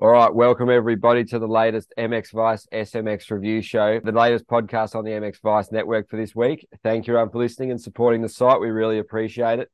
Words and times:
All 0.00 0.10
right, 0.10 0.32
welcome 0.32 0.70
everybody 0.70 1.24
to 1.24 1.40
the 1.40 1.48
latest 1.48 1.92
MX 1.98 2.30
Vice 2.30 2.68
SMX 2.72 3.32
review 3.32 3.60
show, 3.60 3.98
the 3.98 4.12
latest 4.12 4.46
podcast 4.46 4.94
on 4.94 5.04
the 5.04 5.10
MX 5.10 5.40
Vice 5.42 5.72
network 5.72 6.08
for 6.08 6.16
this 6.16 6.36
week. 6.36 6.68
Thank 6.84 7.08
you 7.08 7.14
everyone 7.14 7.32
for 7.32 7.38
listening 7.38 7.72
and 7.72 7.80
supporting 7.80 8.22
the 8.22 8.28
site. 8.28 8.60
We 8.60 8.68
really 8.68 9.00
appreciate 9.00 9.58
it. 9.58 9.72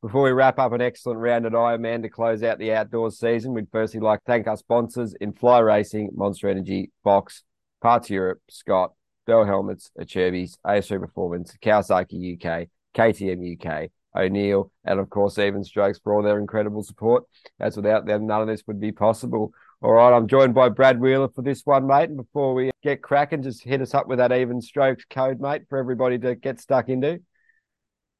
Before 0.00 0.22
we 0.22 0.30
wrap 0.30 0.60
up 0.60 0.70
an 0.74 0.80
excellent 0.80 1.18
round 1.18 1.44
at 1.44 1.54
Ironman 1.54 2.02
to 2.02 2.08
close 2.08 2.44
out 2.44 2.60
the 2.60 2.72
outdoors 2.72 3.18
season, 3.18 3.52
we'd 3.52 3.66
firstly 3.72 3.98
like 3.98 4.20
to 4.20 4.24
thank 4.26 4.46
our 4.46 4.56
sponsors 4.56 5.12
in 5.20 5.32
Fly 5.32 5.58
Racing, 5.58 6.10
Monster 6.14 6.48
Energy, 6.48 6.92
Fox, 7.02 7.42
Parts 7.82 8.08
Europe, 8.08 8.38
Scott, 8.48 8.92
Bell 9.26 9.44
Helmets, 9.44 9.90
Acerbis, 9.98 10.56
ASO 10.64 11.00
Performance, 11.00 11.52
Kawasaki 11.60 12.36
UK, 12.36 12.68
KTM 12.94 13.58
UK, 13.58 13.90
O'Neill, 14.14 14.70
and 14.84 15.00
of 15.00 15.10
course 15.10 15.36
Even 15.36 15.64
Strokes 15.64 15.98
for 15.98 16.14
all 16.14 16.22
their 16.22 16.38
incredible 16.38 16.84
support. 16.84 17.24
As 17.58 17.74
without 17.74 18.06
them, 18.06 18.28
none 18.28 18.40
of 18.40 18.46
this 18.46 18.62
would 18.68 18.78
be 18.78 18.92
possible. 18.92 19.52
All 19.82 19.92
right, 19.92 20.16
I'm 20.16 20.28
joined 20.28 20.54
by 20.54 20.68
Brad 20.70 21.00
Wheeler 21.00 21.28
for 21.28 21.42
this 21.42 21.62
one, 21.64 21.86
mate. 21.86 22.08
And 22.08 22.16
before 22.16 22.54
we 22.54 22.70
get 22.82 23.02
cracking, 23.02 23.42
just 23.42 23.62
hit 23.62 23.80
us 23.80 23.94
up 23.94 24.08
with 24.08 24.18
that 24.18 24.32
even 24.32 24.60
strokes 24.60 25.04
code, 25.10 25.40
mate, 25.40 25.62
for 25.68 25.78
everybody 25.78 26.18
to 26.18 26.34
get 26.34 26.60
stuck 26.60 26.88
into. 26.88 27.20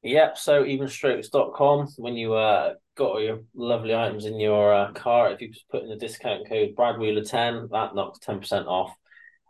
Yep, 0.03 0.37
so 0.37 0.63
evenstrokes.com. 0.63 1.87
When 1.97 2.15
you 2.15 2.35
uh, 2.35 2.73
got 2.95 3.09
all 3.09 3.21
your 3.21 3.39
lovely 3.55 3.95
items 3.95 4.25
in 4.25 4.39
your 4.39 4.71
uh, 4.71 4.91
car, 4.91 5.31
if 5.31 5.41
you 5.41 5.49
just 5.49 5.67
put 5.69 5.81
in 5.81 5.89
the 5.89 5.95
discount 5.95 6.47
code 6.47 6.75
Brad 6.75 6.99
Wheeler 6.99 7.23
10, 7.23 7.69
that 7.71 7.95
knocks 7.95 8.19
10% 8.19 8.67
off 8.67 8.93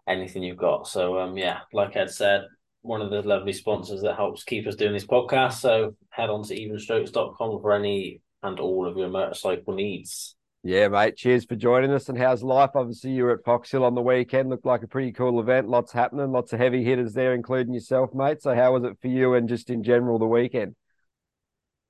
anything 0.07 0.43
you've 0.43 0.55
got. 0.55 0.87
So, 0.87 1.19
um, 1.19 1.37
yeah, 1.37 1.59
like 1.73 1.97
Ed 1.97 2.09
said, 2.09 2.43
one 2.81 3.01
of 3.01 3.09
the 3.09 3.21
lovely 3.23 3.51
sponsors 3.51 4.01
that 4.03 4.15
helps 4.15 4.45
keep 4.45 4.65
us 4.67 4.75
doing 4.75 4.93
this 4.93 5.05
podcast. 5.05 5.53
So, 5.53 5.95
head 6.09 6.29
on 6.29 6.43
to 6.43 6.55
evenstrokes.com 6.55 7.61
for 7.61 7.73
any 7.73 8.21
and 8.41 8.59
all 8.59 8.87
of 8.87 8.95
your 8.95 9.09
motorcycle 9.09 9.73
needs. 9.73 10.35
Yeah, 10.65 10.87
mate. 10.87 11.15
Cheers 11.15 11.45
for 11.45 11.55
joining 11.55 11.91
us. 11.91 12.09
And 12.09 12.17
how's 12.17 12.41
life? 12.41 12.71
Obviously, 12.73 13.11
you 13.11 13.25
were 13.25 13.33
at 13.33 13.43
Fox 13.45 13.69
Hill 13.69 13.85
on 13.85 13.93
the 13.93 14.01
weekend. 14.01 14.49
Looked 14.49 14.65
like 14.65 14.81
a 14.81 14.87
pretty 14.87 15.11
cool 15.11 15.39
event. 15.39 15.69
Lots 15.69 15.91
happening. 15.91 16.31
Lots 16.31 16.53
of 16.53 16.59
heavy 16.59 16.83
hitters 16.83 17.13
there, 17.13 17.35
including 17.35 17.75
yourself, 17.75 18.15
mate. 18.15 18.41
So, 18.41 18.55
how 18.55 18.73
was 18.73 18.83
it 18.83 18.97
for 18.99 19.07
you 19.07 19.35
and 19.35 19.47
just 19.47 19.69
in 19.69 19.83
general 19.83 20.17
the 20.17 20.25
weekend? 20.25 20.75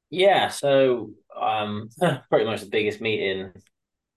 Yeah, 0.09 0.49
so 0.49 1.11
um, 1.39 1.87
pretty 2.29 2.43
much 2.43 2.59
the 2.59 2.69
biggest 2.69 2.99
meeting 2.99 3.53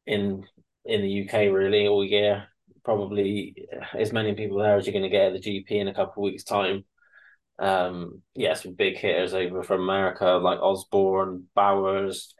in 0.08 0.44
in 0.84 1.02
the 1.02 1.22
UK 1.22 1.52
really 1.54 1.86
all 1.86 2.04
year. 2.04 2.48
Probably 2.84 3.68
as 3.96 4.12
many 4.12 4.34
people 4.34 4.58
there 4.58 4.76
as 4.76 4.86
you're 4.86 4.92
going 4.92 5.04
to 5.04 5.08
get 5.08 5.32
at 5.32 5.40
the 5.40 5.50
GP 5.50 5.70
in 5.70 5.86
a 5.86 5.94
couple 5.94 6.24
of 6.24 6.32
weeks' 6.32 6.42
time. 6.42 6.84
Um, 7.60 8.22
yeah, 8.34 8.54
some 8.54 8.74
big 8.74 8.96
hitters 8.96 9.34
over 9.34 9.62
from 9.62 9.82
America 9.82 10.26
like 10.42 10.58
Osborne, 10.58 11.44
Bowers, 11.54 12.34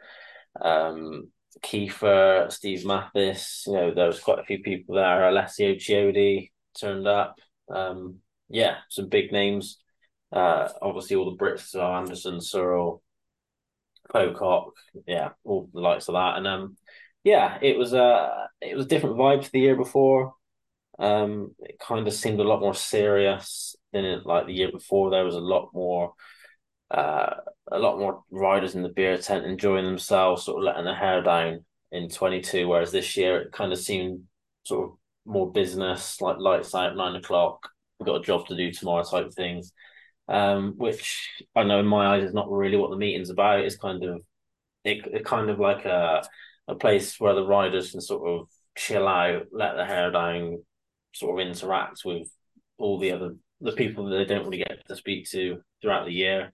um, 0.61 1.31
Kiefer, 1.63 2.51
Steve 2.53 2.85
Matthes. 2.85 3.65
you 3.67 3.73
know, 3.75 3.95
there 3.95 4.07
was 4.07 4.21
quite 4.21 4.39
a 4.39 4.45
few 4.45 4.61
people 4.61 4.97
there. 4.97 5.29
Alessio 5.29 5.75
Chiodi 5.75 6.51
turned 6.79 7.07
up. 7.07 7.37
Um, 7.69 8.17
yeah, 8.49 8.77
some 8.89 9.09
big 9.09 9.33
names. 9.33 9.79
Uh, 10.33 10.69
obviously, 10.83 11.17
all 11.17 11.31
the 11.31 11.43
Brits, 11.43 11.69
so 11.69 11.81
Anderson, 11.81 12.41
Searle, 12.41 13.03
Pocock, 14.13 14.73
yeah, 15.07 15.31
all 15.45 15.69
the 15.73 15.81
likes 15.81 16.09
of 16.09 16.15
that. 16.15 16.37
And 16.37 16.47
um, 16.47 16.77
yeah, 17.25 17.59
it 17.63 17.77
was 17.77 17.93
a 17.93 18.03
uh, 18.03 18.47
it 18.61 18.77
was 18.77 18.87
a 18.87 18.89
different 18.89 19.17
vibe 19.17 19.45
to 19.45 19.53
the 19.53 19.61
year 19.61 19.77
before. 19.77 20.35
Um, 20.99 21.55
it 21.61 21.79
kind 21.79 22.07
of 22.07 22.13
seemed 22.15 22.41
a 22.41 22.45
lot 22.45 22.61
more 22.61 22.75
serious 22.75 23.77
than 23.93 24.05
it, 24.05 24.27
like 24.27 24.47
the 24.47 24.55
year 24.55 24.71
before. 24.73 25.11
There 25.11 25.25
was 25.25 25.35
a 25.37 25.41
lot 25.41 25.71
more 25.73 26.15
uh, 26.91 27.35
a 27.71 27.79
lot 27.79 27.99
more 27.99 28.23
riders 28.31 28.75
in 28.75 28.83
the 28.83 28.89
beer 28.89 29.19
tent 29.19 29.45
enjoying 29.45 29.85
themselves, 29.85 30.45
sort 30.45 30.59
of 30.59 30.65
letting 30.65 30.85
their 30.85 30.95
hair 30.95 31.23
down 31.23 31.65
in 31.93 32.09
22. 32.09 32.67
Whereas 32.67 32.93
this 32.93 33.17
year 33.17 33.41
it 33.41 33.53
kind 33.53 33.73
of 33.73 33.79
seemed 33.79 34.25
sort 34.65 34.91
of 34.91 34.97
more 35.27 35.51
business, 35.53 36.21
like 36.21 36.39
lights 36.39 36.75
out, 36.75 36.97
nine 36.97 37.17
o'clock, 37.17 37.69
we've 37.99 38.07
got 38.07 38.21
a 38.21 38.25
job 38.25 38.47
to 38.47 38.57
do 38.57 38.73
tomorrow 38.73 39.05
type 39.05 39.33
things. 39.33 39.73
Um, 40.29 40.75
which 40.77 41.27
I 41.57 41.63
know 41.63 41.81
in 41.81 41.87
my 41.87 42.07
eyes 42.15 42.25
is 42.25 42.35
not 42.35 42.51
really 42.51 42.77
what 42.77 42.91
the 42.91 42.99
meeting's 42.99 43.31
about. 43.31 43.61
It's 43.61 43.79
kind 43.79 44.05
of 44.05 44.21
it, 44.85 45.07
it 45.07 45.25
kind 45.25 45.49
of 45.49 45.59
like 45.59 45.87
a 45.87 46.23
a 46.69 46.75
place 46.75 47.19
where 47.19 47.35
the 47.35 47.47
riders 47.47 47.93
can 47.93 48.01
sort 48.03 48.29
of 48.29 48.49
chill 48.77 49.09
out, 49.09 49.47
let 49.53 49.75
their 49.75 49.87
hair 49.87 50.11
down, 50.11 50.63
sort 51.15 51.41
of 51.41 51.47
interact 51.47 52.03
with 52.05 52.31
all 52.77 52.99
the 52.99 53.13
other 53.13 53.35
the 53.61 53.73
people 53.73 54.07
that 54.07 54.17
they 54.17 54.25
don't 54.25 54.45
really 54.45 54.59
get 54.59 54.87
to 54.87 54.97
speak 54.97 55.29
to 55.31 55.61
throughout 55.81 56.07
the 56.07 56.13
year. 56.13 56.53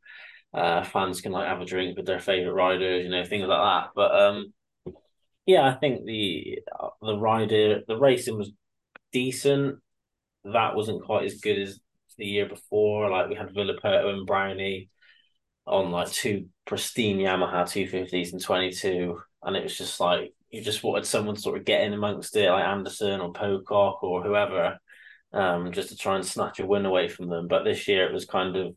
Uh, 0.53 0.85
fans 0.85 1.21
can 1.21 1.33
like 1.33 1.49
have 1.49 1.61
a 1.61 1.65
drink 1.65 1.97
with 1.97 2.07
their 2.07 2.21
favorite 2.21 2.53
riders, 2.53 3.05
you 3.05 3.11
know, 3.11 3.25
things 3.25 3.47
like 3.47 3.59
that. 3.59 3.91
But 3.95 4.15
um, 4.15 4.53
yeah, 5.47 5.69
I 5.69 5.75
think 5.75 6.05
the 6.05 6.61
the 7.03 7.19
rider 7.19 7.83
the 7.87 7.99
racing 7.99 8.39
was 8.39 8.53
decent. 9.13 9.79
That 10.45 10.77
wasn't 10.77 11.05
quite 11.05 11.25
as 11.25 11.41
good 11.41 11.59
as 11.59 11.81
the 12.17 12.27
year 12.27 12.49
before. 12.49 13.11
Like 13.11 13.29
we 13.29 13.35
had 13.35 13.51
Villopoto 13.51 14.13
and 14.13 14.27
Brownie 14.27 14.91
on 15.67 15.91
like 15.91 16.11
two 16.11 16.47
pristine 16.67 17.19
Yamaha 17.19 17.69
two 17.69 17.87
fifties 17.87 18.33
and 18.33 18.43
twenty 18.43 18.71
two, 18.71 19.21
and 19.43 19.57
it 19.57 19.63
was 19.63 19.77
just 19.77 20.01
like 20.01 20.35
you 20.51 20.63
just 20.63 20.85
wanted 20.85 21.07
someone 21.07 21.35
to 21.35 21.41
sort 21.41 21.59
of 21.59 21.65
get 21.65 21.83
in 21.83 21.93
amongst 21.93 22.37
it, 22.37 22.49
like 22.49 22.65
Anderson 22.65 23.21
or 23.21 23.33
Pocock 23.33 24.03
or 24.05 24.23
whoever, 24.23 24.79
um, 25.35 25.73
just 25.73 25.91
to 25.91 25.97
try 25.97 26.17
and 26.17 26.25
snatch 26.25 26.61
a 26.61 26.67
win 26.67 26.87
away 26.87 27.09
from 27.09 27.29
them. 27.29 27.49
But 27.49 27.65
this 27.65 27.87
year 27.89 28.07
it 28.07 28.13
was 28.13 28.25
kind 28.25 28.57
of 28.57 28.75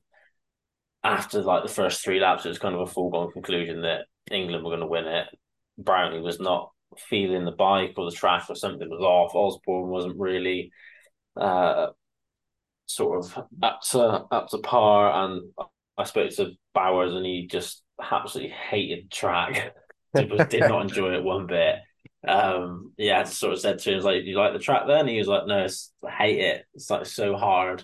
after 1.03 1.41
like 1.41 1.63
the 1.63 1.69
first 1.69 2.03
three 2.03 2.19
laps, 2.19 2.45
it 2.45 2.49
was 2.49 2.59
kind 2.59 2.75
of 2.75 2.81
a 2.81 2.87
foregone 2.87 3.31
conclusion 3.31 3.81
that 3.81 4.05
England 4.31 4.63
were 4.63 4.71
going 4.71 4.81
to 4.81 4.87
win 4.87 5.05
it. 5.05 5.27
Brownie 5.77 6.19
was 6.21 6.39
not 6.39 6.71
feeling 6.97 7.45
the 7.45 7.51
bike 7.51 7.93
or 7.97 8.09
the 8.09 8.15
track 8.15 8.45
or 8.49 8.55
something 8.55 8.89
was 8.89 9.01
off. 9.01 9.35
Osborne 9.35 9.89
wasn't 9.89 10.19
really 10.19 10.71
uh, 11.39 11.87
sort 12.87 13.23
of 13.23 13.45
up 13.61 13.81
to 13.91 14.01
up 14.01 14.49
to 14.49 14.57
par, 14.57 15.25
and 15.25 15.41
I 15.97 16.03
spoke 16.03 16.31
to 16.31 16.51
Bowers 16.73 17.13
and 17.13 17.25
he 17.25 17.47
just 17.49 17.83
absolutely 17.99 18.53
hated 18.69 19.11
track. 19.11 19.75
He 20.17 20.25
did 20.25 20.61
not 20.61 20.83
enjoy 20.83 21.13
it 21.13 21.23
one 21.23 21.45
bit. 21.45 21.75
Um, 22.27 22.93
yeah, 22.97 23.19
I 23.21 23.23
sort 23.25 23.53
of 23.53 23.59
said 23.59 23.79
to 23.79 23.93
him, 23.93 24.03
"Like, 24.03 24.23
you 24.23 24.37
like 24.37 24.53
the 24.53 24.59
track?" 24.59 24.83
Then 24.87 25.07
he 25.07 25.17
was 25.17 25.27
like, 25.27 25.47
"No, 25.47 25.67
I 26.05 26.11
hate 26.11 26.39
it. 26.39 26.65
It's 26.73 26.89
like 26.89 27.05
so 27.05 27.35
hard." 27.35 27.83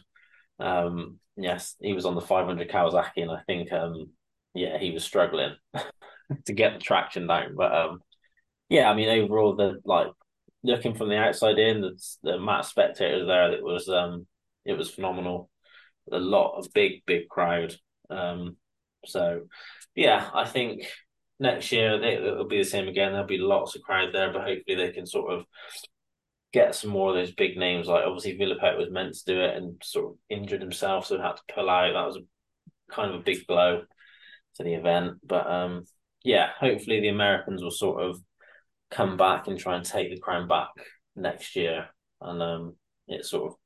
Um, 0.60 1.20
yes, 1.38 1.76
he 1.82 1.94
was 1.94 2.06
on 2.06 2.16
the 2.16 2.22
500 2.22 2.70
Kawasaki, 2.70 3.24
and 3.24 3.32
I 3.32 3.42
think, 3.48 3.72
um, 3.72 4.12
yeah, 4.54 4.78
he 4.78 4.92
was 4.92 5.04
struggling 5.04 5.56
to 6.46 6.54
get 6.54 6.74
the 6.74 6.80
traction 6.80 7.28
down. 7.28 7.56
But 7.56 7.74
um, 7.74 8.00
yeah, 8.70 8.90
I 8.90 8.96
mean, 8.96 9.10
overall, 9.10 9.56
the 9.56 9.80
like 9.86 10.08
looking 10.64 10.96
from 10.96 11.10
the 11.10 11.18
outside 11.18 11.60
in, 11.60 11.82
the, 11.82 12.02
the 12.24 12.36
amount 12.36 12.62
of 12.62 12.66
spectators 12.68 13.28
there, 13.28 13.52
it 13.54 13.64
was 13.64 13.90
um, 13.90 14.28
it 14.66 14.74
was 14.74 14.90
phenomenal. 14.90 15.50
A 16.12 16.20
lot 16.20 16.58
of 16.58 16.74
big, 16.74 17.06
big 17.06 17.30
crowd. 17.30 17.76
Um, 18.10 18.58
so 19.06 19.44
yeah, 19.96 20.30
I 20.34 20.46
think 20.46 20.86
next 21.44 21.72
year 21.74 22.02
it'll 22.02 22.48
be 22.48 22.58
the 22.58 22.64
same 22.64 22.88
again. 22.88 23.12
There'll 23.12 23.28
be 23.28 23.38
lots 23.38 23.76
of 23.76 23.84
crowd 23.84 24.10
there, 24.14 24.32
but 24.32 24.48
hopefully 24.48 24.76
they 24.76 24.92
can 24.92 25.06
sort 25.06 25.32
of 25.32 25.46
get 26.54 26.74
some 26.74 26.90
more 26.90 27.10
of 27.10 27.16
those 27.16 27.34
big 27.34 27.58
names. 27.58 27.88
Like 27.88 28.06
obviously 28.06 28.38
Villopoto 28.38 28.78
was 28.78 28.90
meant 28.90 29.14
to 29.14 29.26
do 29.26 29.42
it 29.42 29.56
and 29.56 29.80
sort 29.84 30.14
of 30.14 30.18
injured 30.30 30.62
himself, 30.62 31.06
so 31.06 31.20
had 31.20 31.36
to 31.36 31.54
pull 31.54 31.70
out. 31.70 31.94
That 31.94 32.08
was 32.08 32.16
a, 32.16 32.94
kind 32.94 33.14
of 33.14 33.20
a 33.20 33.24
big 33.24 33.46
blow 33.46 33.84
to 34.56 34.64
the 34.64 34.74
event. 34.74 35.18
But 35.24 35.46
um, 35.46 35.84
yeah, 36.24 36.50
hopefully 36.58 37.02
the 37.02 37.10
Americans 37.10 37.62
will 37.62 37.72
sort 37.72 38.02
of 38.04 38.20
come 38.90 39.18
back 39.18 39.48
and 39.48 39.60
try 39.60 39.76
and 39.76 39.86
take 39.86 40.10
the 40.10 40.20
crown 40.20 40.48
back 40.48 40.70
next 41.16 41.58
year, 41.58 41.90
and 42.22 42.42
um, 42.42 42.76
it 43.08 43.26
sort 43.26 43.52
of 43.52 43.58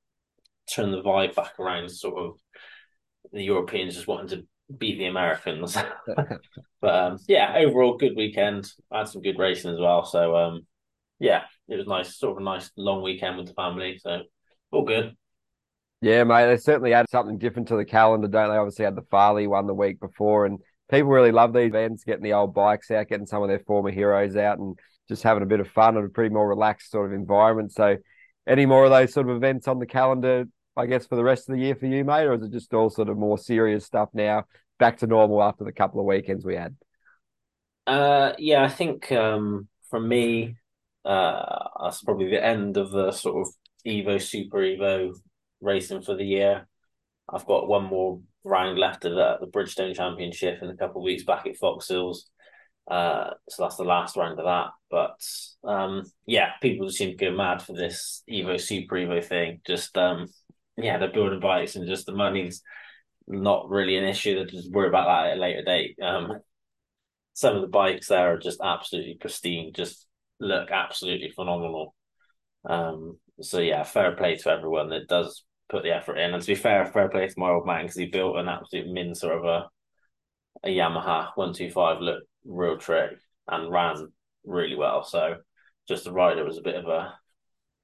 turn 0.74 0.92
the 0.92 1.04
vibe 1.04 1.36
back 1.36 1.60
around. 1.60 1.90
Sort 1.90 2.18
of 2.18 2.40
the 3.32 3.44
Europeans 3.44 3.94
just 3.94 4.08
wanting 4.08 4.30
to 4.30 4.48
beat 4.76 4.98
the 4.98 5.06
Americans. 5.06 5.78
but 6.82 6.94
um, 6.94 7.20
yeah, 7.28 7.54
overall 7.58 7.98
good 7.98 8.16
weekend. 8.16 8.72
I 8.92 9.00
had 9.00 9.08
some 9.08 9.22
good 9.22 9.40
racing 9.40 9.74
as 9.74 9.80
well. 9.80 10.06
So 10.06 10.36
um, 10.36 10.66
yeah, 11.20 11.44
it 11.68 11.76
was 11.76 11.88
nice, 11.88 12.18
sort 12.18 12.34
of 12.34 12.42
a 12.42 12.44
nice 12.44 12.72
long 12.78 13.02
weekend 13.02 13.38
with 13.38 13.48
the 13.48 13.54
family. 13.54 14.00
So 14.02 14.22
all 14.72 14.84
good. 14.84 15.16
Yeah, 16.02 16.24
mate. 16.26 16.46
They 16.46 16.58
certainly 16.58 16.94
add 16.94 17.10
something 17.10 17.38
different 17.38 17.70
to 17.70 17.76
the 17.76 17.86
calendar, 17.86 18.28
don't 18.28 18.52
they? 18.52 18.58
Obviously 18.58 18.86
had 18.86 18.96
the 18.96 19.06
Farley 19.10 19.48
one 19.48 19.66
the 19.66 19.74
week 19.74 20.00
before, 20.00 20.46
and 20.46 20.60
people 20.92 21.10
really 21.10 21.32
love 21.32 21.54
these 21.54 21.68
events, 21.68 22.04
getting 22.04 22.24
the 22.24 22.34
old 22.34 22.54
bikes 22.54 22.92
out, 22.92 23.08
getting 23.08 23.26
some 23.26 23.42
of 23.42 23.50
their 23.50 23.60
former 23.60 23.90
heroes 23.90 24.36
out, 24.36 24.60
and 24.60 24.78
just 25.10 25.24
having 25.24 25.42
a 25.42 25.48
bit 25.48 25.60
of 25.60 25.68
fun 25.68 25.98
and 25.98 26.06
a 26.06 26.10
pretty 26.10 26.34
more 26.34 26.48
relaxed 26.48 26.92
sort 26.92 27.08
of 27.08 27.14
environment. 27.14 27.72
So, 27.72 27.98
any 28.46 28.66
more 28.66 28.86
of 28.86 28.92
those 28.92 29.12
sort 29.12 29.30
of 29.30 29.36
events 29.36 29.68
on 29.68 29.80
the 29.80 29.88
calendar, 29.88 30.46
I 30.78 30.86
guess, 30.86 31.08
for 31.08 31.16
the 31.16 31.24
rest 31.24 31.50
of 31.50 31.56
the 31.56 31.62
year 31.62 31.76
for 31.76 31.88
you, 31.88 32.06
mate, 32.06 32.26
or 32.26 32.36
is 32.36 32.44
it 32.44 32.52
just 32.52 32.74
all 32.74 32.90
sort 32.90 33.10
of 33.10 33.18
more 33.18 33.38
serious 33.38 33.86
stuff 33.86 34.10
now, 34.14 34.46
back 34.78 35.00
to 35.00 35.08
normal 35.08 35.42
after 35.42 35.64
the 35.64 35.72
couple 35.72 36.00
of 36.00 36.06
weekends 36.06 36.46
we 36.46 36.56
had? 36.56 36.76
Uh, 37.88 38.34
yeah, 38.38 38.64
I 38.64 38.70
think 38.70 39.12
um, 39.12 39.68
for 39.90 40.00
me, 40.00 40.58
uh, 41.04 41.68
that's 41.82 42.04
probably 42.04 42.30
the 42.30 42.44
end 42.44 42.78
of 42.78 42.92
the 42.92 43.12
sort 43.12 43.48
of 43.48 43.54
Evo 43.88 44.22
Super 44.22 44.60
Evo 44.60 45.14
racing 45.62 46.02
for 46.02 46.16
the 46.16 46.26
year. 46.26 46.68
I've 47.28 47.46
got 47.46 47.68
one 47.68 47.86
more 47.86 48.22
round 48.44 48.78
left 48.78 49.06
of 49.06 49.16
that, 49.16 49.40
the 49.40 49.48
Bridgestone 49.48 49.96
Championship 49.96 50.62
in 50.62 50.70
a 50.70 50.78
couple 50.78 51.02
of 51.02 51.06
weeks 51.06 51.24
back 51.24 51.48
at 51.48 51.58
Fox 51.58 51.88
Hills. 51.88 52.30
Uh, 52.90 53.32
so 53.50 53.64
that's 53.64 53.76
the 53.76 53.84
last 53.84 54.16
round 54.16 54.40
of 54.40 54.46
that. 54.46 54.70
But 54.90 55.70
um, 55.70 56.04
yeah, 56.26 56.52
people 56.62 56.90
seem 56.90 57.18
to 57.18 57.26
go 57.26 57.36
mad 57.36 57.62
for 57.62 57.74
this 57.74 58.24
Evo 58.30 58.60
Super 58.60 58.96
Evo 58.96 59.24
thing. 59.24 59.62
Just 59.66 59.98
um, 59.98 60.28
yeah, 60.78 60.98
they're 60.98 61.12
building 61.12 61.40
bikes 61.40 61.76
and 61.76 61.88
just 61.88 62.06
the 62.06 62.12
money's 62.12 62.62
not 63.28 63.70
really 63.70 63.98
an 63.98 64.06
issue. 64.06 64.36
They're 64.36 64.46
just 64.46 64.72
worry 64.72 64.88
about 64.88 65.08
that 65.08 65.32
at 65.32 65.38
a 65.38 65.42
later 65.42 65.64
date. 65.64 65.98
Um, 66.02 66.40
some 67.34 67.56
of 67.56 67.62
the 67.62 67.68
bikes 67.68 68.08
there 68.08 68.34
are 68.34 68.38
just 68.38 68.62
absolutely 68.64 69.18
pristine, 69.20 69.74
just 69.74 70.08
look 70.40 70.72
absolutely 70.72 71.32
phenomenal. 71.32 71.94
Um, 72.66 73.18
so 73.42 73.60
yeah, 73.60 73.84
fair 73.84 74.14
play 74.14 74.36
to 74.38 74.50
everyone 74.50 74.90
that 74.90 75.08
does 75.08 75.44
put 75.70 75.84
the 75.84 75.96
effort 75.96 76.18
in. 76.18 76.34
And 76.34 76.42
to 76.42 76.48
be 76.48 76.56
fair, 76.56 76.86
fair 76.86 77.10
play 77.10 77.28
to 77.28 77.34
my 77.38 77.50
old 77.50 77.66
man 77.66 77.84
because 77.84 77.98
he 77.98 78.06
built 78.06 78.38
an 78.38 78.48
absolute 78.48 78.88
min 78.88 79.14
sort 79.16 79.38
of 79.38 79.46
a 79.46 79.70
a 80.64 80.70
Yamaha 80.70 81.30
one 81.36 81.54
two 81.54 81.70
five 81.70 82.02
look 82.02 82.24
real 82.46 82.78
trick 82.78 83.12
and 83.48 83.72
ran 83.72 84.08
really 84.46 84.76
well. 84.76 85.04
So 85.04 85.36
just 85.88 86.06
the 86.06 86.12
rider 86.12 86.44
was 86.44 86.58
a 86.58 86.64
bit 86.64 86.76
of 86.76 86.88
a 86.88 87.14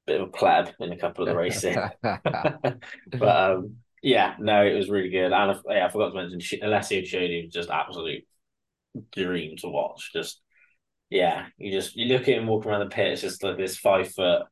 bit 0.05 0.21
of 0.21 0.27
a 0.27 0.31
pleb 0.31 0.71
in 0.79 0.91
a 0.91 0.97
couple 0.97 1.23
of 1.23 1.29
the 1.29 1.35
races. 1.35 1.75
but 2.01 3.21
um, 3.21 3.77
yeah, 4.01 4.35
no, 4.39 4.65
it 4.65 4.75
was 4.75 4.89
really 4.89 5.09
good. 5.09 5.31
And 5.31 5.35
I, 5.35 5.55
yeah, 5.69 5.85
I 5.85 5.89
forgot 5.89 6.09
to 6.09 6.27
mention 6.27 6.63
Alessio 6.63 7.01
Chiodi 7.01 7.51
just 7.51 7.69
absolute 7.69 8.25
dream 9.11 9.55
to 9.57 9.69
watch. 9.69 10.11
Just 10.13 10.41
yeah, 11.09 11.47
you 11.57 11.71
just 11.71 11.95
you 11.95 12.05
look 12.05 12.23
at 12.23 12.38
him 12.38 12.47
walking 12.47 12.71
around 12.71 12.89
the 12.89 12.94
pit, 12.94 13.13
it's 13.13 13.21
just 13.21 13.44
like 13.44 13.57
this 13.57 13.77
five 13.77 14.11
foot 14.11 14.44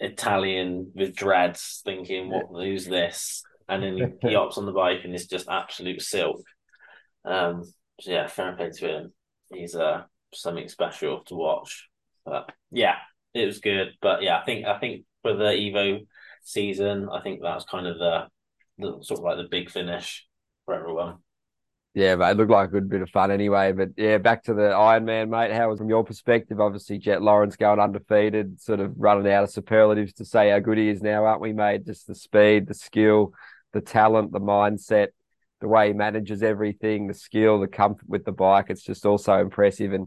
Italian 0.00 0.90
with 0.94 1.14
dreads, 1.14 1.82
thinking, 1.84 2.30
"What? 2.30 2.46
Who's 2.50 2.86
this?" 2.86 3.42
And 3.68 3.82
then 3.82 3.96
he, 3.96 4.04
he 4.30 4.34
hops 4.34 4.58
on 4.58 4.66
the 4.66 4.72
bike, 4.72 5.00
and 5.04 5.14
it's 5.14 5.26
just 5.26 5.48
absolute 5.48 6.02
silk. 6.02 6.42
Um, 7.24 7.64
so 8.00 8.10
yeah, 8.10 8.26
fair 8.26 8.56
play 8.56 8.70
to 8.70 8.88
him. 8.88 9.12
He's 9.52 9.74
uh 9.74 10.04
something 10.34 10.68
special 10.68 11.22
to 11.24 11.34
watch. 11.34 11.88
But 12.24 12.50
yeah, 12.70 12.96
it 13.34 13.46
was 13.46 13.60
good. 13.60 13.94
But 14.00 14.22
yeah, 14.22 14.38
I 14.38 14.44
think 14.44 14.66
I 14.66 14.78
think 14.78 15.04
for 15.22 15.34
the 15.34 15.44
Evo 15.44 16.06
season, 16.42 17.08
I 17.10 17.20
think 17.20 17.40
that's 17.42 17.64
kind 17.64 17.86
of 17.86 17.98
the, 17.98 18.26
the 18.78 18.98
sort 19.02 19.18
of 19.20 19.24
like 19.24 19.36
the 19.36 19.48
big 19.50 19.70
finish 19.70 20.26
for 20.64 20.74
everyone. 20.74 21.18
Yeah, 21.92 22.14
mate, 22.14 22.30
it 22.30 22.36
looked 22.36 22.52
like 22.52 22.68
a 22.68 22.72
good 22.72 22.88
bit 22.88 23.02
of 23.02 23.10
fun 23.10 23.32
anyway. 23.32 23.72
But 23.72 23.90
yeah, 23.96 24.18
back 24.18 24.44
to 24.44 24.54
the 24.54 24.70
Ironman, 24.70 25.28
mate. 25.28 25.52
How 25.52 25.68
was 25.68 25.78
from 25.78 25.88
your 25.88 26.04
perspective? 26.04 26.60
Obviously, 26.60 26.98
Jett 26.98 27.20
Lawrence 27.20 27.56
going 27.56 27.80
undefeated, 27.80 28.60
sort 28.60 28.78
of 28.78 28.92
running 28.96 29.30
out 29.32 29.42
of 29.42 29.50
superlatives 29.50 30.12
to 30.14 30.24
say 30.24 30.50
how 30.50 30.60
good 30.60 30.78
he 30.78 30.88
is 30.88 31.02
now, 31.02 31.24
aren't 31.24 31.40
we, 31.40 31.52
mate? 31.52 31.84
Just 31.86 32.06
the 32.06 32.14
speed, 32.14 32.68
the 32.68 32.74
skill, 32.74 33.32
the 33.72 33.80
talent, 33.80 34.30
the 34.30 34.40
mindset, 34.40 35.08
the 35.60 35.66
way 35.66 35.88
he 35.88 35.92
manages 35.92 36.44
everything, 36.44 37.08
the 37.08 37.14
skill, 37.14 37.58
the 37.58 37.66
comfort 37.66 38.08
with 38.08 38.24
the 38.24 38.32
bike. 38.32 38.66
It's 38.68 38.84
just 38.84 39.04
also 39.04 39.40
impressive. 39.40 39.92
And 39.92 40.06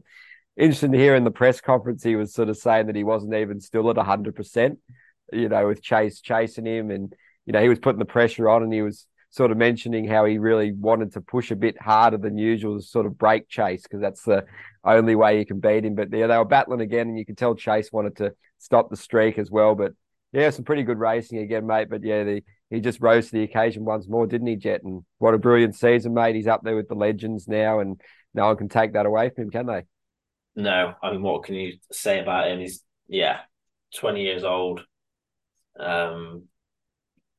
interesting 0.58 0.92
to 0.92 0.98
hear 0.98 1.16
in 1.16 1.24
the 1.24 1.32
press 1.32 1.62
conference, 1.62 2.04
he 2.04 2.16
was 2.16 2.34
sort 2.34 2.50
of 2.50 2.58
saying 2.58 2.88
that 2.88 2.96
he 2.96 3.04
wasn't 3.04 3.34
even 3.34 3.60
still 3.60 3.90
at 3.90 3.96
100%, 3.96 4.78
you 5.32 5.50
know, 5.50 5.68
with 5.68 5.82
Chase 5.82 6.22
chasing 6.22 6.66
him. 6.66 6.92
And, 6.92 7.14
you 7.46 7.54
know, 7.54 7.62
he 7.62 7.70
was 7.70 7.80
putting 7.80 8.00
the 8.00 8.06
pressure 8.06 8.50
on 8.50 8.64
and 8.64 8.74
he 8.74 8.82
was 8.82 9.08
sort 9.34 9.50
of 9.50 9.58
mentioning 9.58 10.08
how 10.08 10.26
he 10.26 10.38
really 10.38 10.72
wanted 10.72 11.12
to 11.14 11.22
push 11.22 11.50
a 11.50 11.56
bit 11.56 11.82
harder 11.82 12.18
than 12.18 12.38
usual 12.38 12.78
to 12.78 12.86
sort 12.86 13.08
of 13.08 13.18
break 13.18 13.50
Chase 13.50 13.82
because 13.82 14.00
that's 14.00 14.22
the 14.24 14.46
only 14.84 15.16
way 15.16 15.40
you 15.40 15.46
can 15.46 15.60
beat 15.60 15.86
him. 15.86 15.96
But 15.96 16.14
yeah, 16.14 16.28
they 16.28 16.38
were 16.38 16.46
battling 16.46 16.82
again, 16.82 17.10
and 17.10 17.18
you 17.18 17.26
could 17.26 17.38
tell 17.38 17.56
Chase 17.56 17.92
wanted 17.92 18.18
to 18.18 18.34
stop 18.60 18.90
the 18.90 18.98
streak 18.98 19.40
as 19.40 19.50
well. 19.50 19.74
But 19.74 19.94
yeah, 20.34 20.52
some 20.52 20.66
pretty 20.66 20.84
good 20.84 21.00
racing 21.00 21.40
again, 21.40 21.66
mate. 21.66 21.90
But 21.90 22.04
yeah, 22.04 22.24
the, 22.24 22.44
he 22.70 22.80
just 22.80 23.02
rose 23.02 23.28
to 23.28 23.32
the 23.34 23.44
occasion 23.44 23.86
once 23.86 24.08
more, 24.08 24.28
didn't 24.28 24.48
he, 24.48 24.56
Jett 24.56 24.84
And 24.84 25.04
what 25.18 25.34
a 25.34 25.40
brilliant 25.40 25.76
season, 25.76 26.14
mate. 26.14 26.36
He's 26.36 26.48
up 26.48 26.62
there 26.64 26.76
with 26.76 26.88
the 26.88 26.96
legends 26.96 27.48
now, 27.48 27.80
and 27.80 28.00
no 28.36 28.46
one 28.46 28.58
can 28.58 28.70
take 28.70 28.94
that 28.94 29.08
away 29.08 29.30
from 29.30 29.46
him, 29.46 29.50
can 29.50 29.66
they? 29.66 29.84
No, 30.56 30.94
I 31.02 31.12
mean, 31.12 31.22
what 31.24 31.44
can 31.44 31.56
you 31.56 31.78
say 31.92 32.20
about 32.20 32.48
him? 32.50 32.60
He's 32.60 32.84
yeah, 33.08 33.40
twenty 33.96 34.22
years 34.22 34.44
old. 34.44 34.82
Um, 35.80 36.44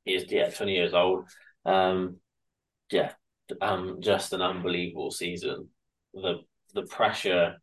he's 0.05 0.31
yeah, 0.31 0.51
twenty 0.51 0.75
years 0.75 0.95
old. 0.95 1.29
Um, 1.65 2.17
yeah, 2.91 3.13
um, 3.61 3.99
just 4.01 4.33
an 4.33 4.43
unbelievable 4.43 5.11
season. 5.11 5.69
The 6.13 6.41
the 6.75 6.83
pressure 6.83 7.57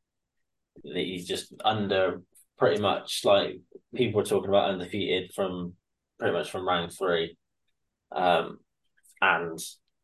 that 0.83 0.95
he's 0.95 1.27
just 1.27 1.53
under, 1.65 2.21
pretty 2.57 2.81
much 2.81 3.21
like 3.25 3.59
people 3.93 4.19
were 4.21 4.25
talking 4.25 4.49
about 4.49 4.69
undefeated 4.69 5.33
from 5.33 5.73
pretty 6.17 6.33
much 6.33 6.49
from 6.49 6.67
round 6.67 6.91
three, 6.97 7.35
um, 8.13 8.59
and 9.21 9.59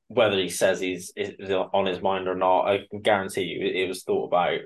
whether 0.09 0.37
he 0.37 0.49
says 0.49 0.79
he's 0.79 1.11
is 1.15 1.51
on 1.51 1.85
his 1.85 2.01
mind 2.01 2.27
or 2.27 2.35
not, 2.35 2.67
I 2.67 2.79
can 2.89 3.01
guarantee 3.01 3.43
you 3.43 3.65
it 3.65 3.87
was 3.87 4.03
thought 4.03 4.27
about 4.27 4.59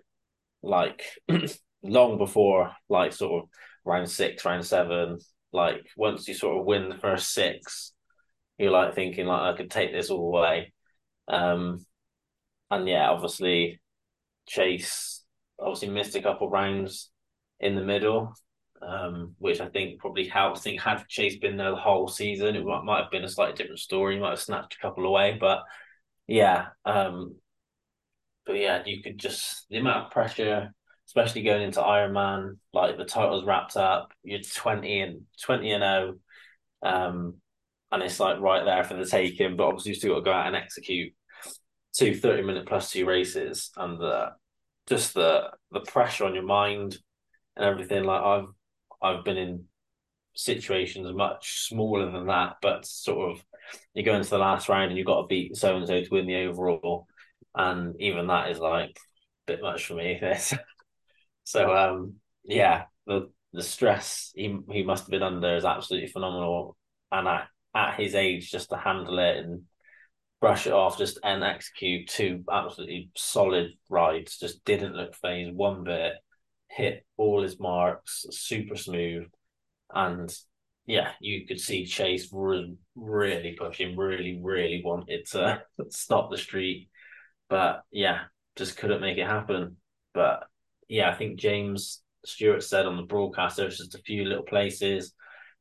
like 0.63 1.03
long 1.83 2.17
before 2.17 2.71
like 2.89 3.13
sort 3.13 3.43
of 3.43 3.49
round 3.85 4.09
six, 4.09 4.45
round 4.45 4.65
seven. 4.65 5.19
Like 5.53 5.85
once 5.97 6.27
you 6.27 6.33
sort 6.33 6.59
of 6.59 6.65
win 6.65 6.89
the 6.89 6.97
first 6.97 7.33
six, 7.33 7.93
you're 8.57 8.71
like 8.71 8.95
thinking 8.95 9.25
like 9.25 9.41
I 9.41 9.57
could 9.57 9.71
take 9.71 9.91
this 9.91 10.09
all 10.09 10.37
away. 10.37 10.73
Um, 11.27 11.85
and 12.69 12.87
yeah, 12.87 13.09
obviously 13.09 13.81
Chase 14.47 15.23
obviously 15.59 15.89
missed 15.89 16.15
a 16.15 16.21
couple 16.21 16.49
rounds 16.49 17.11
in 17.59 17.75
the 17.75 17.83
middle, 17.83 18.33
um, 18.81 19.35
which 19.37 19.59
I 19.59 19.67
think 19.67 19.99
probably 19.99 20.27
helped. 20.27 20.57
I 20.57 20.61
think 20.61 20.81
had 20.81 21.07
Chase 21.07 21.37
been 21.37 21.57
there 21.57 21.71
the 21.71 21.75
whole 21.75 22.07
season, 22.07 22.55
it 22.55 22.65
might, 22.65 22.83
might 22.83 23.03
have 23.03 23.11
been 23.11 23.23
a 23.23 23.29
slightly 23.29 23.55
different 23.55 23.79
story. 23.79 24.15
He 24.15 24.21
might 24.21 24.31
have 24.31 24.39
snatched 24.39 24.75
a 24.75 24.81
couple 24.81 25.05
away, 25.05 25.37
but 25.39 25.63
yeah, 26.27 26.67
um, 26.85 27.35
but 28.45 28.57
yeah, 28.57 28.83
you 28.85 29.01
could 29.01 29.17
just 29.17 29.65
the 29.69 29.77
amount 29.77 30.05
of 30.05 30.11
pressure, 30.11 30.73
especially 31.07 31.43
going 31.43 31.61
into 31.61 31.81
Ironman, 31.81 32.57
like 32.73 32.97
the 32.97 33.05
title's 33.05 33.45
wrapped 33.45 33.77
up, 33.77 34.11
you're 34.23 34.39
twenty 34.41 35.01
and 35.01 35.23
twenty 35.41 35.71
and 35.71 35.83
zero. 35.83 36.15
Oh, 36.83 36.89
um, 36.89 37.35
and 37.91 38.01
it's 38.03 38.19
like 38.19 38.39
right 38.39 38.63
there 38.63 38.83
for 38.83 38.95
the 38.95 39.05
taking. 39.05 39.55
But 39.55 39.67
obviously, 39.67 39.91
you 39.91 39.95
still 39.95 40.13
got 40.13 40.19
to 40.19 40.25
go 40.25 40.31
out 40.31 40.47
and 40.47 40.55
execute 40.55 41.13
two 41.93 42.15
30 42.15 42.43
minute 42.43 42.65
plus 42.67 42.91
two 42.91 43.05
races, 43.05 43.71
and 43.77 43.99
the 43.99 44.31
just 44.87 45.13
the 45.13 45.49
the 45.71 45.81
pressure 45.81 46.25
on 46.25 46.33
your 46.33 46.43
mind 46.43 46.97
and 47.55 47.65
everything. 47.65 48.03
Like 48.03 48.21
I've 48.21 48.47
I've 49.01 49.25
been 49.25 49.37
in 49.37 49.65
situations 50.33 51.11
much 51.13 51.67
smaller 51.67 52.09
than 52.11 52.27
that, 52.27 52.57
but 52.61 52.85
sort 52.85 53.31
of 53.31 53.43
you 53.93 54.03
go 54.03 54.15
into 54.15 54.29
the 54.29 54.37
last 54.37 54.69
round 54.69 54.89
and 54.89 54.97
you've 54.97 55.07
got 55.07 55.21
to 55.21 55.27
beat 55.27 55.55
so 55.55 55.75
and 55.75 55.87
so 55.87 56.01
to 56.01 56.09
win 56.11 56.27
the 56.27 56.37
overall, 56.37 57.07
and 57.55 57.95
even 57.99 58.27
that 58.27 58.51
is 58.51 58.59
like 58.59 58.89
a 58.89 59.47
bit 59.47 59.61
much 59.61 59.85
for 59.85 59.95
me. 59.95 60.17
This, 60.21 60.53
so 61.43 61.75
um, 61.75 62.15
yeah, 62.43 62.83
the 63.07 63.29
the 63.53 63.63
stress 63.63 64.31
he 64.35 64.57
he 64.71 64.83
must 64.83 65.03
have 65.03 65.11
been 65.11 65.23
under 65.23 65.55
is 65.55 65.65
absolutely 65.65 66.09
phenomenal, 66.09 66.77
and 67.11 67.27
I 67.27 67.45
at 67.75 67.95
his 67.95 68.15
age 68.15 68.51
just 68.51 68.69
to 68.69 68.77
handle 68.77 69.19
it 69.19 69.37
and 69.37 69.63
brush 70.39 70.67
it 70.67 70.73
off, 70.73 70.97
just 70.97 71.19
and 71.23 71.43
execute 71.43 72.09
two 72.09 72.43
absolutely 72.51 73.11
solid 73.15 73.71
rides. 73.89 74.37
Just 74.39 74.63
didn't 74.65 74.95
look 74.95 75.15
phased 75.15 75.55
one 75.55 75.83
bit. 75.83 76.13
Hit 76.69 77.05
all 77.17 77.41
his 77.43 77.59
marks, 77.59 78.25
super 78.31 78.75
smooth, 78.75 79.27
and 79.93 80.33
yeah, 80.85 81.11
you 81.19 81.45
could 81.47 81.59
see 81.59 81.85
Chase 81.85 82.29
re- 82.33 82.75
really 82.95 83.55
pushing, 83.59 83.97
really, 83.97 84.39
really 84.43 84.81
wanted 84.83 85.25
to 85.31 85.63
stop 85.89 86.31
the 86.31 86.37
streak, 86.37 86.89
but 87.51 87.83
yeah, 87.91 88.21
just 88.55 88.77
couldn't 88.77 89.01
make 89.01 89.17
it 89.17 89.27
happen. 89.27 89.75
But 90.13 90.45
yeah, 90.87 91.11
I 91.11 91.15
think 91.15 91.37
James 91.37 92.01
Stewart 92.25 92.63
said 92.63 92.85
on 92.85 92.95
the 92.95 93.03
broadcast 93.03 93.57
there 93.57 93.65
was 93.65 93.77
just 93.77 93.93
a 93.93 94.01
few 94.03 94.23
little 94.23 94.45
places 94.45 95.13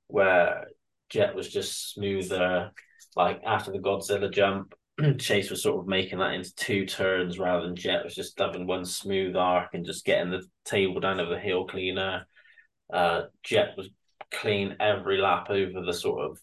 where 0.07 0.69
Jett 1.09 1.35
was 1.35 1.53
just 1.53 1.93
smoother. 1.93 2.71
Like 3.17 3.43
after 3.45 3.73
the 3.73 3.81
Godzilla 3.81 4.33
jump, 4.33 4.73
Chase 5.19 5.51
was 5.51 5.65
sort 5.65 5.81
of 5.81 5.89
making 5.89 6.21
that 6.21 6.35
into 6.35 6.55
two 6.55 6.87
turns 6.87 7.41
rather 7.41 7.67
than 7.67 7.75
Jett 7.75 8.05
was 8.05 8.15
just 8.15 8.39
having 8.39 8.69
one 8.69 8.85
smooth 8.85 9.35
arc 9.35 9.75
and 9.75 9.85
just 9.85 10.05
getting 10.05 10.31
the 10.31 10.45
table 10.65 11.01
down 11.01 11.19
over 11.19 11.35
the 11.35 11.41
hill 11.41 11.67
cleaner. 11.67 12.25
Uh, 12.93 13.23
Jett 13.43 13.77
was 13.77 13.89
clean 14.31 14.77
every 14.79 15.19
lap 15.19 15.51
over 15.51 15.85
the 15.85 15.93
sort 15.93 16.31
of 16.31 16.39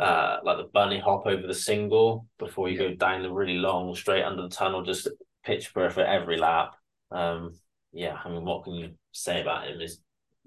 uh, 0.00 0.40
like 0.44 0.56
the 0.56 0.70
bunny 0.72 0.98
hop 0.98 1.26
over 1.26 1.46
the 1.46 1.54
single 1.54 2.26
before 2.38 2.70
you 2.70 2.80
yeah. 2.80 2.88
go 2.88 2.94
down 2.94 3.22
the 3.22 3.30
really 3.30 3.56
long 3.56 3.94
straight 3.94 4.24
under 4.24 4.42
the 4.42 4.48
tunnel, 4.48 4.82
just 4.82 5.08
pitch 5.44 5.74
perfect 5.74 6.08
every 6.08 6.38
lap. 6.38 6.74
Um, 7.10 7.52
yeah, 7.92 8.16
I 8.24 8.30
mean, 8.30 8.44
what 8.44 8.64
can 8.64 8.74
you 8.74 8.92
say 9.12 9.42
about 9.42 9.66
him? 9.66 9.78
He's 9.78 10.00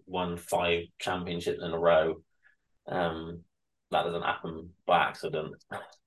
won 0.08 0.38
five 0.38 0.86
championships 0.98 1.62
in 1.62 1.72
a 1.72 1.78
row. 1.78 2.16
Um, 2.88 3.42
that 3.92 4.04
doesn't 4.04 4.24
happen 4.24 4.72
by 4.88 5.04
accident. 5.04 5.54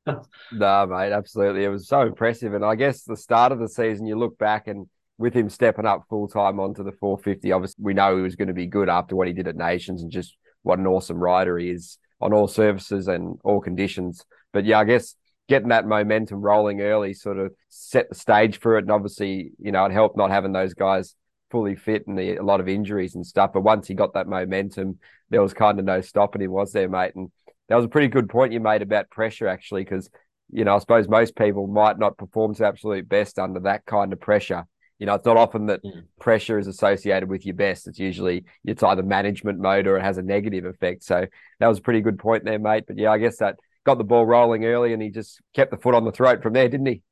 no, 0.07 0.87
mate, 0.87 1.13
absolutely. 1.13 1.65
It 1.65 1.69
was 1.69 1.87
so 1.87 2.03
impressive. 2.03 2.53
And 2.53 2.65
I 2.65 2.75
guess 2.75 3.05
the 3.05 3.17
start 3.17 3.53
of 3.53 3.61
the 3.61 3.69
season, 3.69 4.07
you 4.07 4.19
look 4.19 4.37
back 4.39 4.67
and 4.67 4.89
with 5.19 5.35
him 5.35 5.49
stepping 5.51 5.87
up 5.87 6.05
full 6.11 6.27
time 6.27 6.59
onto 6.59 6.83
the 6.83 6.93
450, 6.93 7.53
obviously 7.53 7.85
we 7.85 7.95
know 7.95 8.17
he 8.17 8.23
was 8.23 8.35
going 8.35 8.49
to 8.49 8.55
be 8.55 8.67
good 8.67 8.89
after 8.89 9.15
what 9.15 9.29
he 9.29 9.33
did 9.33 9.47
at 9.47 9.55
Nations 9.55 10.03
and 10.03 10.11
just 10.11 10.37
what 10.63 10.81
an 10.81 10.87
awesome 10.89 11.19
rider 11.19 11.57
he 11.59 11.71
is 11.71 11.99
on 12.21 12.33
all 12.33 12.49
surfaces 12.49 13.09
and 13.09 13.39
all 13.45 13.61
conditions. 13.61 14.25
But 14.53 14.65
yeah, 14.65 14.79
I 14.79 14.85
guess 14.85 15.15
getting 15.49 15.69
that 15.69 15.87
momentum 15.87 16.41
rolling 16.41 16.81
early 16.81 17.15
sort 17.15 17.39
of 17.39 17.53
set 17.69 18.09
the 18.09 18.15
stage 18.15 18.59
for 18.59 18.77
it. 18.79 18.85
And 18.85 18.91
obviously, 18.91 19.53
you 19.59 19.73
know, 19.73 19.85
it 19.85 19.93
helped 19.93 20.17
not 20.17 20.31
having 20.31 20.53
those 20.53 20.75
guys 20.75 21.15
fully 21.51 21.77
fit 21.77 22.07
and 22.07 22.19
the, 22.19 22.37
a 22.37 22.43
lot 22.43 22.61
of 22.61 22.69
injuries 22.69 23.15
and 23.15 23.25
stuff. 23.25 23.53
But 23.53 23.61
once 23.61 23.87
he 23.87 23.95
got 23.95 24.15
that 24.15 24.29
momentum, 24.29 24.99
there 25.31 25.43
was 25.43 25.55
kind 25.55 25.79
of 25.79 25.85
no 25.85 26.01
stopping 26.01 26.43
him, 26.43 26.51
was 26.51 26.73
there, 26.73 26.89
mate? 26.89 27.13
And 27.15 27.31
that 27.69 27.77
was 27.77 27.85
a 27.85 27.89
pretty 27.89 28.09
good 28.09 28.29
point 28.29 28.53
you 28.53 28.61
made 28.61 28.83
about 28.83 29.11
pressure, 29.11 29.47
actually, 29.47 29.85
because, 29.85 30.11
you 30.51 30.65
know, 30.65 30.75
I 30.75 30.79
suppose 30.79 31.09
most 31.09 31.37
people 31.37 31.67
might 31.67 31.99
not 31.99 32.19
perform 32.19 32.55
to 32.57 32.67
absolute 32.67 33.09
best 33.09 33.39
under 33.39 33.61
that 33.61 33.85
kind 33.87 34.13
of 34.13 34.21
pressure. 34.21 34.67
You 34.99 35.07
know, 35.07 35.15
it's 35.15 35.27
not 35.27 35.37
often 35.37 35.67
that 35.67 35.85
mm. 35.85 36.05
pressure 36.19 36.59
is 36.59 36.67
associated 36.67 37.29
with 37.29 37.45
your 37.45 37.55
best. 37.55 37.87
It's 37.87 37.99
usually 37.99 38.45
it's 38.65 38.83
either 38.83 39.03
management 39.03 39.59
mode 39.59 39.87
or 39.87 39.99
it 39.99 40.03
has 40.03 40.19
a 40.19 40.23
negative 40.23 40.65
effect. 40.65 41.05
So 41.05 41.27
that 41.61 41.67
was 41.67 41.79
a 41.79 41.83
pretty 41.83 42.01
good 42.01 42.19
point 42.19 42.45
there, 42.45 42.59
mate. 42.59 42.85
But 42.87 42.99
yeah, 42.99 43.11
I 43.11 43.19
guess 43.19 43.39
that 43.39 43.57
got 43.85 43.99
the 43.99 44.05
ball 44.05 44.25
rolling 44.25 44.65
early 44.65 44.93
and 44.93 45.03
he 45.03 45.11
just 45.11 45.41
kept 45.55 45.71
the 45.71 45.77
foot 45.77 45.95
on 45.95 46.05
the 46.05 46.13
throat 46.13 46.43
from 46.43 46.55
there, 46.55 46.69
didn't 46.69 46.87
he? 46.87 47.03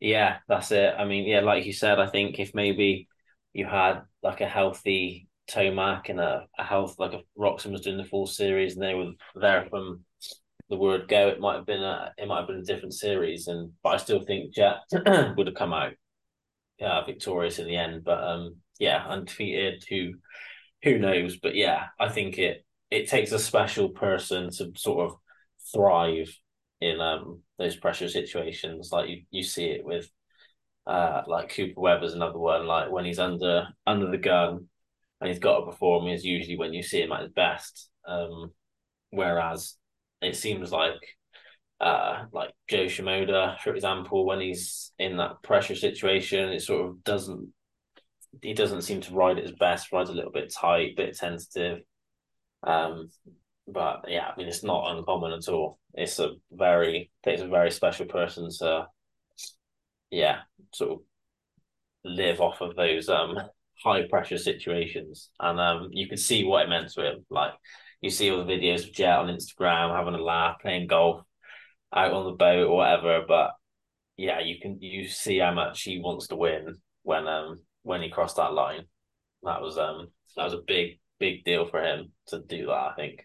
Yeah, 0.00 0.38
that's 0.48 0.70
it. 0.72 0.94
I 0.96 1.04
mean, 1.04 1.26
yeah, 1.26 1.40
like 1.40 1.64
you 1.64 1.72
said, 1.72 1.98
I 1.98 2.06
think 2.06 2.38
if 2.38 2.54
maybe 2.54 3.08
you 3.52 3.66
had 3.66 4.02
like 4.22 4.40
a 4.40 4.46
healthy 4.46 5.28
Tomac 5.50 6.08
and 6.08 6.20
a, 6.20 6.46
a 6.58 6.62
health 6.62 6.96
like 6.98 7.14
a 7.14 7.22
Roczen 7.38 7.72
was 7.72 7.80
doing 7.80 7.96
the 7.96 8.04
full 8.04 8.26
series 8.26 8.74
and 8.74 8.82
they 8.82 8.94
were 8.94 9.12
there 9.34 9.66
from 9.70 10.04
the 10.68 10.76
word 10.76 11.08
go, 11.08 11.28
it 11.28 11.40
might 11.40 11.56
have 11.56 11.66
been 11.66 11.82
a 11.82 12.12
it 12.18 12.28
might 12.28 12.40
have 12.40 12.46
been 12.46 12.58
a 12.58 12.62
different 12.62 12.94
series. 12.94 13.48
And 13.48 13.72
but 13.82 13.90
I 13.90 13.96
still 13.96 14.20
think 14.20 14.54
Jett 14.54 14.76
would 14.92 15.46
have 15.46 15.56
come 15.56 15.72
out 15.72 15.94
uh, 16.80 17.04
victorious 17.04 17.58
in 17.58 17.66
the 17.66 17.76
end. 17.76 18.04
But 18.04 18.22
um, 18.22 18.56
yeah, 18.78 19.04
undefeated. 19.06 19.84
Who 19.88 20.14
who 20.82 20.98
knows? 20.98 21.38
But 21.38 21.54
yeah, 21.54 21.86
I 21.98 22.08
think 22.08 22.38
it 22.38 22.64
it 22.90 23.08
takes 23.08 23.32
a 23.32 23.38
special 23.38 23.90
person 23.90 24.50
to 24.50 24.72
sort 24.76 25.10
of 25.10 25.16
thrive 25.74 26.34
in 26.80 27.00
um 27.00 27.42
those 27.58 27.76
pressure 27.76 28.08
situations. 28.08 28.90
Like 28.92 29.08
you 29.08 29.22
you 29.30 29.42
see 29.42 29.66
it 29.66 29.84
with 29.84 30.08
uh 30.86 31.22
like 31.26 31.50
Cooper 31.50 31.80
Webber's 31.80 32.14
another 32.14 32.38
one. 32.38 32.66
Like 32.66 32.90
when 32.90 33.04
he's 33.04 33.18
under 33.18 33.68
under 33.86 34.10
the 34.10 34.18
gun 34.18 34.68
and 35.20 35.28
he's 35.28 35.38
got 35.38 35.60
to 35.60 35.66
perform 35.66 36.08
is 36.08 36.24
usually 36.24 36.56
when 36.56 36.72
you 36.72 36.82
see 36.82 37.02
him 37.02 37.12
at 37.12 37.22
his 37.22 37.32
best. 37.32 37.90
Um, 38.06 38.52
whereas 39.10 39.74
it 40.22 40.36
seems 40.36 40.72
like 40.72 41.17
uh, 41.80 42.24
like 42.32 42.50
Jo 42.68 42.84
Shimoda, 42.86 43.58
for 43.60 43.74
example, 43.74 44.26
when 44.26 44.40
he's 44.40 44.92
in 44.98 45.16
that 45.18 45.42
pressure 45.42 45.76
situation, 45.76 46.50
it 46.50 46.62
sort 46.62 46.88
of 46.88 47.04
doesn't 47.04 47.52
he 48.42 48.52
doesn't 48.52 48.82
seem 48.82 49.00
to 49.00 49.14
ride 49.14 49.38
at 49.38 49.44
his 49.44 49.54
best, 49.54 49.92
rides 49.92 50.10
a 50.10 50.12
little 50.12 50.30
bit 50.30 50.52
tight, 50.52 50.96
bit 50.96 51.16
tentative. 51.16 51.80
Um, 52.62 53.10
but 53.66 54.04
yeah, 54.08 54.28
I 54.28 54.36
mean 54.36 54.48
it's 54.48 54.64
not 54.64 54.96
uncommon 54.96 55.32
at 55.32 55.48
all. 55.48 55.78
It's 55.94 56.18
a 56.18 56.32
very 56.50 57.10
takes 57.22 57.42
a 57.42 57.48
very 57.48 57.70
special 57.70 58.06
person 58.06 58.48
to 58.58 58.86
yeah, 60.10 60.40
sort 60.74 60.92
of 60.92 60.98
live 62.04 62.40
off 62.40 62.60
of 62.60 62.74
those 62.76 63.08
um 63.08 63.38
high 63.84 64.06
pressure 64.08 64.38
situations. 64.38 65.30
And 65.38 65.60
um 65.60 65.90
you 65.92 66.08
could 66.08 66.18
see 66.18 66.44
what 66.44 66.64
it 66.64 66.68
meant 66.70 66.90
to 66.92 67.06
him. 67.08 67.26
Like 67.30 67.52
you 68.00 68.10
see 68.10 68.30
all 68.30 68.44
the 68.44 68.52
videos 68.52 68.84
of 68.84 68.92
Jett 68.92 69.18
on 69.18 69.28
Instagram 69.28 69.94
having 69.94 70.14
a 70.14 70.22
laugh, 70.22 70.56
playing 70.60 70.86
golf 70.86 71.22
out 71.94 72.12
on 72.12 72.24
the 72.24 72.32
boat 72.32 72.68
or 72.68 72.76
whatever. 72.76 73.24
But 73.26 73.52
yeah, 74.16 74.40
you 74.40 74.60
can 74.60 74.80
you 74.80 75.08
see 75.08 75.38
how 75.38 75.52
much 75.52 75.82
he 75.82 76.00
wants 76.00 76.28
to 76.28 76.36
win 76.36 76.76
when 77.02 77.26
um 77.26 77.60
when 77.82 78.02
he 78.02 78.10
crossed 78.10 78.36
that 78.36 78.52
line. 78.52 78.84
That 79.42 79.60
was 79.60 79.78
um 79.78 80.08
that 80.36 80.44
was 80.44 80.54
a 80.54 80.62
big 80.66 80.98
big 81.18 81.44
deal 81.44 81.66
for 81.66 81.82
him 81.82 82.12
to 82.28 82.40
do 82.40 82.66
that. 82.66 82.72
I 82.72 82.92
think. 82.96 83.24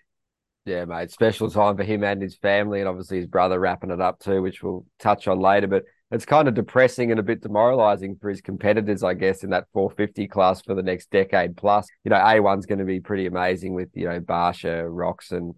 Yeah, 0.65 0.85
mate. 0.85 1.11
Special 1.11 1.49
time 1.49 1.75
for 1.75 1.83
him 1.83 2.03
and 2.05 2.21
his 2.21 2.37
family, 2.37 2.79
and 2.79 2.87
obviously 2.87 3.17
his 3.17 3.27
brother 3.27 3.59
wrapping 3.59 3.91
it 3.91 3.99
up 3.99 4.19
too, 4.19 4.41
which 4.41 4.63
we'll 4.63 4.85
touch 4.97 5.27
on 5.27 5.39
later. 5.39 5.67
But 5.67 5.83
it's 6.09 6.25
kind 6.25 6.47
of 6.47 6.53
depressing 6.53 7.11
and 7.11 7.19
a 7.19 7.23
bit 7.23 7.41
demoralizing 7.41 8.17
for 8.21 8.29
his 8.29 8.39
competitors, 8.39 9.03
I 9.03 9.15
guess, 9.15 9.43
in 9.43 9.49
that 9.49 9.65
450 9.73 10.27
class 10.27 10.61
for 10.61 10.75
the 10.75 10.83
next 10.83 11.09
decade 11.09 11.57
plus. 11.57 11.87
You 12.03 12.11
know, 12.11 12.17
A1's 12.17 12.65
going 12.67 12.79
to 12.79 12.85
be 12.85 12.99
pretty 12.99 13.25
amazing 13.25 13.73
with, 13.73 13.89
you 13.93 14.07
know, 14.07 14.19
Barcia, 14.19 14.83
Roczen, 14.85 15.55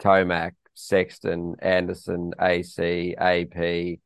Tomac, 0.00 0.52
Sexton, 0.78 1.56
Anderson, 1.60 2.32
AC, 2.40 3.14
AP, 3.16 3.98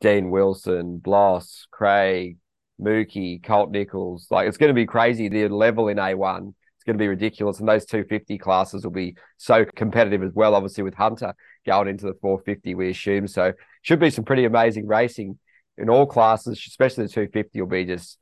Dean 0.00 0.30
Wilson, 0.30 0.98
Bloss, 0.98 1.66
Craig, 1.70 2.38
Mookie, 2.80 3.42
Colt 3.42 3.70
Nichols. 3.70 4.26
Like 4.30 4.48
it's 4.48 4.56
going 4.56 4.70
to 4.70 4.74
be 4.74 4.86
crazy. 4.86 5.28
The 5.28 5.48
level 5.48 5.88
in 5.88 5.98
A1 5.98 6.54
it's 6.82 6.84
going 6.84 6.98
to 6.98 7.02
be 7.02 7.06
ridiculous. 7.06 7.60
And 7.60 7.68
those 7.68 7.86
250 7.86 8.38
classes 8.38 8.82
will 8.82 8.90
be 8.90 9.14
so 9.36 9.64
competitive 9.64 10.20
as 10.24 10.32
well, 10.34 10.56
obviously, 10.56 10.82
with 10.82 10.94
Hunter 10.94 11.32
going 11.64 11.86
into 11.86 12.06
the 12.06 12.14
450, 12.20 12.74
we 12.74 12.90
assume. 12.90 13.28
So, 13.28 13.52
should 13.82 14.00
be 14.00 14.10
some 14.10 14.24
pretty 14.24 14.44
amazing 14.46 14.88
racing 14.88 15.38
in 15.78 15.88
all 15.88 16.06
classes, 16.06 16.60
especially 16.66 17.04
the 17.04 17.12
250 17.12 17.60
will 17.60 17.68
be 17.68 17.84
just, 17.84 18.18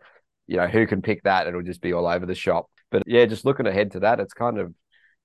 you 0.47 0.59
know, 0.59 0.67
who 0.67 0.87
can 0.87 1.01
pick 1.01 1.23
that? 1.23 1.47
It'll 1.47 1.63
just 1.63 1.81
be 1.81 1.95
all 1.95 2.07
over 2.07 2.27
the 2.27 2.35
shop. 2.35 2.71
But 2.91 3.05
yeah, 3.07 3.25
just 3.25 3.47
looking 3.47 3.67
ahead 3.67 3.93
to 3.93 4.01
that, 4.01 4.21
it's 4.21 4.35
kind 4.35 4.59
of 4.59 4.75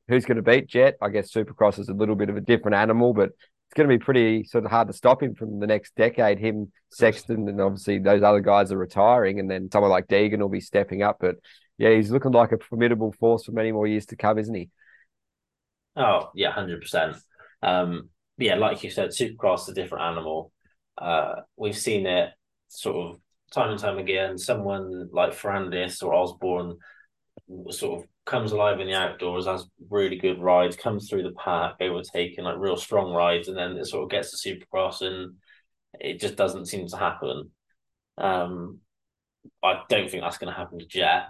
who's 0.07 0.25
going 0.25 0.37
to 0.37 0.43
beat 0.43 0.67
Jett. 0.67 0.95
I 1.01 1.09
guess 1.09 1.31
Supercross 1.31 1.79
is 1.79 1.89
a 1.89 1.93
little 1.93 2.15
bit 2.15 2.29
of 2.29 2.37
a 2.37 2.41
different 2.41 2.75
animal, 2.75 3.13
but 3.13 3.29
it's 3.29 3.73
going 3.75 3.89
to 3.89 3.97
be 3.97 4.03
pretty 4.03 4.43
sort 4.43 4.65
of 4.65 4.71
hard 4.71 4.87
to 4.87 4.93
stop 4.93 5.23
him 5.23 5.33
from 5.33 5.59
the 5.59 5.67
next 5.67 5.95
decade. 5.95 6.39
Him, 6.39 6.71
Sexton, 6.91 7.47
and 7.49 7.59
obviously 7.59 7.99
those 7.99 8.21
other 8.21 8.41
guys 8.41 8.71
are 8.71 8.77
retiring, 8.77 9.39
and 9.39 9.49
then 9.49 9.69
someone 9.71 9.91
like 9.91 10.07
Deegan 10.07 10.39
will 10.39 10.49
be 10.49 10.61
stepping 10.61 11.01
up. 11.01 11.17
But 11.19 11.35
yeah, 11.77 11.91
he's 11.91 12.11
looking 12.11 12.31
like 12.31 12.51
a 12.51 12.59
formidable 12.59 13.13
force 13.19 13.45
for 13.45 13.51
many 13.51 13.71
more 13.71 13.87
years 13.87 14.05
to 14.07 14.15
come, 14.15 14.37
isn't 14.37 14.53
he? 14.53 14.69
Oh 15.95 16.29
yeah, 16.35 16.51
hundred 16.51 16.81
percent. 16.81 17.17
Um, 17.63 18.09
yeah, 18.37 18.55
like 18.55 18.83
you 18.83 18.91
said, 18.91 19.09
Supercross 19.09 19.61
is 19.61 19.69
a 19.69 19.73
different 19.73 20.03
animal. 20.03 20.51
Uh, 20.97 21.35
we've 21.57 21.77
seen 21.77 22.05
it 22.05 22.29
sort 22.67 22.95
of 22.95 23.19
time 23.51 23.71
and 23.71 23.79
time 23.79 23.97
again. 23.97 24.37
Someone 24.37 25.09
like 25.11 25.33
Ferrandis 25.33 26.03
or 26.03 26.13
Osborne 26.13 26.77
sort 27.69 28.01
of 28.01 28.07
comes 28.25 28.51
alive 28.51 28.79
in 28.79 28.87
the 28.87 28.95
outdoors, 28.95 29.45
has 29.45 29.67
really 29.89 30.17
good 30.17 30.41
rides, 30.41 30.75
comes 30.75 31.09
through 31.09 31.23
the 31.23 31.31
pack, 31.31 31.75
overtaking 31.79 32.43
like 32.43 32.57
real 32.57 32.77
strong 32.77 33.13
rides, 33.13 33.47
and 33.47 33.57
then 33.57 33.77
it 33.77 33.85
sort 33.85 34.03
of 34.03 34.09
gets 34.09 34.41
to 34.41 34.49
Supercross 34.49 35.01
and 35.01 35.35
it 35.99 36.19
just 36.19 36.35
doesn't 36.35 36.65
seem 36.65 36.87
to 36.87 36.97
happen. 36.97 37.51
Um, 38.17 38.79
I 39.63 39.81
don't 39.89 40.09
think 40.09 40.23
that's 40.23 40.37
going 40.37 40.51
to 40.51 40.57
happen 40.57 40.79
to 40.79 40.85
Jett. 40.85 41.27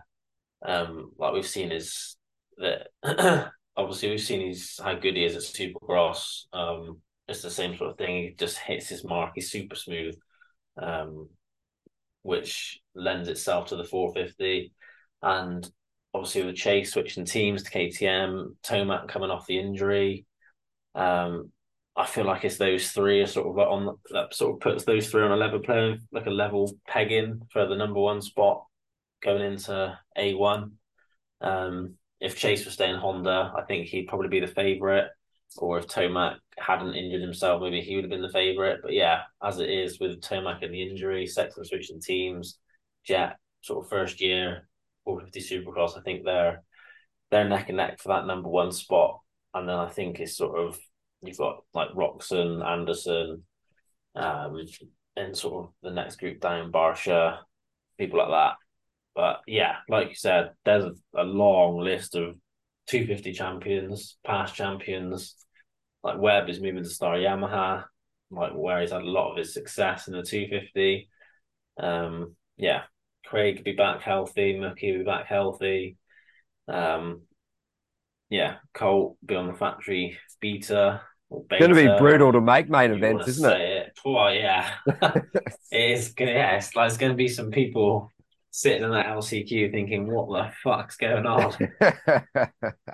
Um, 0.65 1.11
like 1.17 1.33
we've 1.33 1.45
seen 1.45 1.71
is 1.71 2.15
that 2.57 2.87
obviously 3.77 4.09
we've 4.09 4.21
seen 4.21 4.47
his 4.47 4.79
how 4.83 4.95
good 4.95 5.15
he 5.15 5.25
is 5.25 5.35
at 5.35 5.41
Supercross. 5.41 6.43
Um, 6.53 7.01
it's 7.27 7.41
the 7.41 7.49
same 7.49 7.75
sort 7.75 7.91
of 7.91 7.97
thing. 7.97 8.23
He 8.23 8.35
just 8.37 8.57
hits 8.57 8.87
his 8.87 9.03
mark. 9.03 9.31
He's 9.35 9.51
super 9.51 9.75
smooth, 9.75 10.15
um, 10.81 11.29
which 12.21 12.79
lends 12.93 13.27
itself 13.27 13.67
to 13.67 13.75
the 13.75 13.83
450. 13.83 14.71
And 15.21 15.69
obviously 16.15 16.43
with 16.43 16.55
Chase 16.55 16.93
switching 16.93 17.25
teams 17.25 17.63
to 17.63 17.71
KTM, 17.71 18.55
Tomac 18.63 19.09
coming 19.09 19.29
off 19.29 19.45
the 19.45 19.59
injury. 19.59 20.25
Um, 20.95 21.51
I 21.97 22.05
feel 22.05 22.25
like 22.25 22.45
it's 22.45 22.57
those 22.57 22.91
three 22.91 23.21
are 23.21 23.27
sort 23.27 23.47
of 23.47 23.57
on 23.67 23.97
that 24.11 24.33
sort 24.33 24.55
of 24.55 24.61
puts 24.61 24.85
those 24.85 25.09
three 25.09 25.23
on 25.23 25.31
a 25.31 25.35
level 25.35 25.59
play, 25.59 25.99
like 26.11 26.25
a 26.25 26.31
level 26.31 26.73
pegging 26.87 27.41
for 27.51 27.67
the 27.67 27.75
number 27.75 27.99
one 27.99 28.21
spot 28.21 28.65
going 29.21 29.41
into 29.41 29.97
A 30.17 30.33
one. 30.33 30.73
Um, 31.41 31.95
if 32.21 32.37
Chase 32.37 32.63
was 32.63 32.73
staying 32.73 32.95
Honda, 32.95 33.53
I 33.55 33.63
think 33.63 33.87
he'd 33.87 34.07
probably 34.07 34.29
be 34.29 34.39
the 34.39 34.47
favourite. 34.47 35.07
Or 35.57 35.77
if 35.77 35.87
Tomac 35.87 36.37
hadn't 36.57 36.95
injured 36.95 37.21
himself, 37.21 37.61
maybe 37.61 37.81
he 37.81 37.95
would 37.95 38.05
have 38.05 38.11
been 38.11 38.21
the 38.21 38.29
favourite. 38.29 38.79
But 38.81 38.93
yeah, 38.93 39.21
as 39.43 39.59
it 39.59 39.69
is 39.69 39.99
with 39.99 40.21
Tomac 40.21 40.63
and 40.63 40.73
the 40.73 40.81
injury, 40.81 41.27
Sexton 41.27 41.65
switching 41.65 42.01
teams, 42.01 42.57
Jett 43.05 43.37
sort 43.61 43.85
of 43.85 43.89
first 43.89 44.21
year, 44.21 44.67
450 45.05 45.63
Supercross, 45.63 45.97
I 45.97 46.01
think 46.01 46.25
they're 46.25 46.63
they're 47.31 47.47
neck 47.49 47.69
and 47.69 47.77
neck 47.77 47.99
for 47.99 48.09
that 48.09 48.27
number 48.27 48.49
one 48.49 48.71
spot. 48.71 49.19
And 49.53 49.67
then 49.67 49.75
I 49.75 49.87
think 49.89 50.19
it's 50.19 50.37
sort 50.37 50.59
of 50.59 50.77
you've 51.21 51.37
got 51.37 51.63
like 51.73 51.89
Roczen, 51.89 52.63
Anderson, 52.65 53.43
um, 54.15 54.65
and 55.15 55.37
sort 55.37 55.65
of 55.65 55.73
the 55.81 55.91
next 55.91 56.17
group 56.17 56.39
down, 56.39 56.71
Barcia, 56.71 57.39
people 57.97 58.19
like 58.19 58.29
that. 58.29 58.55
But 59.15 59.41
yeah, 59.47 59.77
like 59.89 60.09
you 60.09 60.15
said, 60.15 60.51
there's 60.65 60.85
a, 60.85 60.93
a 61.15 61.23
long 61.23 61.79
list 61.79 62.15
of 62.15 62.35
250 62.87 63.33
champions, 63.33 64.17
past 64.25 64.55
champions. 64.55 65.35
Like 66.03 66.19
Webb 66.19 66.49
is 66.49 66.61
moving 66.61 66.83
to 66.83 66.89
Star 66.89 67.15
Yamaha, 67.15 67.85
like 68.29 68.51
where 68.53 68.81
he's 68.81 68.91
had 68.91 69.01
a 69.01 69.09
lot 69.09 69.31
of 69.31 69.37
his 69.37 69.53
success 69.53 70.07
in 70.07 70.13
the 70.13 70.21
250. 70.21 71.09
Um, 71.79 72.35
yeah, 72.57 72.83
Craig 73.27 73.63
be 73.63 73.73
back 73.73 74.01
healthy, 74.01 74.55
Mookie 74.55 74.97
be 74.97 75.03
back 75.03 75.25
healthy. 75.25 75.97
Um, 76.67 77.23
yeah, 78.29 78.55
Colt 78.73 79.17
be 79.25 79.35
on 79.35 79.47
the 79.47 79.53
factory 79.53 80.17
beta. 80.39 81.01
It's 81.31 81.59
going 81.59 81.73
to 81.73 81.75
be 81.75 81.99
brutal 81.99 82.31
to 82.33 82.41
make 82.41 82.69
main 82.69 82.91
events, 82.91 83.27
isn't 83.27 83.51
it? 83.51 83.59
it? 83.59 83.99
Oh 84.05 84.27
yeah, 84.27 84.71
it's 85.71 86.13
gonna. 86.13 86.31
Yeah, 86.31 86.57
it's 86.57 86.75
like 86.75 86.87
it's 86.87 86.97
going 86.97 87.11
to 87.11 87.17
be 87.17 87.27
some 87.27 87.51
people 87.51 88.11
sitting 88.51 88.83
in 88.83 88.91
that 88.91 89.07
LCQ 89.07 89.71
thinking, 89.71 90.11
"What 90.11 90.29
the 90.29 90.53
fuck's 90.63 90.97
going 90.97 91.25
on?" 91.25 91.53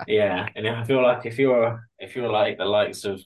yeah, 0.08 0.48
and 0.56 0.66
I 0.66 0.84
feel 0.84 1.02
like 1.02 1.26
if 1.26 1.38
you're 1.38 1.86
if 1.98 2.16
you're 2.16 2.32
like 2.32 2.56
the 2.58 2.64
likes 2.64 3.04
of 3.04 3.22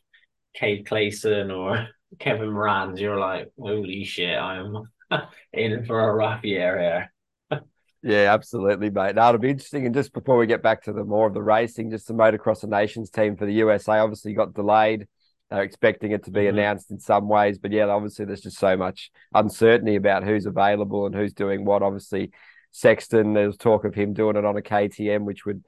Cade 0.54 0.86
Clason 0.86 1.50
or 1.50 1.88
Kevin 2.18 2.50
Moran's, 2.50 3.00
you're 3.00 3.18
like, 3.18 3.50
holy 3.58 4.04
shit, 4.04 4.36
I'm 4.36 4.88
in 5.52 5.84
for 5.86 6.08
a 6.08 6.14
rough 6.14 6.44
year 6.44 7.10
here. 7.50 7.62
yeah, 8.02 8.32
absolutely, 8.32 8.90
mate. 8.90 9.14
Now 9.14 9.28
it'll 9.28 9.40
be 9.40 9.50
interesting. 9.50 9.86
And 9.86 9.94
just 9.94 10.12
before 10.12 10.36
we 10.36 10.46
get 10.46 10.62
back 10.62 10.82
to 10.84 10.92
the 10.92 11.04
more 11.04 11.26
of 11.26 11.34
the 11.34 11.42
racing, 11.42 11.90
just 11.90 12.08
the 12.08 12.14
motocross 12.14 12.60
the 12.60 12.66
nations 12.66 13.10
team 13.10 13.36
for 13.36 13.46
the 13.46 13.54
USA 13.54 13.98
obviously 13.98 14.34
got 14.34 14.54
delayed. 14.54 15.06
They're 15.50 15.62
expecting 15.62 16.10
it 16.10 16.24
to 16.24 16.30
be 16.30 16.40
mm-hmm. 16.40 16.58
announced 16.58 16.90
in 16.90 16.98
some 16.98 17.28
ways, 17.28 17.58
but 17.58 17.70
yeah, 17.70 17.86
obviously 17.86 18.24
there's 18.24 18.40
just 18.40 18.58
so 18.58 18.76
much 18.76 19.10
uncertainty 19.32 19.94
about 19.94 20.24
who's 20.24 20.46
available 20.46 21.06
and 21.06 21.14
who's 21.14 21.32
doing 21.32 21.64
what. 21.64 21.82
Obviously, 21.82 22.32
Sexton, 22.72 23.32
there's 23.32 23.56
talk 23.56 23.84
of 23.84 23.94
him 23.94 24.12
doing 24.12 24.36
it 24.36 24.44
on 24.44 24.56
a 24.56 24.62
KTM, 24.62 25.24
which 25.24 25.46
would 25.46 25.64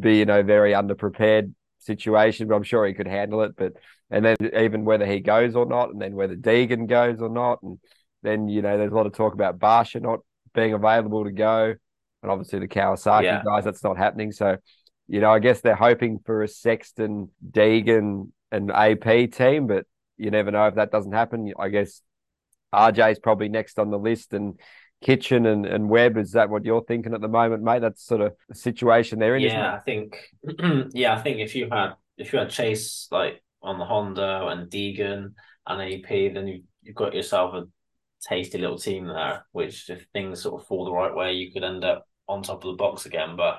be, 0.00 0.18
you 0.18 0.24
know, 0.24 0.42
very 0.42 0.72
underprepared 0.72 1.52
situation, 1.80 2.46
but 2.48 2.54
I'm 2.54 2.62
sure 2.62 2.86
he 2.86 2.94
could 2.94 3.08
handle 3.08 3.42
it. 3.42 3.56
But 3.56 3.72
and 4.10 4.24
then 4.24 4.36
even 4.56 4.84
whether 4.84 5.06
he 5.06 5.20
goes 5.20 5.56
or 5.56 5.66
not, 5.66 5.90
and 5.90 6.00
then 6.00 6.14
whether 6.14 6.36
Deegan 6.36 6.86
goes 6.86 7.20
or 7.20 7.28
not, 7.28 7.60
and 7.62 7.78
then 8.26 8.48
you 8.48 8.62
know 8.62 8.76
there's 8.76 8.92
a 8.92 8.94
lot 8.94 9.06
of 9.06 9.12
talk 9.12 9.34
about 9.34 9.58
Barcia 9.58 10.00
not 10.00 10.20
being 10.54 10.72
available 10.72 11.24
to 11.24 11.30
go, 11.30 11.74
and 12.22 12.32
obviously 12.32 12.58
the 12.58 12.68
Kawasaki 12.68 13.24
yeah. 13.24 13.42
guys 13.44 13.64
that's 13.64 13.84
not 13.84 13.96
happening. 13.96 14.32
So 14.32 14.56
you 15.08 15.20
know 15.20 15.30
I 15.30 15.38
guess 15.38 15.60
they're 15.60 15.74
hoping 15.74 16.20
for 16.24 16.42
a 16.42 16.48
Sexton, 16.48 17.30
Deegan, 17.48 18.30
and 18.50 18.70
AP 18.70 19.32
team, 19.32 19.66
but 19.66 19.86
you 20.16 20.30
never 20.30 20.50
know 20.50 20.66
if 20.66 20.74
that 20.76 20.90
doesn't 20.90 21.12
happen. 21.12 21.52
I 21.58 21.68
guess 21.68 22.02
RJ's 22.74 23.18
probably 23.18 23.48
next 23.48 23.78
on 23.78 23.90
the 23.90 23.98
list, 23.98 24.32
and 24.32 24.58
Kitchen 25.02 25.46
and, 25.46 25.66
and 25.66 25.88
Webb. 25.88 26.16
Is 26.16 26.32
that 26.32 26.50
what 26.50 26.64
you're 26.64 26.84
thinking 26.84 27.14
at 27.14 27.20
the 27.20 27.28
moment, 27.28 27.62
mate? 27.62 27.80
That's 27.80 28.04
sort 28.04 28.22
of 28.22 28.32
the 28.48 28.54
situation 28.54 29.18
they're 29.18 29.36
in. 29.36 29.42
Yeah, 29.42 29.74
I 29.74 29.78
think. 29.78 30.18
yeah, 30.92 31.14
I 31.14 31.20
think 31.20 31.38
if 31.38 31.54
you 31.54 31.68
had 31.70 31.92
if 32.16 32.32
you 32.32 32.38
had 32.38 32.50
Chase 32.50 33.08
like 33.10 33.42
on 33.62 33.78
the 33.78 33.84
Honda 33.84 34.46
and 34.48 34.70
Deegan 34.70 35.34
and 35.66 35.94
AP, 35.94 36.34
then 36.34 36.48
you 36.48 36.62
you've 36.82 36.96
got 36.96 37.14
yourself 37.14 37.54
a 37.54 37.64
tasty 38.28 38.58
little 38.58 38.78
team 38.78 39.06
there. 39.06 39.46
Which 39.52 39.88
if 39.90 40.06
things 40.12 40.42
sort 40.42 40.60
of 40.60 40.66
fall 40.66 40.84
the 40.84 40.92
right 40.92 41.14
way, 41.14 41.32
you 41.32 41.52
could 41.52 41.64
end 41.64 41.84
up 41.84 42.06
on 42.28 42.42
top 42.42 42.64
of 42.64 42.70
the 42.72 42.76
box 42.76 43.06
again. 43.06 43.36
But 43.36 43.58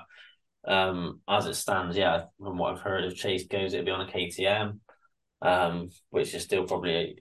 um, 0.68 1.22
as 1.28 1.46
it 1.46 1.56
stands, 1.56 1.98
yeah, 1.98 2.26
from 2.40 2.58
what 2.58 2.74
I've 2.74 2.82
heard, 2.82 3.06
if 3.06 3.16
Chase 3.16 3.48
goes, 3.48 3.74
it'll 3.74 3.86
be 3.86 3.92
on 3.92 4.08
a 4.08 4.12
KTM, 4.12 4.80
um, 5.42 5.90
which 6.10 6.34
is 6.34 6.44
still 6.44 6.66
probably 6.66 7.18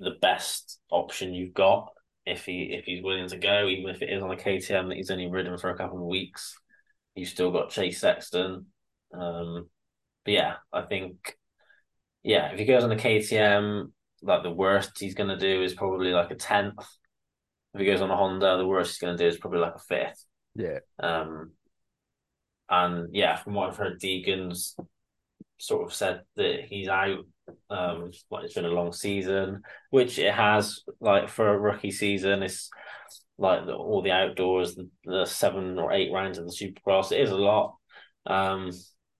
the 0.00 0.16
best 0.20 0.80
option 0.90 1.32
you've 1.32 1.54
got 1.54 1.92
if 2.26 2.44
he 2.44 2.72
if 2.72 2.84
he's 2.84 3.02
willing 3.02 3.28
to 3.28 3.38
go, 3.38 3.68
even 3.68 3.90
if 3.94 4.02
it 4.02 4.10
is 4.10 4.22
on 4.22 4.30
a 4.30 4.36
KTM 4.36 4.88
that 4.88 4.96
he's 4.96 5.10
only 5.10 5.28
ridden 5.30 5.58
for 5.58 5.70
a 5.70 5.76
couple 5.76 5.98
of 5.98 6.04
weeks. 6.04 6.58
You've 7.14 7.28
still 7.28 7.50
got 7.50 7.70
Chase 7.70 8.00
Sexton. 8.00 8.66
Um, 9.12 9.68
but 10.24 10.34
yeah, 10.34 10.54
I 10.72 10.82
think 10.82 11.36
yeah, 12.22 12.52
if 12.52 12.58
he 12.58 12.64
goes 12.64 12.84
on 12.84 12.92
a 12.92 12.96
KTM, 12.96 13.90
like 14.22 14.42
the 14.42 14.50
worst 14.50 14.92
he's 14.98 15.14
gonna 15.14 15.38
do 15.38 15.62
is 15.62 15.74
probably 15.74 16.10
like 16.10 16.30
a 16.30 16.36
tenth. 16.36 16.74
If 17.74 17.80
he 17.80 17.86
goes 17.86 18.00
on 18.00 18.10
a 18.10 18.16
Honda, 18.16 18.56
the 18.58 18.66
worst 18.66 18.92
he's 18.92 18.98
gonna 18.98 19.18
do 19.18 19.26
is 19.26 19.38
probably 19.38 19.60
like 19.60 19.74
a 19.74 19.78
fifth. 19.78 20.24
Yeah. 20.54 20.78
Um 21.00 21.52
and 22.68 23.14
yeah, 23.14 23.36
from 23.36 23.54
what 23.54 23.68
I've 23.68 23.76
heard, 23.76 24.00
Deegan's 24.00 24.76
sort 25.58 25.86
of 25.86 25.94
said 25.94 26.22
that 26.36 26.64
he's 26.68 26.88
out 26.88 27.24
um, 27.70 28.10
like 28.30 28.44
it's 28.44 28.54
been 28.54 28.64
a 28.64 28.68
long 28.68 28.92
season, 28.92 29.62
which 29.90 30.18
it 30.18 30.32
has. 30.32 30.80
Like 31.00 31.28
for 31.28 31.48
a 31.48 31.58
rookie 31.58 31.90
season, 31.90 32.42
it's 32.42 32.70
like 33.38 33.66
the, 33.66 33.74
all 33.74 34.02
the 34.02 34.12
outdoors, 34.12 34.74
the, 34.74 34.88
the, 35.04 35.24
seven 35.24 35.78
or 35.78 35.92
eight 35.92 36.12
rounds 36.12 36.38
of 36.38 36.46
the 36.46 36.52
Supercross. 36.52 37.12
It 37.12 37.20
is 37.20 37.30
a 37.30 37.36
lot. 37.36 37.76
Um, 38.26 38.70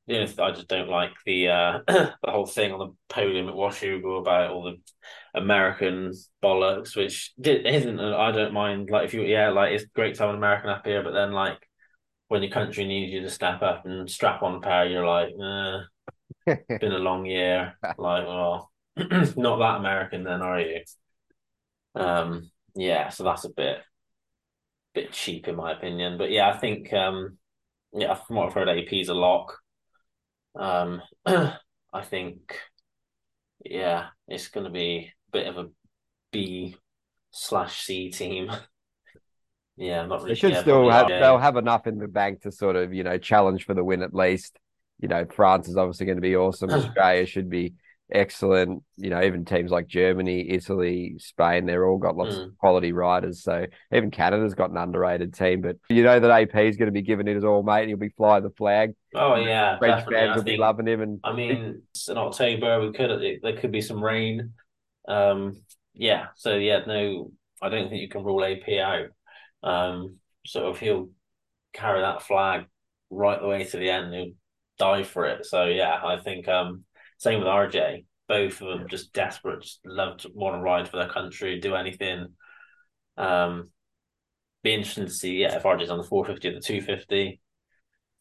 you 0.06 0.18
know, 0.18 0.44
I 0.44 0.50
just 0.50 0.68
don't 0.68 0.88
like 0.88 1.12
the 1.24 1.48
uh, 1.48 1.78
the 1.86 2.12
whole 2.26 2.46
thing 2.46 2.72
on 2.72 2.78
the 2.78 2.94
podium 3.14 3.48
at 3.48 3.54
Washougal 3.54 4.20
about 4.20 4.50
all 4.50 4.64
the 4.64 4.76
American 5.34 6.12
bollocks, 6.42 6.96
which 6.96 7.32
isn't. 7.42 8.00
I 8.00 8.32
don't 8.32 8.52
mind. 8.52 8.88
Like 8.90 9.06
if 9.06 9.14
you, 9.14 9.22
yeah, 9.22 9.50
like 9.50 9.72
it's 9.72 9.84
great 9.94 10.16
to 10.16 10.22
have 10.22 10.30
an 10.30 10.36
American 10.36 10.70
up 10.70 10.86
here, 10.86 11.02
but 11.02 11.12
then 11.12 11.32
like 11.32 11.58
when 12.28 12.42
your 12.42 12.52
country 12.52 12.86
needs 12.86 13.12
you 13.12 13.22
to 13.22 13.30
step 13.30 13.62
up 13.62 13.86
and 13.86 14.10
strap 14.10 14.42
on 14.42 14.56
a 14.56 14.60
pair, 14.60 14.86
you're 14.88 15.06
like, 15.06 15.28
eh 15.30 15.80
it's 16.68 16.72
been 16.80 16.92
a 16.92 16.98
long 16.98 17.26
year. 17.26 17.74
Like, 17.96 18.26
well, 18.26 18.72
not 18.96 19.58
that 19.58 19.78
American 19.78 20.24
then, 20.24 20.42
are 20.42 20.60
you? 20.60 20.80
Um, 21.94 22.50
yeah, 22.74 23.08
so 23.10 23.24
that's 23.24 23.44
a 23.44 23.50
bit 23.50 23.82
bit 24.94 25.12
cheap 25.12 25.48
in 25.48 25.56
my 25.56 25.72
opinion. 25.72 26.18
But 26.18 26.30
yeah, 26.30 26.50
I 26.50 26.56
think 26.58 26.92
um 26.92 27.38
yeah, 27.92 28.14
from 28.14 28.36
what 28.36 28.48
I've 28.48 28.54
heard 28.54 28.68
AP's 28.68 29.08
a 29.08 29.14
lock. 29.14 29.58
Um 30.58 31.02
I 31.26 32.02
think 32.04 32.58
yeah, 33.64 34.08
it's 34.28 34.48
gonna 34.48 34.70
be 34.70 35.12
a 35.28 35.30
bit 35.32 35.46
of 35.46 35.58
a 35.58 35.68
B 36.32 36.76
slash 37.30 37.82
C 37.82 38.10
team. 38.10 38.50
yeah, 39.76 40.02
I'm 40.02 40.08
not 40.08 40.22
really. 40.22 40.34
They 40.34 40.40
should 40.40 40.56
still 40.56 40.90
have. 40.90 41.08
They'll 41.08 41.38
have 41.38 41.56
enough 41.56 41.86
in 41.86 41.98
the 41.98 42.08
bank 42.08 42.42
to 42.42 42.52
sort 42.52 42.76
of 42.76 42.92
you 42.92 43.04
know 43.04 43.18
challenge 43.18 43.64
for 43.64 43.74
the 43.74 43.84
win 43.84 44.02
at 44.02 44.14
least 44.14 44.58
you 45.02 45.08
know, 45.08 45.26
France 45.34 45.68
is 45.68 45.76
obviously 45.76 46.06
going 46.06 46.16
to 46.16 46.22
be 46.22 46.36
awesome. 46.36 46.70
Australia 46.72 47.26
should 47.26 47.50
be 47.50 47.74
excellent. 48.12 48.82
You 48.96 49.10
know, 49.10 49.22
even 49.22 49.44
teams 49.44 49.70
like 49.70 49.86
Germany, 49.86 50.50
Italy, 50.50 51.16
Spain, 51.18 51.66
they're 51.66 51.86
all 51.86 51.98
got 51.98 52.16
lots 52.16 52.36
mm. 52.36 52.46
of 52.46 52.58
quality 52.58 52.92
riders. 52.92 53.42
So 53.42 53.66
even 53.92 54.10
Canada's 54.10 54.54
got 54.54 54.70
an 54.70 54.76
underrated 54.76 55.34
team. 55.34 55.60
But 55.62 55.76
you 55.88 56.02
know 56.02 56.20
that 56.20 56.30
AP 56.30 56.56
is 56.56 56.76
going 56.76 56.86
to 56.86 56.92
be 56.92 57.02
giving 57.02 57.26
it 57.28 57.34
his 57.34 57.44
all, 57.44 57.62
mate. 57.62 57.88
He'll 57.88 57.96
be 57.96 58.10
flying 58.10 58.42
the 58.42 58.50
flag. 58.50 58.94
Oh 59.14 59.34
yeah, 59.36 59.78
French 59.78 60.00
definitely. 60.00 60.14
fans 60.14 60.28
I 60.30 60.36
will 60.36 60.42
think, 60.44 60.56
be 60.56 60.60
loving 60.60 60.86
him. 60.86 61.00
And 61.00 61.20
I 61.24 61.32
mean, 61.32 61.82
it's 61.94 62.08
in 62.08 62.18
October. 62.18 62.80
We 62.80 62.92
could 62.92 63.40
there 63.42 63.56
could 63.56 63.72
be 63.72 63.82
some 63.82 64.02
rain. 64.02 64.52
Um, 65.08 65.62
yeah. 65.94 66.26
So 66.36 66.54
yeah, 66.56 66.80
no, 66.86 67.32
I 67.60 67.68
don't 67.68 67.88
think 67.88 68.02
you 68.02 68.08
can 68.08 68.24
rule 68.24 68.44
AP 68.44 68.68
out. 68.80 69.06
Um, 69.62 70.16
so 70.46 70.70
if 70.70 70.78
he'll 70.78 71.10
carry 71.72 72.00
that 72.00 72.22
flag 72.22 72.66
right 73.10 73.40
the 73.40 73.46
way 73.46 73.64
to 73.64 73.76
the 73.76 73.90
end, 73.90 74.14
he'll 74.14 74.32
die 74.78 75.02
for 75.02 75.26
it. 75.26 75.46
So 75.46 75.64
yeah, 75.64 76.00
I 76.04 76.18
think 76.18 76.48
um 76.48 76.84
same 77.22 77.38
with 77.38 77.46
RJ. 77.46 78.04
Both 78.26 78.60
of 78.60 78.68
them 78.68 78.88
just 78.88 79.12
desperate, 79.12 79.62
just 79.62 79.80
love 79.84 80.18
to 80.18 80.30
want 80.34 80.56
to 80.56 80.60
ride 80.60 80.88
for 80.88 80.96
their 80.96 81.08
country, 81.08 81.60
do 81.60 81.76
anything. 81.76 82.26
Um, 83.16 83.70
be 84.64 84.74
interesting 84.74 85.06
to 85.06 85.12
see 85.12 85.36
yeah 85.36 85.54
if 85.56 85.62
RJ's 85.62 85.90
on 85.90 85.98
the 85.98 86.04
four 86.04 86.24
fifty 86.24 86.48
or 86.48 86.54
the 86.54 86.60
two 86.60 86.80
fifty, 86.80 87.40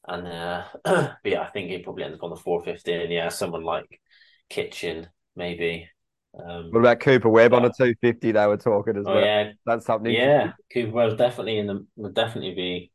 and 0.08 0.28
uh, 0.28 0.64
but 0.84 1.18
yeah, 1.24 1.42
I 1.42 1.48
think 1.48 1.70
he 1.70 1.80
probably 1.80 2.04
ends 2.04 2.18
up 2.18 2.24
on 2.24 2.30
the 2.30 2.36
four 2.36 2.64
fifty, 2.64 2.94
and 2.94 3.12
yeah, 3.12 3.30
someone 3.30 3.64
like 3.64 4.00
Kitchen 4.50 5.08
maybe. 5.36 5.90
Um, 6.38 6.70
what 6.70 6.82
about 6.82 7.00
Cooper 7.00 7.30
Webb 7.30 7.54
on 7.54 7.66
a 7.66 7.72
two 7.76 7.96
fifty? 8.02 8.32
They 8.32 8.46
were 8.46 8.58
talking 8.58 8.98
as 8.98 9.06
oh, 9.08 9.16
well. 9.16 9.26
Yeah, 9.26 9.52
that's 9.66 9.86
something. 9.86 10.14
Yeah, 10.14 10.54
Cooper 10.72 10.92
Webb's 10.92 11.16
definitely 11.16 11.58
in 11.58 11.66
the 11.66 11.88
would 11.96 12.14
definitely 12.14 12.54
be 12.54 12.92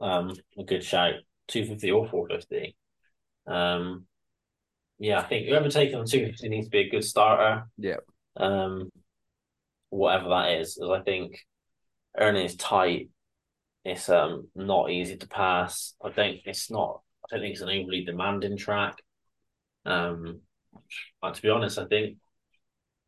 um 0.00 0.34
a 0.58 0.64
good 0.64 0.84
shout. 0.84 1.14
250 1.48 1.90
or 1.90 2.08
450. 2.08 2.74
Um, 3.46 4.06
yeah, 4.98 5.18
I 5.18 5.22
think 5.24 5.48
whoever 5.48 5.68
takes 5.68 5.94
on 5.94 6.06
250 6.06 6.48
needs 6.48 6.66
to 6.66 6.70
be 6.70 6.80
a 6.80 6.90
good 6.90 7.04
starter. 7.04 7.64
Yeah. 7.78 7.96
Um, 8.36 8.90
whatever 9.90 10.28
that 10.30 10.52
is, 10.60 10.78
as 10.82 10.88
I 10.88 11.00
think 11.00 11.38
Ernée 12.18 12.44
is 12.44 12.56
tight. 12.56 13.10
It's 13.84 14.08
um 14.08 14.48
not 14.54 14.90
easy 14.90 15.16
to 15.16 15.28
pass. 15.28 15.94
I 16.02 16.10
think 16.10 16.42
it's 16.46 16.70
not. 16.70 17.02
I 17.24 17.26
don't 17.30 17.42
think 17.42 17.52
it's 17.52 17.62
an 17.62 17.68
overly 17.68 18.04
demanding 18.04 18.56
track. 18.56 18.94
Um, 19.84 20.40
but 21.20 21.34
to 21.34 21.42
be 21.42 21.50
honest, 21.50 21.78
I 21.78 21.86
think 21.86 22.16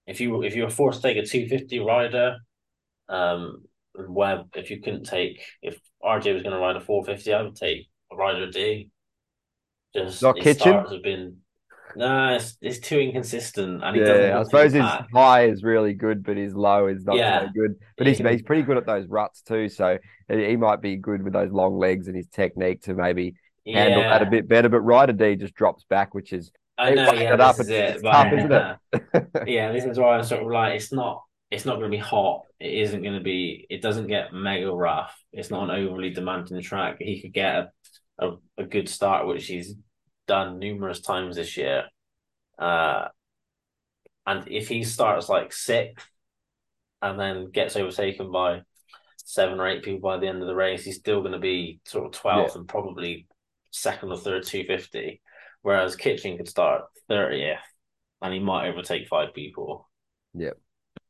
if 0.07 0.21
you 0.21 0.43
if 0.43 0.55
you 0.55 0.65
were 0.65 0.71
forced 0.71 1.01
to 1.01 1.09
take 1.09 1.17
a 1.17 1.27
250 1.27 1.79
rider, 1.81 2.37
um, 3.09 3.65
Webb, 3.95 4.49
if 4.55 4.71
you 4.71 4.81
couldn't 4.81 5.05
take 5.05 5.41
if 5.63 5.79
RJ 6.03 6.35
was 6.35 6.43
going 6.43 6.55
to 6.55 6.61
ride 6.61 6.77
a 6.77 6.81
450, 6.81 7.33
I 7.33 7.43
would 7.43 7.57
take 7.57 7.89
a 8.13 8.17
Ryder 8.17 8.51
D. 8.51 8.91
Just 9.95 10.23
not 10.23 10.37
his 10.37 10.45
kitchen. 10.45 10.73
Starts 10.73 10.93
have 10.93 11.03
been 11.03 11.39
no, 11.97 12.35
it's, 12.35 12.57
it's 12.61 12.79
too 12.79 12.99
inconsistent. 12.99 13.83
And 13.83 13.97
yeah, 13.97 14.39
I 14.39 14.43
suppose 14.43 14.73
his 14.73 14.85
high 15.13 15.47
is 15.47 15.63
really 15.63 15.95
good, 15.95 16.23
but 16.23 16.37
his 16.37 16.55
low 16.55 16.87
is 16.87 17.05
not 17.05 17.17
yeah. 17.17 17.41
so 17.41 17.49
good. 17.55 17.77
But 17.97 18.07
he's, 18.07 18.19
he's 18.19 18.43
pretty 18.43 18.63
good 18.63 18.77
at 18.77 18.87
those 18.87 19.07
ruts 19.09 19.43
too, 19.43 19.69
so 19.69 19.99
he 20.29 20.57
might 20.57 20.81
be 20.81 20.97
good 20.97 21.23
with 21.23 21.33
those 21.33 21.51
long 21.51 21.79
legs 21.79 22.09
and 22.09 22.17
his 22.17 22.27
technique 22.29 22.83
to 22.83 22.95
maybe 22.95 23.35
yeah. 23.65 23.83
handle 23.83 24.03
that 24.03 24.23
a 24.23 24.27
bit 24.27 24.49
better. 24.49 24.69
But 24.69 24.81
Ryder 24.81 25.13
D 25.13 25.37
just 25.37 25.55
drops 25.55 25.85
back, 25.85 26.15
which 26.15 26.33
is 26.33 26.53
I 26.79 26.93
know, 26.93 27.13
yeah, 27.13 27.35
it 27.35 27.41
up. 27.41 27.59
It's, 27.59 27.69
it, 27.69 28.03
tough, 28.03 28.33
isn't 28.33 28.53
it? 28.53 29.27
yeah, 29.47 29.73
this 29.73 29.85
is 29.85 29.99
why 29.99 30.17
I'm 30.17 30.25
sort 30.25 30.43
of 30.43 30.49
like 30.49 30.75
it's 30.75 30.93
not 30.93 31.23
it's 31.51 31.65
not 31.65 31.79
going 31.79 31.91
to 31.91 31.97
be 31.97 32.03
hot. 32.03 32.43
It 32.61 32.73
isn't 32.73 33.03
going 33.03 33.15
to 33.15 33.23
be. 33.23 33.67
It 33.71 33.81
doesn't 33.81 34.09
get 34.09 34.33
mega 34.33 34.71
rough. 34.71 35.17
It's 35.33 35.51
not 35.51 35.65
an 35.65 35.71
overly 35.71 36.11
demanding 36.11 36.61
track. 36.63 36.97
He 37.01 37.23
could 37.23 37.33
get 37.33 37.55
a 37.55 37.71
a, 38.19 38.33
a 38.59 38.65
good 38.65 38.89
start, 38.89 39.27
which 39.27 39.47
he's 39.47 39.75
done 40.27 40.59
numerous 40.59 41.01
times 41.01 41.37
this 41.37 41.57
year. 41.57 41.85
Uh, 42.59 43.09
and 44.27 44.49
if 44.49 44.69
he 44.69 44.83
starts 44.83 45.29
like 45.29 45.53
sixth 45.53 46.07
and 47.01 47.19
then 47.19 47.51
gets 47.51 47.77
overtaken 47.77 48.31
by 48.33 48.63
seven 49.19 49.61
or 49.61 49.69
eight 49.69 49.83
people 49.83 50.01
by 50.01 50.19
the 50.19 50.27
end 50.27 50.43
of 50.43 50.49
the 50.49 50.55
race, 50.55 50.85
he's 50.85 50.97
still 50.97 51.21
going 51.21 51.33
to 51.33 51.39
be 51.39 51.81
sort 51.85 52.07
of 52.07 52.21
12th 52.21 52.49
yeah. 52.49 52.55
and 52.57 52.69
probably 52.69 53.27
second 53.71 54.11
or 54.11 54.17
third 54.17 54.45
250. 54.45 55.21
Whereas 55.63 55.97
Kitchen 55.97 56.37
could 56.37 56.49
start 56.49 56.85
30th 57.11 57.59
and 58.23 58.35
he 58.35 58.41
might 58.41 58.69
overtake 58.69 59.09
five 59.09 59.35
people. 59.35 59.89
Yep. 60.35 60.59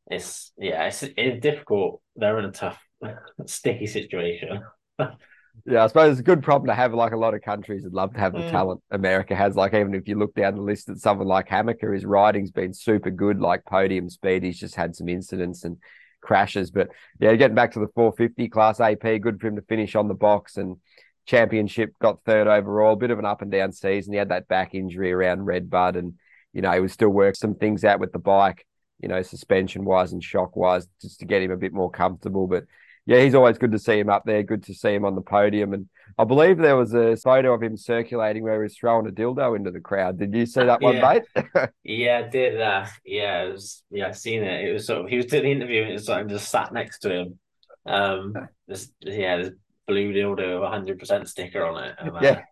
It's 0.08 0.52
yeah, 0.56 0.84
it's 0.84 1.02
it's 1.02 1.42
difficult. 1.42 2.00
They're 2.14 2.38
in 2.38 2.44
a 2.44 2.52
tough, 2.52 2.80
sticky 3.46 3.86
situation. 3.86 4.62
Yeah, 5.64 5.84
I 5.84 5.86
suppose 5.86 6.12
it's 6.12 6.20
a 6.20 6.24
good 6.24 6.42
problem 6.42 6.68
to 6.68 6.74
have. 6.74 6.92
Like 6.94 7.12
a 7.12 7.16
lot 7.16 7.34
of 7.34 7.42
countries 7.42 7.82
would 7.84 7.94
love 7.94 8.12
to 8.14 8.20
have 8.20 8.32
the 8.32 8.40
Mm. 8.40 8.50
talent 8.50 8.82
America 8.90 9.34
has. 9.34 9.56
Like 9.56 9.74
even 9.74 9.94
if 9.94 10.06
you 10.06 10.16
look 10.16 10.34
down 10.34 10.54
the 10.54 10.60
list 10.60 10.88
at 10.88 10.98
someone 10.98 11.26
like 11.26 11.48
Hammaker, 11.48 11.92
his 11.92 12.04
riding's 12.04 12.50
been 12.50 12.74
super 12.74 13.10
good. 13.10 13.40
Like 13.40 13.64
podium 13.64 14.10
speed, 14.10 14.42
he's 14.42 14.60
just 14.60 14.74
had 14.74 14.94
some 14.94 15.08
incidents 15.08 15.64
and 15.64 15.78
crashes. 16.20 16.70
But 16.70 16.90
yeah, 17.18 17.34
getting 17.36 17.54
back 17.54 17.72
to 17.72 17.80
the 17.80 17.88
450 17.94 18.48
class 18.48 18.80
AP, 18.80 19.18
good 19.20 19.40
for 19.40 19.46
him 19.48 19.56
to 19.56 19.62
finish 19.62 19.94
on 19.96 20.08
the 20.08 20.14
box 20.14 20.56
and 20.56 20.76
championship. 21.24 21.94
Got 22.00 22.22
third 22.24 22.46
overall. 22.46 22.96
Bit 22.96 23.10
of 23.10 23.18
an 23.18 23.24
up 23.24 23.42
and 23.42 23.50
down 23.50 23.72
season. 23.72 24.12
He 24.12 24.18
had 24.18 24.28
that 24.28 24.48
back 24.48 24.74
injury 24.74 25.12
around 25.12 25.44
Red 25.46 25.70
Bud, 25.70 25.96
and 25.96 26.14
you 26.52 26.62
know 26.62 26.72
he 26.72 26.80
was 26.80 26.92
still 26.92 27.08
working 27.08 27.34
some 27.34 27.54
things 27.54 27.84
out 27.84 28.00
with 28.00 28.12
the 28.12 28.18
bike. 28.18 28.66
You 29.00 29.08
know, 29.08 29.20
suspension 29.22 29.84
wise 29.84 30.12
and 30.12 30.22
shock 30.22 30.56
wise, 30.56 30.86
just 31.02 31.20
to 31.20 31.26
get 31.26 31.42
him 31.42 31.50
a 31.50 31.56
bit 31.56 31.72
more 31.72 31.90
comfortable. 31.90 32.46
But 32.46 32.64
yeah, 33.06 33.20
he's 33.20 33.34
always 33.34 33.56
good 33.58 33.72
to 33.72 33.78
see 33.78 33.98
him 33.98 34.10
up 34.10 34.24
there. 34.26 34.42
Good 34.42 34.64
to 34.64 34.74
see 34.74 34.92
him 34.94 35.04
on 35.04 35.14
the 35.14 35.20
podium. 35.22 35.72
And 35.72 35.88
I 36.18 36.24
believe 36.24 36.58
there 36.58 36.76
was 36.76 36.92
a 36.94 37.16
photo 37.16 37.54
of 37.54 37.62
him 37.62 37.76
circulating 37.76 38.42
where 38.42 38.56
he 38.56 38.62
was 38.64 38.76
throwing 38.76 39.06
a 39.06 39.10
dildo 39.12 39.56
into 39.56 39.70
the 39.70 39.80
crowd. 39.80 40.18
Did 40.18 40.34
you 40.34 40.46
see 40.46 40.64
that 40.64 40.80
one, 40.80 40.96
Yeah. 40.96 41.20
mate? 41.34 41.68
Yeah, 41.84 42.22
I 42.24 42.28
did 42.28 42.58
that. 42.60 42.90
Yeah, 43.04 43.44
it 43.44 43.52
was, 43.52 43.82
yeah, 43.90 44.08
I 44.08 44.12
seen 44.12 44.42
it. 44.42 44.64
It 44.68 44.72
was 44.72 44.86
sort 44.86 45.02
of 45.04 45.08
he 45.08 45.16
was 45.16 45.26
doing 45.26 45.44
the 45.44 45.50
interview 45.52 45.82
and 45.84 45.92
it's 45.92 46.08
like 46.08 46.20
I'm 46.20 46.28
just 46.28 46.50
sat 46.50 46.72
next 46.72 46.98
to 47.00 47.14
him. 47.14 47.38
Um, 47.86 48.34
this 48.66 48.90
yeah, 49.00 49.36
this 49.36 49.50
blue 49.86 50.12
dildo 50.12 50.54
with 50.60 50.64
a 50.68 50.70
hundred 50.70 50.98
percent 50.98 51.28
sticker 51.28 51.64
on 51.64 51.84
it. 51.84 51.94
And, 51.98 52.10
uh, 52.16 52.20
Yeah. 52.20 52.42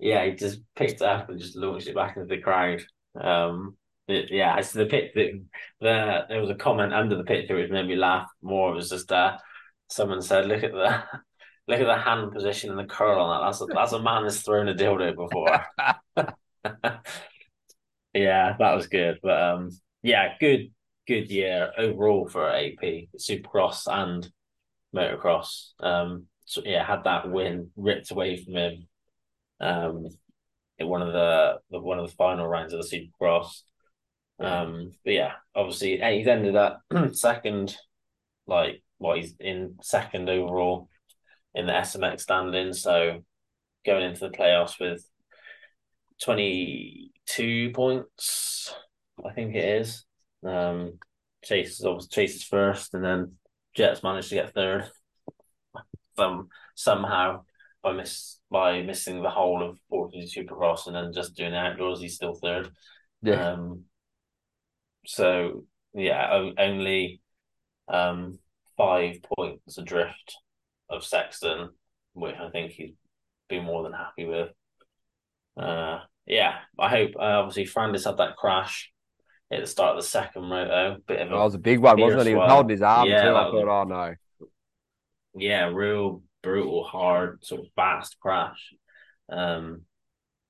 yeah, 0.00 0.24
he 0.24 0.32
just 0.32 0.60
picked 0.74 0.94
it 1.00 1.02
up 1.02 1.28
and 1.28 1.38
just 1.38 1.56
launched 1.56 1.86
it 1.86 1.94
back 1.94 2.16
into 2.16 2.26
the 2.28 2.40
crowd. 2.42 2.82
Um, 3.14 3.76
it- 4.08 4.30
yeah, 4.32 4.56
it's 4.58 4.72
the 4.72 4.86
pic. 4.86 5.14
The, 5.14 5.44
the 5.80 6.24
there 6.28 6.40
was 6.40 6.50
a 6.50 6.56
comment 6.56 6.92
under 6.92 7.16
the 7.16 7.22
picture 7.24 7.54
which 7.54 7.70
made 7.70 7.86
me 7.86 7.94
laugh 7.94 8.28
more. 8.42 8.72
It 8.72 8.76
was 8.76 8.90
just 8.90 9.12
uh, 9.12 9.38
someone 9.92 10.22
said, 10.22 10.46
"Look 10.46 10.62
at 10.62 10.72
the." 10.72 11.04
Look 11.68 11.78
at 11.78 11.86
the 11.86 11.96
hand 11.96 12.32
position 12.32 12.70
and 12.70 12.78
the 12.78 12.92
curl 12.92 13.20
on 13.20 13.40
that. 13.40 13.46
That's 13.46 13.60
a, 13.60 13.66
that's 13.66 13.92
a 13.92 14.02
man 14.02 14.24
that's 14.24 14.42
thrown 14.42 14.66
a 14.66 14.74
dildo 14.74 15.14
before. 15.14 15.64
yeah, 18.14 18.56
that 18.58 18.74
was 18.74 18.88
good. 18.88 19.20
But 19.22 19.40
um, 19.40 19.70
yeah, 20.02 20.34
good 20.40 20.72
good 21.06 21.30
year 21.30 21.70
overall 21.78 22.28
for 22.28 22.50
AP 22.50 23.06
Supercross 23.16 23.86
and 23.86 24.28
motocross. 24.94 25.70
Um, 25.80 26.26
so 26.46 26.62
yeah, 26.64 26.84
had 26.84 27.04
that 27.04 27.30
win 27.30 27.70
ripped 27.76 28.10
away 28.10 28.36
from 28.42 28.54
him. 28.54 28.88
Um, 29.60 30.08
in 30.78 30.88
one 30.88 31.02
of 31.02 31.12
the, 31.12 31.58
the 31.70 31.80
one 31.80 31.98
of 31.98 32.08
the 32.08 32.16
final 32.16 32.46
rounds 32.46 32.72
of 32.72 32.82
the 32.82 33.08
Supercross. 33.20 33.62
Um, 34.38 34.92
but 35.04 35.14
yeah, 35.14 35.32
obviously, 35.54 36.00
and 36.00 36.14
he's 36.16 36.26
ended 36.26 36.56
up 36.56 36.82
second, 37.12 37.76
like 38.46 38.82
what 39.02 39.18
he's 39.18 39.34
in 39.40 39.76
second 39.82 40.28
overall 40.28 40.88
in 41.54 41.66
the 41.66 41.72
SMX 41.72 42.20
standings. 42.20 42.82
So 42.82 43.24
going 43.84 44.04
into 44.04 44.20
the 44.20 44.30
playoffs 44.36 44.78
with 44.80 45.04
22 46.22 47.72
points, 47.74 48.74
I 49.24 49.32
think 49.32 49.56
it 49.56 49.64
is. 49.80 50.04
Um, 50.46 50.98
Chase 51.44 51.80
is 51.80 51.84
obviously 51.84 52.10
Chase 52.10 52.36
is 52.36 52.44
first, 52.44 52.94
and 52.94 53.04
then 53.04 53.32
Jett's 53.74 54.04
managed 54.04 54.28
to 54.28 54.36
get 54.36 54.54
third. 54.54 54.88
Some 56.16 56.48
somehow 56.76 57.42
by 57.82 57.92
miss 57.92 58.38
by 58.50 58.82
missing 58.82 59.22
the 59.22 59.30
whole 59.30 59.68
of 59.68 59.78
40 59.90 60.30
Supercross 60.32 60.86
and 60.86 60.94
then 60.94 61.12
just 61.12 61.34
doing 61.34 61.50
the 61.52 61.56
outdoors, 61.56 62.00
he's 62.00 62.14
still 62.14 62.34
third. 62.34 62.70
yeah. 63.22 63.52
Um, 63.52 63.84
so 65.06 65.64
yeah, 65.92 66.52
only 66.56 67.20
um 67.88 68.38
five 68.76 69.16
points 69.36 69.78
adrift 69.78 70.36
of 70.88 71.04
Sexton, 71.04 71.70
which 72.14 72.36
I 72.36 72.50
think 72.50 72.72
he's 72.72 72.92
been 73.48 73.64
more 73.64 73.82
than 73.82 73.92
happy 73.92 74.24
with. 74.24 74.50
Uh, 75.56 76.00
yeah, 76.26 76.56
I 76.78 76.88
hope. 76.88 77.10
Uh, 77.16 77.40
obviously, 77.42 77.64
Ferrandis 77.66 78.04
had 78.04 78.16
that 78.18 78.36
crash 78.36 78.90
at 79.50 79.60
the 79.60 79.66
start 79.66 79.96
of 79.96 80.02
the 80.02 80.08
second 80.08 80.44
moto. 80.44 80.96
Bit 81.06 81.20
of 81.20 81.28
a 81.28 81.30
That 81.30 81.36
was 81.44 81.54
a 81.54 81.58
big 81.58 81.78
one, 81.80 82.00
wasn't 82.00 82.22
it? 82.22 82.26
He 82.28 82.34
was 82.34 82.50
holding 82.50 82.70
his 82.70 82.82
arm 82.82 83.08
Yeah, 83.08 83.22
too. 83.22 83.28
I 83.28 83.32
that 83.44 83.52
was- 83.52 83.62
thought, 83.64 83.82
oh 83.82 83.84
no. 83.88 84.14
yeah, 85.34 85.66
real 85.66 86.22
brutal, 86.42 86.84
hard, 86.84 87.44
sort 87.44 87.62
of 87.62 87.66
fast 87.76 88.18
crash. 88.20 88.72
Um, 89.30 89.82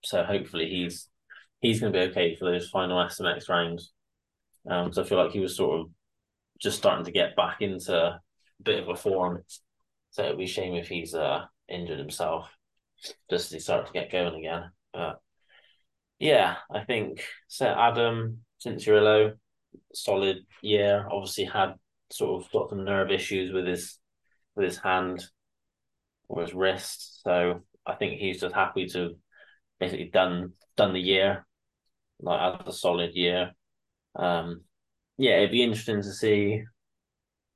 so 0.04 0.22
hopefully 0.24 0.68
he's 0.68 1.08
he's 1.60 1.80
going 1.80 1.92
to 1.92 1.98
be 1.98 2.04
okay 2.10 2.36
for 2.36 2.50
those 2.50 2.68
final 2.68 2.96
SMX 3.04 3.48
rounds. 3.48 3.92
Um, 4.68 4.92
so 4.92 5.02
I 5.02 5.04
feel 5.06 5.18
like 5.18 5.32
he 5.32 5.40
was 5.40 5.56
sort 5.56 5.80
of 5.80 5.86
just 6.62 6.78
starting 6.78 7.04
to 7.04 7.12
get 7.12 7.36
back 7.36 7.60
into 7.60 7.94
a 7.94 8.20
bit 8.62 8.82
of 8.82 8.88
a 8.88 8.96
form. 8.96 9.42
So 10.10 10.24
it'd 10.24 10.38
be 10.38 10.44
a 10.44 10.48
shame 10.48 10.74
if 10.74 10.88
he's 10.88 11.14
uh 11.14 11.44
injured 11.68 11.98
himself 11.98 12.50
just 13.30 13.46
as 13.46 13.52
he 13.52 13.58
starts 13.58 13.90
to 13.90 13.92
get 13.92 14.12
going 14.12 14.34
again. 14.34 14.70
But 14.92 15.20
yeah, 16.18 16.56
I 16.70 16.84
think 16.84 17.24
so. 17.48 17.66
Adam 17.66 18.44
Cianciarulo, 18.64 19.32
solid 19.94 20.38
year. 20.60 21.06
Obviously 21.10 21.44
had 21.44 21.74
sort 22.10 22.44
of 22.44 22.52
got 22.52 22.70
some 22.70 22.84
nerve 22.84 23.10
issues 23.10 23.52
with 23.52 23.66
his 23.66 23.98
with 24.54 24.66
his 24.66 24.78
hand 24.78 25.24
or 26.28 26.42
his 26.42 26.54
wrist. 26.54 27.22
So 27.24 27.62
I 27.86 27.94
think 27.94 28.18
he's 28.18 28.40
just 28.40 28.54
happy 28.54 28.86
to 28.88 29.16
basically 29.80 30.10
done 30.12 30.52
done 30.76 30.92
the 30.92 31.00
year, 31.00 31.44
like 32.20 32.58
had 32.58 32.68
a 32.68 32.72
solid 32.72 33.14
year. 33.14 33.52
Um, 34.14 34.62
yeah, 35.18 35.36
it'd 35.36 35.50
be 35.50 35.62
interesting 35.62 36.02
to 36.02 36.12
see. 36.12 36.62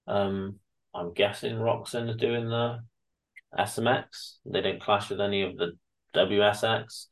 Um, 0.07 0.57
I'm 0.95 1.13
guessing 1.13 1.57
Roczen 1.57 2.09
is 2.09 2.17
doing 2.17 2.49
the 2.49 2.81
SMX. 3.59 4.39
They 4.45 4.61
don't 4.61 4.81
clash 4.81 5.11
with 5.11 5.21
any 5.21 5.43
of 5.43 5.57
the 5.57 5.73
WSX. 6.15 7.07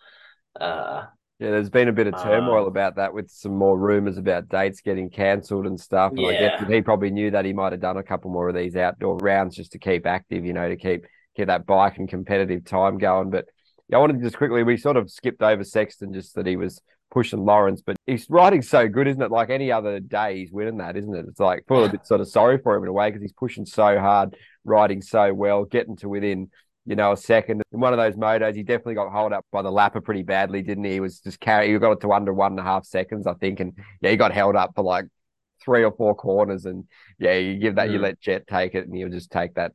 Uh, 0.59 1.05
Yeah, 1.41 1.51
there's 1.51 1.71
been 1.71 1.89
a 1.89 1.93
bit 1.93 2.07
of 2.07 2.15
turmoil 2.23 2.65
Uh, 2.65 2.69
about 2.69 2.97
that 2.97 3.13
with 3.13 3.29
some 3.31 3.57
more 3.57 3.79
rumors 3.79 4.17
about 4.19 4.49
dates 4.49 4.81
getting 4.81 5.11
cancelled 5.11 5.67
and 5.67 5.79
stuff. 5.79 6.13
And 6.13 6.25
I 6.27 6.33
guess 6.33 6.69
he 6.69 6.81
probably 6.83 7.11
knew 7.11 7.31
that 7.33 7.45
he 7.45 7.53
might 7.53 7.73
have 7.73 7.81
done 7.81 7.97
a 7.97 8.03
couple 8.03 8.31
more 8.31 8.49
of 8.49 8.55
these 8.55 8.77
outdoor 8.77 9.17
rounds 9.17 9.57
just 9.57 9.73
to 9.73 9.79
keep 9.79 10.07
active, 10.07 10.45
you 10.45 10.53
know, 10.53 10.69
to 10.69 10.77
keep 10.77 11.07
keep 11.37 11.49
that 11.49 11.67
bike 11.67 11.99
and 11.99 12.09
competitive 12.09 12.65
time 12.65 12.99
going. 12.99 13.31
But 13.31 13.47
yeah, 13.89 13.97
I 13.97 14.01
wanted 14.01 14.19
to 14.19 14.23
just 14.23 14.37
quickly, 14.37 14.63
we 14.63 14.77
sort 14.77 14.97
of 14.97 15.11
skipped 15.11 15.43
over 15.43 15.65
Sexton 15.65 16.13
just 16.13 16.37
that 16.37 16.47
he 16.47 16.57
was 16.57 16.81
pushing 17.14 17.44
Lawrence, 17.44 17.81
but 17.81 17.96
he's 18.07 18.29
riding 18.29 18.61
so 18.61 18.88
good, 18.88 19.09
isn't 19.09 19.22
it? 19.22 19.31
Like 19.31 19.48
any 19.48 19.72
other 19.72 20.00
day, 20.00 20.40
he's 20.40 20.53
winning 20.53 20.79
that, 20.79 20.96
isn't 20.96 21.14
it? 21.14 21.24
It's 21.29 21.40
like 21.40 21.64
feel 21.66 21.85
a 21.85 21.88
bit 21.88 22.07
sort 22.07 22.20
of 22.20 22.29
sorry 22.29 22.59
for 22.59 22.77
him 22.77 22.83
in 22.83 22.88
a 22.90 22.92
way 22.92 23.09
because 23.09 23.22
he's 23.22 23.33
pushing 23.33 23.64
so 23.64 23.98
hard, 23.98 24.37
riding 24.64 25.00
so 25.00 25.33
well, 25.33 25.64
getting 25.64 25.96
to 25.96 26.09
within 26.09 26.50
you 26.87 26.96
know, 26.96 27.12
a 27.12 27.16
second. 27.16 27.62
In 27.72 27.81
one 27.81 27.92
of 27.92 27.98
those 27.98 28.14
motos, 28.14 28.55
he 28.55 28.62
definitely 28.62 28.94
got 28.94 29.11
held 29.11 29.33
up 29.33 29.46
by 29.50 29.62
the 29.62 29.70
lapper 29.70 30.05
pretty 30.05 30.22
badly, 30.22 30.62
didn't 30.62 30.85
he? 30.85 30.92
He 30.92 31.00
was 31.00 31.20
just 31.20 31.40
carry 31.40 31.72
he 31.72 31.79
got 31.79 31.92
it 31.92 32.00
to 32.03 32.12
under 32.12 32.33
one 32.33 32.53
and 32.53 32.61
a 32.61 32.62
half 32.62 32.85
seconds, 32.85 33.27
I 33.27 33.35
think. 33.35 33.61
And 33.61 33.72
yeah, 34.00 34.11
he 34.11 34.16
got 34.16 34.33
held 34.33 34.55
up 34.57 34.72
for 34.74 34.85
like 34.85 35.07
three 35.64 35.83
or 35.83 35.92
four 35.92 36.14
corners. 36.14 36.66
And 36.66 36.85
yeah, 37.18 37.35
you 37.35 37.59
give 37.59 37.77
that, 37.77 37.90
you 37.90 37.98
let 37.98 38.20
Jett 38.20 38.46
take 38.46 38.74
it, 38.74 38.87
and 38.87 38.94
he'll 38.94 39.09
just 39.09 39.31
take 39.31 39.55
that 39.55 39.72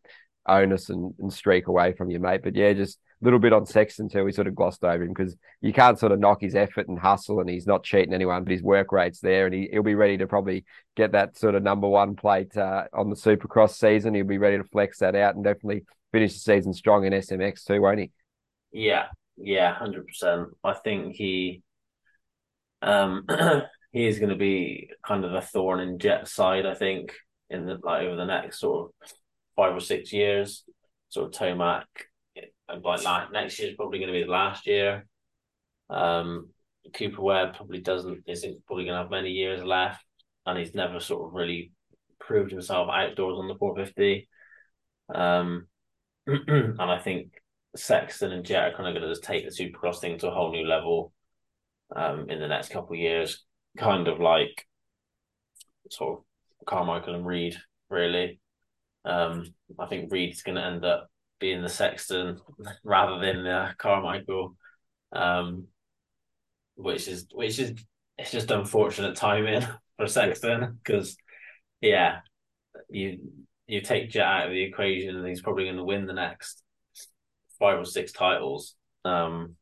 onus 0.48 0.90
and, 0.90 1.14
and 1.20 1.34
streak 1.34 1.68
away 1.68 1.94
from 1.94 2.12
you, 2.12 2.20
mate. 2.20 2.42
But 2.44 2.56
yeah, 2.56 2.74
just 2.74 3.00
little 3.22 3.40
bit 3.40 3.54
on 3.54 3.66
Sexton 3.66 4.10
too. 4.10 4.24
We 4.24 4.32
sort 4.32 4.48
of 4.48 4.56
glossed 4.56 4.84
over 4.84 5.04
him 5.04 5.14
because 5.14 5.36
you 5.62 5.74
can't 5.74 6.00
sort 6.00 6.12
of 6.12 6.20
knock 6.20 6.42
his 6.42 6.56
effort 6.56 6.88
and 6.88 6.98
hustle, 6.98 7.40
and 7.40 7.50
he's 7.50 7.68
not 7.68 7.84
cheating 7.84 8.14
anyone, 8.14 8.44
but 8.44 8.52
his 8.52 8.64
work 8.64 8.92
rate's 8.92 9.20
there, 9.20 9.46
and 9.46 9.54
he, 9.54 9.70
he'll 9.72 9.84
be 9.84 9.96
ready 9.96 10.18
to 10.18 10.28
probably 10.28 10.66
get 10.96 11.12
that 11.12 11.38
sort 11.38 11.56
of 11.56 11.64
number 11.64 11.88
one 11.88 12.16
plate 12.16 12.56
uh, 12.56 12.86
on 12.94 13.10
the 13.10 13.16
Supercross 13.16 13.72
season. 13.72 14.14
He'll 14.14 14.26
be 14.26 14.38
ready 14.38 14.58
to 14.58 14.64
flex 14.64 15.00
that 15.00 15.16
out 15.16 15.36
and 15.36 15.44
definitely 15.44 15.86
finish 16.12 16.34
the 16.34 16.40
season 16.40 16.74
strong 16.74 17.06
in 17.06 17.14
SMX 17.14 17.64
too, 17.66 17.82
won't 17.82 18.00
he? 18.00 18.12
Yeah, 18.72 19.08
yeah, 19.38 19.74
hundred 19.74 20.08
percent. 20.08 20.50
I 20.64 20.74
think 20.74 21.16
he, 21.16 21.64
um, 22.82 23.26
he 23.92 24.08
is 24.08 24.20
going 24.20 24.30
to 24.30 24.36
be 24.36 24.92
kind 25.06 25.26
of 25.26 25.34
a 25.34 25.42
thorn 25.42 25.80
in 25.80 26.00
Jett's 26.00 26.34
side. 26.34 26.66
I 26.66 26.74
think 26.74 27.14
in 27.50 27.66
the 27.66 27.78
like 27.84 28.04
over 28.04 28.16
the 28.16 28.26
next 28.26 28.60
sort 28.60 28.92
of 29.02 29.12
five 29.56 29.76
or 29.76 29.80
six 29.80 30.14
years, 30.14 30.64
sort 31.10 31.28
of 31.28 31.40
Tomac, 31.40 31.86
and 32.70 32.84
like 32.84 33.04
last, 33.04 33.32
next 33.32 33.60
year 33.60 33.70
is 33.70 33.76
probably 33.76 34.00
going 34.00 34.12
to 34.12 34.20
be 34.20 34.24
the 34.24 34.32
last 34.32 34.68
year. 34.68 35.06
Um, 35.90 36.50
Cooper 36.94 37.22
Webb 37.22 37.56
probably 37.56 37.82
doesn't 37.82 38.24
isn't 38.28 38.66
probably 38.66 38.86
going 38.86 38.96
to 38.96 39.02
have 39.02 39.12
many 39.12 39.32
years 39.32 39.64
left, 39.64 40.04
and 40.46 40.58
he's 40.58 40.74
never 40.74 41.00
sort 41.00 41.28
of 41.28 41.34
really 41.34 41.72
proved 42.20 42.52
himself 42.52 42.90
outdoors 42.92 43.38
on 43.38 43.48
the 43.48 43.56
four 43.56 43.76
fifty. 43.76 44.28
Um, 45.14 45.68
and 46.28 46.82
I 46.82 47.00
think 47.00 47.34
Sexton 47.76 48.32
and 48.32 48.46
Jett 48.46 48.74
are 48.74 48.76
kind 48.76 48.88
of 48.88 48.94
going 48.94 49.08
to 49.08 49.14
just 49.14 49.24
take 49.24 49.46
the 49.46 49.52
Supercross 49.52 50.00
thing 50.00 50.18
to 50.20 50.28
a 50.28 50.34
whole 50.34 50.52
new 50.52 50.66
level 50.66 51.14
um, 51.96 52.30
in 52.30 52.40
the 52.40 52.48
next 52.48 52.70
couple 52.70 52.94
of 52.94 53.00
years, 53.00 53.44
kind 53.78 54.08
of 54.08 54.20
like 54.20 54.66
sort 55.92 56.20
of 56.20 56.66
Carmichael 56.66 57.16
and 57.16 57.26
Reed, 57.26 57.56
really. 57.90 58.40
Um, 59.06 59.46
I 59.80 59.88
think 59.88 60.12
Reed's 60.12 60.44
going 60.44 60.56
to 60.56 60.66
end 60.66 60.86
up 60.86 61.10
being 61.40 61.62
the 61.62 61.70
Sexton 61.70 62.40
rather 62.84 63.20
than 63.20 63.44
the 63.44 63.74
Carmichael, 63.78 64.56
um, 65.14 65.68
which 66.76 67.08
is 67.08 67.28
which 67.34 67.60
is 67.60 67.74
it's 68.18 68.32
just 68.32 68.52
unfortunate 68.52 69.16
timing 69.16 69.66
for 69.98 70.08
Sexton 70.08 70.80
because 70.84 71.18
yeah, 71.82 72.20
you 72.90 73.20
you 73.68 73.82
take 73.82 74.10
Jett 74.10 74.26
out 74.26 74.48
of 74.48 74.52
the 74.52 74.64
equation 74.64 75.16
and 75.16 75.28
he's 75.28 75.42
probably 75.42 75.66
going 75.66 75.78
to 75.78 75.84
win 75.84 76.06
the 76.06 76.14
next 76.14 76.64
five 77.60 77.80
or 77.80 77.86
six 77.86 78.12
titles. 78.12 78.76
Um, 79.06 79.56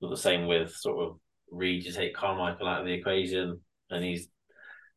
but 0.00 0.10
the 0.10 0.16
same 0.16 0.46
with 0.46 0.72
sort 0.72 1.04
of 1.04 1.18
Reed, 1.50 1.84
you 1.84 1.92
take 1.92 2.14
Carmichael 2.14 2.68
out 2.68 2.80
of 2.80 2.86
the 2.86 2.92
equation 2.92 3.60
and 3.90 4.04
he's 4.04 4.28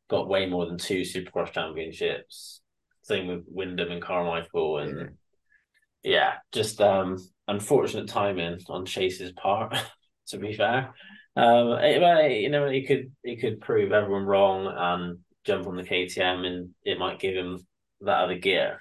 got 0.09 0.27
way 0.27 0.45
more 0.45 0.65
than 0.65 0.77
two 0.77 1.01
Supercross 1.01 1.51
championships. 1.51 2.61
Same 3.03 3.27
with 3.27 3.45
Windham 3.47 3.91
and 3.91 4.01
Carmichael, 4.01 4.79
and 4.79 4.97
yeah, 4.99 5.05
yeah 6.07 6.33
just 6.51 6.79
um, 6.81 7.17
unfortunate 7.47 8.07
timing 8.07 8.59
on 8.69 8.85
Chase's 8.85 9.31
part. 9.33 9.77
to 10.27 10.37
be 10.37 10.53
fair, 10.53 10.93
um, 11.35 11.73
it, 11.79 12.41
you 12.41 12.49
know, 12.49 12.69
he 12.69 12.85
could 12.85 13.11
he 13.23 13.37
could 13.37 13.61
prove 13.61 13.91
everyone 13.91 14.25
wrong 14.25 14.73
and 14.75 15.19
jump 15.45 15.67
on 15.67 15.75
the 15.75 15.83
KTM, 15.83 16.45
and 16.45 16.69
it 16.83 16.99
might 16.99 17.19
give 17.19 17.35
him 17.35 17.65
that 18.01 18.23
other 18.23 18.37
gear 18.37 18.79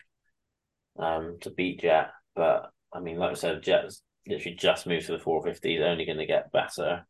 um, 0.99 1.39
to 1.43 1.51
beat 1.51 1.81
Jett. 1.81 2.11
But 2.35 2.71
I 2.93 3.01
mean, 3.01 3.19
like 3.19 3.33
I 3.33 3.35
said, 3.35 3.63
Jett's 3.63 4.03
literally 4.27 4.57
just 4.57 4.87
moved 4.87 5.07
to 5.07 5.13
the 5.13 5.19
450. 5.19 5.71
He's 5.71 5.83
only 5.83 6.05
going 6.05 6.19
to 6.19 6.27
get 6.27 6.53
better 6.53 7.07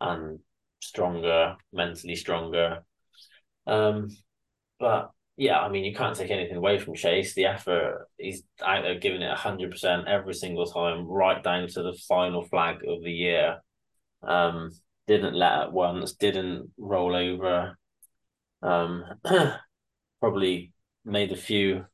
and 0.00 0.40
stronger, 0.80 1.56
mentally 1.72 2.16
stronger. 2.16 2.84
Um, 3.66 4.08
but 4.80 5.10
yeah, 5.38 5.60
I 5.60 5.68
mean, 5.68 5.84
you 5.84 5.94
can't 5.94 6.16
take 6.16 6.32
anything 6.32 6.56
away 6.56 6.78
from 6.78 6.96
Chase. 6.96 7.32
The 7.32 7.46
effort, 7.46 8.08
he's 8.18 8.42
out 8.60 8.82
there 8.82 8.98
giving 8.98 9.22
it 9.22 9.36
100% 9.36 10.06
every 10.08 10.34
single 10.34 10.66
time, 10.66 11.06
right 11.06 11.42
down 11.42 11.68
to 11.68 11.82
the 11.84 11.96
final 12.08 12.42
flag 12.42 12.78
of 12.84 13.04
the 13.04 13.12
year. 13.12 13.58
Um, 14.26 14.72
didn't 15.06 15.36
let 15.36 15.52
up 15.52 15.72
once, 15.72 16.14
didn't 16.14 16.72
roll 16.76 17.14
over. 17.14 17.78
Um, 18.62 19.04
probably 20.20 20.72
made 21.04 21.30
a 21.30 21.36
few 21.36 21.86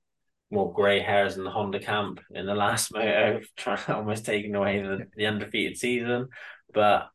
more 0.50 0.72
grey 0.72 1.00
hairs 1.00 1.36
in 1.36 1.44
the 1.44 1.50
Honda 1.50 1.80
camp 1.80 2.20
in 2.30 2.46
the 2.46 2.54
last 2.54 2.92
moto, 2.94 3.40
trying 3.58 3.78
almost 3.88 4.24
taking 4.24 4.54
away 4.54 4.80
the, 4.80 5.06
the 5.18 5.26
undefeated 5.26 5.76
season. 5.76 6.28
But 6.72 7.08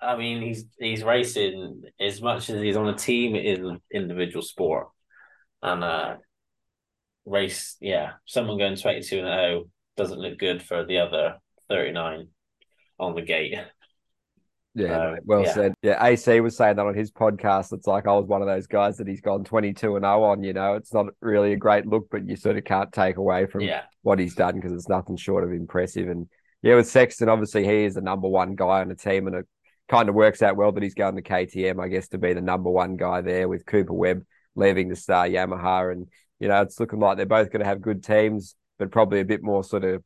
I 0.00 0.16
mean, 0.16 0.42
he's 0.42 0.64
he's 0.78 1.02
racing 1.02 1.82
as 1.98 2.22
much 2.22 2.50
as 2.50 2.60
he's 2.60 2.76
on 2.76 2.88
a 2.88 2.94
team. 2.94 3.34
in 3.34 3.80
individual 3.92 4.42
sport, 4.42 4.88
and 5.66 5.84
uh, 5.84 6.16
race. 7.24 7.76
Yeah, 7.80 8.12
someone 8.24 8.58
going 8.58 8.76
twenty 8.76 9.02
two 9.02 9.18
and 9.18 9.26
zero 9.26 9.64
oh 9.64 9.70
doesn't 9.96 10.18
look 10.18 10.38
good 10.38 10.62
for 10.62 10.84
the 10.84 10.98
other 10.98 11.36
thirty 11.68 11.92
nine 11.92 12.28
on 12.98 13.14
the 13.14 13.22
gate. 13.22 13.54
Yeah, 14.74 15.08
um, 15.08 15.18
well 15.24 15.42
yeah. 15.42 15.54
said. 15.54 15.74
Yeah, 15.82 16.04
AC 16.04 16.40
was 16.40 16.56
saying 16.56 16.76
that 16.76 16.86
on 16.86 16.94
his 16.94 17.10
podcast. 17.10 17.72
It's 17.72 17.86
like 17.86 18.06
I 18.06 18.12
was 18.12 18.26
one 18.26 18.42
of 18.42 18.48
those 18.48 18.66
guys 18.66 18.98
that 18.98 19.08
he's 19.08 19.22
gone 19.22 19.42
22 19.42 19.96
and 19.96 20.04
0 20.04 20.22
on. 20.22 20.42
You 20.42 20.52
know, 20.52 20.74
it's 20.74 20.92
not 20.92 21.06
really 21.20 21.54
a 21.54 21.56
great 21.56 21.86
look, 21.86 22.08
but 22.10 22.28
you 22.28 22.36
sort 22.36 22.58
of 22.58 22.64
can't 22.64 22.92
take 22.92 23.16
away 23.16 23.46
from 23.46 23.62
yeah. 23.62 23.84
what 24.02 24.18
he's 24.18 24.34
done 24.34 24.56
because 24.56 24.72
it's 24.72 24.88
nothing 24.88 25.16
short 25.16 25.44
of 25.44 25.52
impressive. 25.52 26.08
And 26.08 26.28
yeah, 26.62 26.74
with 26.74 26.88
Sexton, 26.88 27.30
obviously 27.30 27.64
he 27.64 27.84
is 27.84 27.94
the 27.94 28.02
number 28.02 28.28
one 28.28 28.54
guy 28.54 28.82
on 28.82 28.88
the 28.88 28.94
team, 28.94 29.26
and 29.26 29.36
it 29.36 29.46
kind 29.88 30.10
of 30.10 30.14
works 30.14 30.42
out 30.42 30.56
well 30.56 30.72
that 30.72 30.82
he's 30.82 30.94
going 30.94 31.16
to 31.16 31.22
KTM, 31.22 31.82
I 31.82 31.88
guess, 31.88 32.08
to 32.08 32.18
be 32.18 32.34
the 32.34 32.42
number 32.42 32.68
one 32.68 32.96
guy 32.96 33.22
there 33.22 33.48
with 33.48 33.64
Cooper 33.64 33.94
Webb 33.94 34.24
leaving 34.56 34.88
the 34.88 34.96
star 34.96 35.28
Yamaha. 35.28 35.92
And, 35.92 36.08
you 36.40 36.48
know, 36.48 36.62
it's 36.62 36.80
looking 36.80 36.98
like 36.98 37.16
they're 37.16 37.26
both 37.26 37.50
going 37.50 37.60
to 37.60 37.66
have 37.66 37.80
good 37.80 38.02
teams, 38.02 38.56
but 38.78 38.90
probably 38.90 39.20
a 39.20 39.24
bit 39.24 39.42
more 39.42 39.62
sort 39.62 39.84
of 39.84 40.02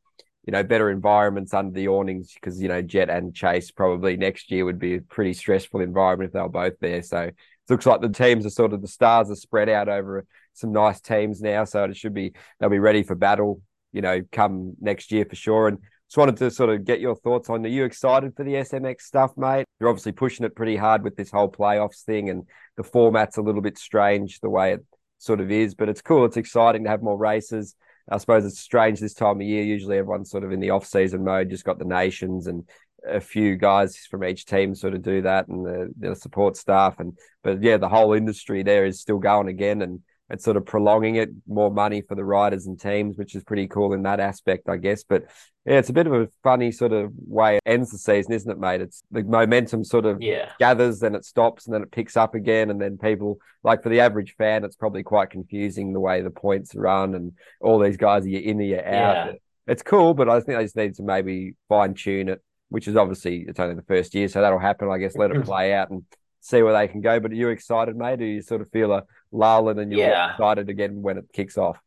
you 0.46 0.52
know, 0.52 0.62
better 0.62 0.90
environments 0.90 1.52
under 1.52 1.72
the 1.72 1.88
awnings 1.88 2.32
because, 2.34 2.60
you 2.60 2.68
know, 2.68 2.80
Jett 2.80 3.10
and 3.10 3.34
Chase 3.34 3.70
probably 3.70 4.16
next 4.16 4.50
year 4.50 4.64
would 4.64 4.78
be 4.78 4.94
a 4.94 5.00
pretty 5.00 5.34
stressful 5.34 5.80
environment 5.80 6.28
if 6.28 6.32
they 6.32 6.40
were 6.40 6.48
both 6.48 6.78
there. 6.80 7.02
So 7.02 7.20
it 7.20 7.36
looks 7.68 7.86
like 7.86 8.00
the 8.00 8.08
teams 8.08 8.46
are 8.46 8.50
sort 8.50 8.72
of 8.72 8.80
the 8.80 8.88
stars 8.88 9.30
are 9.30 9.36
spread 9.36 9.68
out 9.68 9.88
over 9.88 10.24
some 10.54 10.72
nice 10.72 11.00
teams 11.00 11.42
now. 11.42 11.64
So 11.64 11.84
it 11.84 11.96
should 11.96 12.14
be, 12.14 12.32
they'll 12.58 12.70
be 12.70 12.78
ready 12.78 13.02
for 13.02 13.14
battle, 13.14 13.60
you 13.92 14.00
know, 14.00 14.22
come 14.32 14.76
next 14.80 15.12
year 15.12 15.26
for 15.26 15.36
sure. 15.36 15.68
And 15.68 15.78
just 16.11 16.18
wanted 16.18 16.37
to 16.38 16.51
sort 16.51 16.70
of 16.70 16.85
get 16.85 16.99
your 16.99 17.14
thoughts 17.14 17.49
on 17.49 17.64
are 17.64 17.68
you 17.68 17.85
excited 17.85 18.35
for 18.35 18.42
the 18.42 18.55
SMX 18.55 19.03
stuff, 19.03 19.31
mate? 19.37 19.64
You're 19.79 19.88
obviously 19.88 20.11
pushing 20.11 20.44
it 20.44 20.57
pretty 20.57 20.75
hard 20.75 21.05
with 21.05 21.14
this 21.14 21.31
whole 21.31 21.49
playoffs 21.49 22.03
thing 22.03 22.31
and 22.31 22.49
the 22.77 22.83
format's 22.83 23.37
a 23.37 23.42
little 23.42 23.61
bit 23.61 23.79
strange 23.79 24.40
the 24.40 24.51
way 24.51 24.73
it 24.73 24.85
sort 25.18 25.40
of 25.40 25.53
is, 25.53 25.77
but 25.77 25.88
it's 25.88 26.03
cool. 26.03 26.25
It's 26.25 26.37
exciting 26.37 26.83
to 26.83 26.90
have 26.90 27.01
more 27.01 27.16
races. 27.16 27.77
I 28.11 28.18
suppose 28.18 28.44
it's 28.44 28.59
strange 28.59 28.99
this 28.99 29.14
time 29.14 29.37
of 29.37 29.46
year. 29.46 29.62
Usually 29.62 29.99
everyone's 29.99 30.33
sort 30.33 30.42
of 30.42 30.51
in 30.51 30.59
the 30.59 30.70
off 30.70 30.85
season 30.85 31.23
mode, 31.23 31.49
just 31.49 31.64
got 31.64 31.79
the 31.79 31.85
nations 31.85 32.49
and 32.49 32.68
a 33.07 33.20
few 33.20 33.55
guys 33.55 33.96
from 34.11 34.25
each 34.25 34.46
team 34.46 34.75
sort 34.75 34.94
of 34.94 35.03
do 35.03 35.23
that 35.23 35.46
and 35.46 35.64
the, 35.64 35.94
the 35.96 36.16
support 36.16 36.57
staff 36.57 36.99
and 36.99 37.16
but 37.44 37.62
yeah, 37.62 37.77
the 37.77 37.88
whole 37.88 38.14
industry 38.14 38.64
there 38.64 38.85
is 38.85 39.01
still 39.01 39.18
going 39.18 39.46
again 39.46 39.81
and 39.81 40.01
it's 40.30 40.44
sort 40.44 40.56
of 40.56 40.64
prolonging 40.64 41.16
it, 41.16 41.30
more 41.48 41.70
money 41.70 42.02
for 42.02 42.14
the 42.14 42.24
riders 42.24 42.66
and 42.66 42.80
teams, 42.80 43.16
which 43.16 43.34
is 43.34 43.42
pretty 43.42 43.66
cool 43.66 43.92
in 43.92 44.04
that 44.04 44.20
aspect, 44.20 44.68
I 44.68 44.76
guess. 44.76 45.02
But 45.02 45.24
yeah, 45.66 45.78
it's 45.78 45.88
a 45.88 45.92
bit 45.92 46.06
of 46.06 46.12
a 46.12 46.28
funny 46.44 46.70
sort 46.70 46.92
of 46.92 47.10
way 47.26 47.56
it 47.56 47.62
ends 47.66 47.90
the 47.90 47.98
season, 47.98 48.32
isn't 48.32 48.50
it, 48.50 48.58
mate? 48.58 48.80
It's 48.80 49.02
the 49.10 49.24
momentum 49.24 49.84
sort 49.84 50.06
of 50.06 50.22
yeah. 50.22 50.52
gathers, 50.60 51.00
then 51.00 51.16
it 51.16 51.24
stops, 51.24 51.66
and 51.66 51.74
then 51.74 51.82
it 51.82 51.90
picks 51.90 52.16
up 52.16 52.36
again, 52.36 52.70
and 52.70 52.80
then 52.80 52.96
people 52.96 53.38
like 53.64 53.82
for 53.82 53.88
the 53.88 54.00
average 54.00 54.36
fan, 54.38 54.64
it's 54.64 54.76
probably 54.76 55.02
quite 55.02 55.30
confusing 55.30 55.92
the 55.92 56.00
way 56.00 56.22
the 56.22 56.30
points 56.30 56.74
run 56.74 57.14
and 57.14 57.32
all 57.60 57.78
these 57.78 57.96
guys 57.96 58.24
are 58.24 58.28
you 58.28 58.38
in, 58.38 58.60
you're 58.60 58.86
out. 58.86 59.26
Yeah. 59.26 59.32
It's 59.66 59.82
cool, 59.82 60.14
but 60.14 60.28
I 60.28 60.40
think 60.40 60.58
they 60.58 60.64
just 60.64 60.76
need 60.76 60.94
to 60.94 61.02
maybe 61.02 61.54
fine 61.68 61.94
tune 61.94 62.28
it, 62.28 62.40
which 62.68 62.88
is 62.88 62.96
obviously 62.96 63.44
it's 63.46 63.60
only 63.60 63.74
the 63.74 63.82
first 63.82 64.14
year, 64.14 64.28
so 64.28 64.40
that'll 64.40 64.58
happen. 64.58 64.88
I 64.90 64.98
guess 64.98 65.16
let 65.16 65.30
it 65.32 65.44
play 65.44 65.74
out 65.74 65.90
and 65.90 66.04
see 66.40 66.62
where 66.62 66.72
they 66.72 66.88
can 66.88 67.00
go. 67.00 67.20
But 67.20 67.32
are 67.32 67.36
you 67.36 67.48
excited, 67.48 67.96
mate? 67.96 68.18
Do 68.18 68.24
you 68.24 68.42
sort 68.42 68.62
of 68.62 68.70
feel 68.70 68.92
a 68.92 69.04
lull 69.32 69.68
and 69.68 69.78
then 69.78 69.90
you're 69.90 70.00
yeah. 70.00 70.32
excited 70.32 70.68
again 70.68 71.02
when 71.02 71.18
it 71.18 71.26
kicks 71.32 71.56
off? 71.56 71.78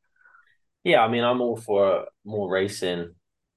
Yeah, 0.83 1.03
I 1.03 1.07
mean, 1.07 1.23
I'm 1.23 1.41
all 1.41 1.55
for 1.55 2.07
more 2.25 2.49
racing. 2.49 3.13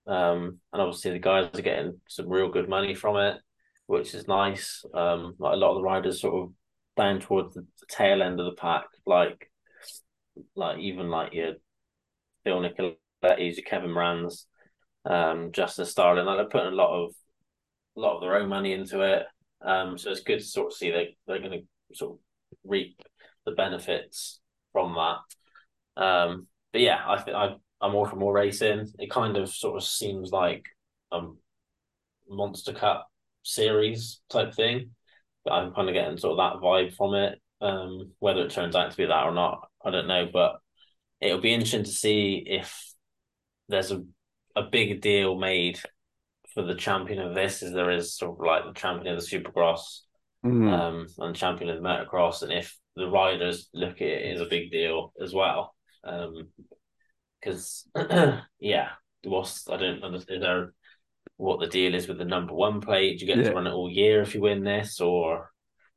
Um, 0.06 0.60
and 0.72 0.82
obviously 0.82 1.12
the 1.12 1.18
guys 1.18 1.50
are 1.54 1.62
getting 1.62 2.00
some 2.08 2.28
real 2.28 2.48
good 2.48 2.68
money 2.68 2.94
from 2.94 3.16
it, 3.16 3.38
which 3.86 4.14
is 4.14 4.28
nice. 4.28 4.84
Um, 4.94 5.34
like 5.38 5.54
a 5.54 5.56
lot 5.56 5.70
of 5.70 5.76
the 5.76 5.82
riders 5.82 6.20
sort 6.20 6.44
of 6.44 6.52
down 6.96 7.20
towards 7.20 7.54
the, 7.54 7.66
tail 7.88 8.22
end 8.22 8.40
of 8.40 8.46
the 8.46 8.52
pack, 8.52 8.86
like 9.04 9.50
like 10.56 10.78
even 10.78 11.08
like 11.08 11.32
your 11.32 11.54
Phil 12.44 12.60
Nicoletti's, 12.60 13.56
your 13.56 13.64
Kevin 13.64 13.92
Moran's, 13.92 14.46
um, 15.04 15.50
Justin 15.52 15.86
Starling, 15.86 16.26
like 16.26 16.36
they're 16.36 16.48
putting 16.48 16.72
a 16.72 16.76
lot 16.76 17.04
of 17.04 17.12
a 17.96 18.00
lot 18.00 18.16
of 18.16 18.20
their 18.22 18.36
own 18.36 18.48
money 18.48 18.72
into 18.72 19.02
it. 19.02 19.24
Um, 19.64 19.98
so 19.98 20.10
it's 20.10 20.20
good 20.20 20.40
to 20.40 20.44
sort 20.44 20.68
of 20.68 20.72
see 20.72 20.90
they 20.90 21.16
they're 21.26 21.38
going 21.38 21.52
to 21.52 21.96
sort 21.96 22.12
of 22.12 22.18
reap 22.64 23.00
the 23.46 23.52
benefits 23.52 24.40
from 24.72 24.94
that. 24.94 26.02
Um, 26.02 26.48
but 26.72 26.82
yeah, 26.82 27.00
I 27.06 27.22
think 27.22 27.36
I 27.36 27.54
I'm 27.80 27.94
all 27.94 28.06
for 28.06 28.16
more 28.16 28.34
racing. 28.34 28.86
It 28.98 29.10
kind 29.10 29.36
of 29.36 29.48
sort 29.48 29.76
of 29.76 29.84
seems 29.84 30.30
like 30.30 30.64
a 31.12 31.22
monster 32.28 32.72
cup 32.72 33.08
series 33.42 34.20
type 34.28 34.54
thing. 34.54 34.90
But 35.44 35.52
I'm 35.52 35.72
kind 35.72 35.88
of 35.88 35.94
getting 35.94 36.18
sort 36.18 36.38
of 36.38 36.38
that 36.38 36.62
vibe 36.62 36.94
from 36.94 37.14
it. 37.14 37.40
Um, 37.60 38.12
whether 38.18 38.42
it 38.42 38.50
turns 38.50 38.76
out 38.76 38.90
to 38.90 38.96
be 38.96 39.06
that 39.06 39.24
or 39.24 39.32
not, 39.32 39.68
I 39.84 39.90
don't 39.90 40.08
know. 40.08 40.28
But 40.30 40.56
it'll 41.20 41.40
be 41.40 41.54
interesting 41.54 41.84
to 41.84 41.90
see 41.90 42.44
if 42.46 42.92
there's 43.68 43.92
a 43.92 44.04
a 44.56 44.62
big 44.62 45.02
deal 45.02 45.36
made 45.36 45.78
for 46.54 46.62
the 46.62 46.74
champion 46.74 47.20
of 47.20 47.34
this 47.34 47.62
as 47.62 47.72
there 47.72 47.90
is 47.90 48.16
sort 48.16 48.32
of 48.32 48.44
like 48.44 48.64
the 48.64 48.80
champion 48.80 49.14
of 49.14 49.20
the 49.20 49.26
supercross 49.26 50.00
mm. 50.44 50.72
um, 50.72 51.06
and 51.18 51.36
champion 51.36 51.68
of 51.68 51.76
the 51.76 51.86
motocross, 51.86 52.42
and 52.42 52.52
if 52.52 52.76
the 52.96 53.08
riders 53.08 53.68
look 53.72 53.96
at 53.96 54.08
it 54.08 54.34
as 54.34 54.40
a 54.40 54.46
big 54.46 54.70
deal 54.70 55.12
as 55.22 55.34
well. 55.34 55.74
Because 57.40 57.86
um, 57.94 58.42
yeah, 58.58 58.90
what's 59.24 59.68
I 59.68 59.76
don't 59.76 60.02
understand 60.02 60.44
what 61.36 61.60
the 61.60 61.66
deal 61.66 61.94
is 61.94 62.08
with 62.08 62.18
the 62.18 62.24
number 62.24 62.54
one 62.54 62.80
plate. 62.80 63.18
Do 63.18 63.26
you 63.26 63.34
get 63.34 63.42
yeah. 63.42 63.50
to 63.50 63.54
run 63.54 63.66
it 63.66 63.72
all 63.72 63.90
year 63.90 64.22
if 64.22 64.34
you 64.34 64.40
win 64.40 64.64
this, 64.64 65.00
or 65.00 65.52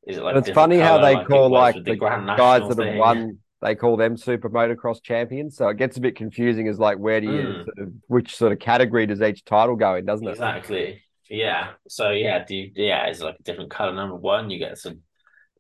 is 0.05 0.17
it 0.17 0.23
like? 0.23 0.35
It's 0.35 0.49
funny 0.49 0.77
how 0.77 0.97
they 0.97 1.15
like 1.15 1.27
call 1.27 1.49
like 1.49 1.75
the, 1.75 1.81
the 1.81 1.95
guys 1.95 2.67
that 2.67 2.85
have 2.85 2.97
won 2.97 3.39
they 3.61 3.75
call 3.75 3.97
them 3.97 4.15
super 4.15 4.49
motocross 4.49 5.01
champions. 5.01 5.57
So 5.57 5.67
it 5.69 5.77
gets 5.77 5.97
a 5.97 6.01
bit 6.01 6.15
confusing 6.15 6.67
as 6.67 6.79
like 6.79 6.97
where 6.97 7.19
do 7.19 7.27
you 7.27 7.41
mm. 7.41 7.65
sort 7.65 7.79
of, 7.79 7.93
which 8.07 8.35
sort 8.35 8.51
of 8.51 8.59
category 8.59 9.05
does 9.05 9.21
each 9.21 9.43
title 9.43 9.75
go 9.75 9.95
in, 9.95 10.05
doesn't 10.05 10.27
it? 10.27 10.31
Exactly. 10.31 11.03
Yeah. 11.29 11.71
So 11.87 12.11
yeah, 12.11 12.45
do 12.45 12.55
you, 12.55 12.71
yeah, 12.75 13.05
it's 13.07 13.19
like 13.19 13.35
a 13.39 13.43
different 13.43 13.71
color 13.71 13.93
number 13.93 14.15
one. 14.15 14.49
You 14.49 14.59
get 14.59 14.77
some 14.77 15.01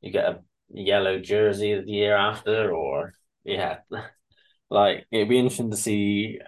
you 0.01 0.11
get 0.11 0.25
a 0.25 0.39
yellow 0.71 1.19
jersey 1.19 1.79
the 1.81 1.91
year 1.91 2.15
after 2.15 2.71
or 2.71 3.13
yeah. 3.43 3.77
like 4.69 5.05
it'd 5.11 5.29
be 5.29 5.39
interesting 5.39 5.71
to 5.71 5.77
see 5.77 6.39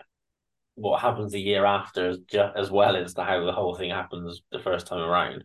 what 0.75 1.01
happens 1.01 1.31
the 1.31 1.41
year 1.41 1.65
after 1.65 2.15
as 2.55 2.71
well 2.71 2.95
as 2.95 3.13
to 3.13 3.23
how 3.23 3.45
the 3.45 3.51
whole 3.51 3.75
thing 3.75 3.89
happens 3.89 4.41
the 4.51 4.59
first 4.59 4.87
time 4.87 5.01
around. 5.01 5.43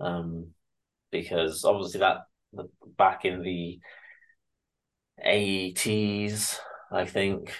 Um 0.00 0.48
because 1.10 1.64
obviously 1.64 2.00
that 2.00 2.18
back 2.96 3.24
in 3.24 3.42
the 3.42 3.80
AETs, 5.24 6.58
I 6.92 7.04
think, 7.04 7.52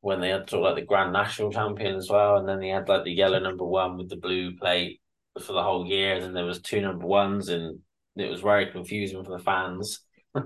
when 0.00 0.20
they 0.20 0.30
had 0.30 0.48
sort 0.48 0.64
of 0.64 0.72
like 0.72 0.82
the 0.82 0.86
Grand 0.86 1.12
National 1.12 1.52
Champion 1.52 1.96
as 1.96 2.08
well, 2.10 2.36
and 2.36 2.48
then 2.48 2.60
they 2.60 2.68
had 2.68 2.88
like 2.88 3.04
the 3.04 3.12
yellow 3.12 3.38
number 3.38 3.64
one 3.64 3.96
with 3.96 4.08
the 4.08 4.16
blue 4.16 4.56
plate 4.56 5.00
for 5.40 5.52
the 5.52 5.62
whole 5.62 5.86
year, 5.86 6.14
and 6.14 6.22
then 6.24 6.32
there 6.34 6.44
was 6.44 6.60
two 6.60 6.80
number 6.80 7.06
ones 7.06 7.48
in 7.48 7.80
it 8.16 8.30
was 8.30 8.40
very 8.40 8.70
confusing 8.70 9.24
for 9.24 9.36
the 9.36 9.44
fans. 9.44 10.00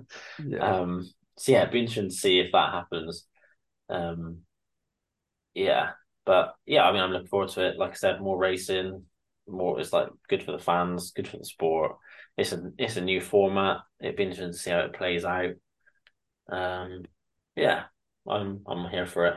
Yeah. 0.44 0.80
Um, 0.80 1.08
so 1.38 1.52
yeah, 1.52 1.60
it'd 1.60 1.72
be 1.72 1.80
interesting 1.80 2.08
to 2.08 2.14
see 2.14 2.40
if 2.40 2.50
that 2.52 2.72
happens. 2.72 3.24
Um, 3.88 4.38
yeah, 5.54 5.90
but 6.24 6.54
yeah, 6.66 6.84
I 6.84 6.92
mean, 6.92 7.02
I'm 7.02 7.10
looking 7.10 7.28
forward 7.28 7.50
to 7.50 7.66
it. 7.66 7.78
Like 7.78 7.92
I 7.92 7.94
said, 7.94 8.20
more 8.20 8.36
racing, 8.36 9.04
more. 9.48 9.80
It's 9.80 9.92
like 9.92 10.08
good 10.28 10.42
for 10.42 10.52
the 10.52 10.58
fans, 10.58 11.12
good 11.12 11.28
for 11.28 11.38
the 11.38 11.44
sport. 11.44 11.96
It's 12.36 12.52
a 12.52 12.72
it's 12.78 12.96
a 12.96 13.00
new 13.00 13.20
format. 13.20 13.78
It'd 14.00 14.16
be 14.16 14.24
interesting 14.24 14.52
to 14.52 14.58
see 14.58 14.70
how 14.70 14.80
it 14.80 14.92
plays 14.92 15.24
out. 15.24 15.54
Um, 16.50 17.04
yeah, 17.54 17.84
I'm 18.28 18.62
I'm 18.66 18.90
here 18.90 19.06
for 19.06 19.26
it. 19.26 19.34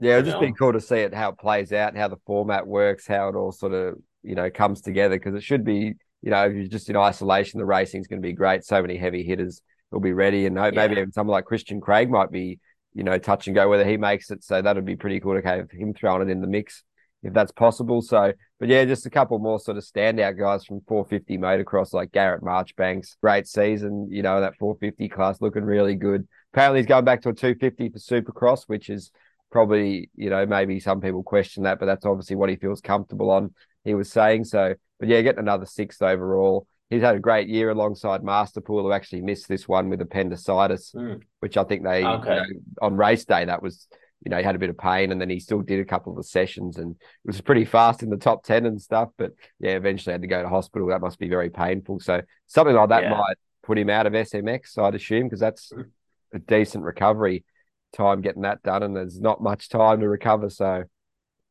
Yeah, 0.00 0.14
it'd 0.14 0.26
you 0.26 0.32
just 0.32 0.40
be 0.40 0.52
cool 0.52 0.72
to 0.72 0.80
see 0.80 0.98
it 0.98 1.14
how 1.14 1.30
it 1.30 1.38
plays 1.38 1.72
out, 1.72 1.96
how 1.96 2.08
the 2.08 2.18
format 2.26 2.66
works, 2.66 3.06
how 3.06 3.28
it 3.28 3.34
all 3.34 3.52
sort 3.52 3.72
of 3.72 3.96
you 4.22 4.34
know 4.34 4.50
comes 4.50 4.80
together. 4.80 5.16
Because 5.16 5.34
it 5.34 5.42
should 5.42 5.64
be, 5.64 5.94
you 6.22 6.30
know, 6.30 6.46
if 6.46 6.54
you're 6.54 6.66
just 6.66 6.90
in 6.90 6.96
isolation, 6.96 7.58
the 7.58 7.66
racing's 7.66 8.06
going 8.06 8.20
to 8.20 8.26
be 8.26 8.32
great. 8.32 8.64
So 8.64 8.80
many 8.82 8.96
heavy 8.96 9.22
hitters 9.22 9.60
will 9.90 10.00
be 10.00 10.12
ready, 10.12 10.46
and 10.46 10.58
uh, 10.58 10.62
hope 10.64 10.74
maybe 10.74 10.94
Yeah. 10.94 11.00
even 11.02 11.12
someone 11.12 11.32
like 11.32 11.44
Christian 11.44 11.80
Craig 11.80 12.10
might 12.10 12.30
be, 12.30 12.58
you 12.94 13.04
know, 13.04 13.18
touch 13.18 13.46
and 13.46 13.54
go 13.54 13.68
whether 13.68 13.84
he 13.84 13.96
makes 13.96 14.30
it. 14.30 14.42
So 14.44 14.60
that'd 14.60 14.84
be 14.84 14.96
pretty 14.96 15.20
cool 15.20 15.40
to 15.40 15.46
have 15.46 15.70
him 15.70 15.94
throwing 15.94 16.28
it 16.28 16.30
in 16.30 16.40
the 16.40 16.46
mix 16.46 16.82
if 17.22 17.32
that's 17.32 17.52
possible. 17.52 18.00
So, 18.00 18.32
but 18.60 18.68
yeah, 18.68 18.84
just 18.84 19.06
a 19.06 19.10
couple 19.10 19.38
more 19.38 19.58
sort 19.58 19.76
of 19.76 19.84
standout 19.84 20.38
guys 20.38 20.64
from 20.64 20.80
450 20.86 21.38
motocross 21.38 21.92
like 21.92 22.12
Garrett 22.12 22.42
Marchbanks. 22.42 23.16
Great 23.20 23.46
season, 23.46 24.08
you 24.10 24.22
know, 24.22 24.40
that 24.40 24.56
450 24.56 25.08
class, 25.08 25.40
looking 25.40 25.64
really 25.64 25.94
good. 25.94 26.28
Apparently, 26.52 26.80
he's 26.80 26.86
going 26.86 27.04
back 27.04 27.22
to 27.22 27.30
a 27.30 27.34
250 27.34 27.90
for 27.90 27.98
Supercross, 27.98 28.64
which 28.66 28.88
is 28.88 29.10
probably, 29.50 30.10
you 30.14 30.30
know, 30.30 30.46
maybe 30.46 30.78
some 30.78 31.00
people 31.00 31.22
question 31.22 31.64
that, 31.64 31.78
but 31.80 31.86
that's 31.86 32.06
obviously 32.06 32.36
what 32.36 32.50
he 32.50 32.56
feels 32.56 32.80
comfortable 32.80 33.30
on. 33.30 33.52
He 33.84 33.94
was 33.94 34.10
saying 34.12 34.44
so, 34.44 34.74
but 34.98 35.08
yeah, 35.08 35.20
getting 35.22 35.40
another 35.40 35.66
sixth 35.66 36.02
overall. 36.02 36.66
He's 36.90 37.02
had 37.02 37.16
a 37.16 37.20
great 37.20 37.48
year 37.48 37.70
alongside 37.70 38.22
Masterpool, 38.22 38.82
who 38.82 38.92
actually 38.92 39.20
missed 39.20 39.46
this 39.48 39.68
one 39.68 39.90
with 39.90 40.00
appendicitis, 40.00 40.92
Mm. 40.96 41.22
which 41.40 41.56
I 41.56 41.64
think 41.64 41.82
they, 41.84 42.00
you 42.02 42.08
Okay. 42.08 42.36
know, 42.36 42.44
on 42.80 42.96
race 42.96 43.24
day, 43.26 43.44
that 43.44 43.62
was, 43.62 43.88
you 44.24 44.30
know, 44.30 44.38
he 44.38 44.42
had 44.42 44.54
a 44.54 44.58
bit 44.58 44.70
of 44.70 44.78
pain 44.78 45.12
and 45.12 45.20
then 45.20 45.28
he 45.28 45.38
still 45.38 45.60
did 45.60 45.80
a 45.80 45.84
couple 45.84 46.12
of 46.12 46.16
the 46.16 46.24
sessions 46.24 46.78
and 46.78 46.92
it 46.92 47.26
was 47.26 47.40
pretty 47.42 47.66
fast 47.66 48.02
in 48.02 48.08
the 48.08 48.16
top 48.16 48.42
10 48.42 48.64
and 48.64 48.80
stuff. 48.80 49.10
But 49.18 49.32
yeah, 49.60 49.72
eventually 49.72 50.12
had 50.12 50.22
to 50.22 50.28
go 50.28 50.42
to 50.42 50.48
hospital. 50.48 50.88
That 50.88 51.02
must 51.02 51.18
be 51.18 51.28
very 51.28 51.50
painful. 51.50 52.00
So 52.00 52.22
something 52.46 52.74
like 52.74 52.88
that 52.88 53.02
Yeah. 53.02 53.10
might 53.10 53.36
put 53.62 53.78
him 53.78 53.90
out 53.90 54.06
of 54.06 54.14
SMX, 54.14 54.78
I'd 54.78 54.94
assume, 54.94 55.24
because 55.24 55.40
that's 55.40 55.70
Mm. 55.72 55.90
a 56.32 56.38
decent 56.38 56.84
recovery 56.84 57.44
time 57.92 58.22
getting 58.22 58.42
that 58.42 58.62
done. 58.62 58.82
And 58.82 58.96
there's 58.96 59.20
not 59.20 59.42
much 59.42 59.68
time 59.68 60.00
to 60.00 60.08
recover. 60.08 60.48
So 60.48 60.84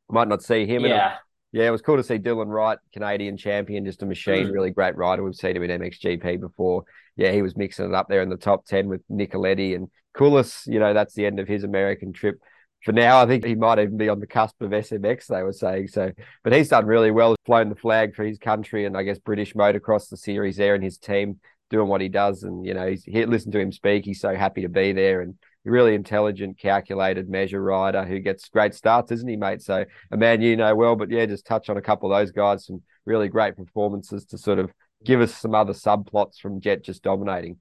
might 0.09 0.27
not 0.27 0.41
see 0.41 0.65
him. 0.65 0.83
Yeah, 0.83 1.17
yeah, 1.51 1.67
it 1.67 1.71
was 1.71 1.81
cool 1.81 1.97
to 1.97 2.03
see 2.03 2.19
Dylan 2.19 2.47
Wright, 2.47 2.77
Canadian 2.93 3.37
champion, 3.37 3.85
just 3.85 4.03
a 4.03 4.05
machine, 4.05 4.47
Mm. 4.47 4.53
really 4.53 4.71
great 4.71 4.95
rider. 4.95 5.23
We've 5.23 5.35
seen 5.35 5.55
him 5.55 5.63
in 5.63 5.71
MXGP 5.71 6.39
before. 6.39 6.83
Yeah, 7.15 7.31
he 7.31 7.41
was 7.41 7.55
mixing 7.57 7.85
it 7.85 7.93
up 7.93 8.07
there 8.09 8.21
in 8.21 8.29
the 8.29 8.37
top 8.37 8.65
10 8.65 8.87
with 8.87 9.01
Nicoletti 9.09 9.75
and 9.75 9.87
Kullas. 10.15 10.67
You 10.67 10.79
know, 10.79 10.93
that's 10.93 11.13
the 11.13 11.25
end 11.25 11.39
of 11.39 11.47
his 11.47 11.63
American 11.63 12.13
trip. 12.13 12.35
For 12.83 12.91
now, 12.91 13.19
I 13.21 13.25
think 13.25 13.43
he 13.43 13.55
might 13.55 13.79
even 13.79 13.97
be 13.97 14.07
on 14.07 14.19
the 14.19 14.27
cusp 14.27 14.61
of 14.61 14.71
SMX, 14.71 15.25
they 15.27 15.41
were 15.41 15.51
saying. 15.51 15.87
So, 15.87 16.11
but 16.43 16.53
he's 16.53 16.69
done 16.69 16.85
really 16.85 17.11
well, 17.11 17.35
flown 17.45 17.69
the 17.69 17.75
flag 17.75 18.15
for 18.15 18.23
his 18.23 18.37
country 18.37 18.85
and 18.85 18.95
I 18.95 19.03
guess 19.03 19.17
British 19.17 19.53
motocross, 19.55 20.09
the 20.09 20.17
series 20.17 20.57
there 20.57 20.75
and 20.75 20.83
his 20.83 20.97
team 20.97 21.39
doing 21.69 21.87
what 21.87 22.01
he 22.01 22.07
does. 22.07 22.43
And, 22.43 22.65
you 22.65 22.73
know, 22.75 22.87
he's 22.87 23.03
he, 23.03 23.25
listen 23.25 23.51
to 23.53 23.59
him 23.59 23.71
speak. 23.71 24.05
He's 24.05 24.21
so 24.21 24.35
happy 24.35 24.61
to 24.61 24.69
be 24.69 24.91
there 24.91 25.21
and 25.21 25.35
really 25.67 25.95
intelligent, 25.95 26.57
calculated 26.57 27.29
measure 27.29 27.61
rider 27.61 28.05
who 28.05 28.19
gets 28.19 28.49
great 28.49 28.73
starts, 28.73 29.11
isn't 29.11 29.29
he, 29.29 29.35
mate? 29.35 29.61
So, 29.61 29.85
a 30.11 30.17
man 30.17 30.41
you 30.41 30.55
know 30.55 30.75
well, 30.75 30.95
but 30.95 31.11
yeah, 31.11 31.25
just 31.25 31.45
touch 31.45 31.69
on 31.69 31.77
a 31.77 31.81
couple 31.81 32.11
of 32.11 32.19
those 32.19 32.31
guys, 32.31 32.65
some 32.65 32.81
really 33.05 33.27
great 33.27 33.55
performances 33.55 34.25
to 34.25 34.37
sort 34.37 34.59
of 34.59 34.71
give 35.03 35.21
us 35.21 35.35
some 35.35 35.55
other 35.55 35.73
subplots 35.73 36.39
from 36.39 36.59
Jett 36.61 36.83
just 36.83 37.03
dominating. 37.03 37.57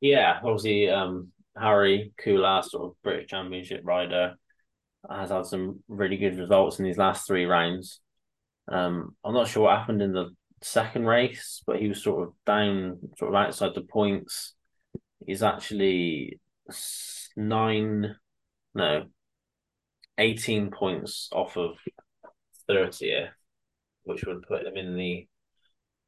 yeah. 0.00 0.38
Obviously, 0.42 0.88
um, 0.88 1.28
Harry 1.56 2.12
Kula, 2.22 2.64
sort 2.64 2.84
of 2.84 3.02
British 3.02 3.28
Championship 3.28 3.82
rider, 3.84 4.34
has 5.08 5.30
had 5.30 5.46
some 5.46 5.82
really 5.88 6.16
good 6.16 6.38
results 6.38 6.78
in 6.78 6.84
these 6.84 6.98
last 6.98 7.26
three 7.26 7.44
rounds. 7.44 8.00
Um, 8.68 9.16
I'm 9.24 9.34
not 9.34 9.48
sure 9.48 9.64
what 9.64 9.78
happened 9.78 10.02
in 10.02 10.12
the 10.12 10.34
second 10.62 11.06
race, 11.06 11.62
but 11.66 11.80
he 11.80 11.88
was 11.88 12.02
sort 12.02 12.28
of 12.28 12.34
down, 12.46 12.98
sort 13.18 13.30
of 13.30 13.34
outside 13.34 13.74
the 13.74 13.82
points. 13.82 14.54
He's 15.26 15.42
actually 15.42 16.38
nine, 17.36 18.16
no, 18.74 19.06
18 20.18 20.70
points 20.70 21.28
off 21.32 21.56
of 21.56 21.76
30th, 22.68 23.30
which 24.04 24.24
would 24.24 24.42
put 24.42 24.64
them 24.64 24.76
in 24.76 24.96
the 24.96 25.26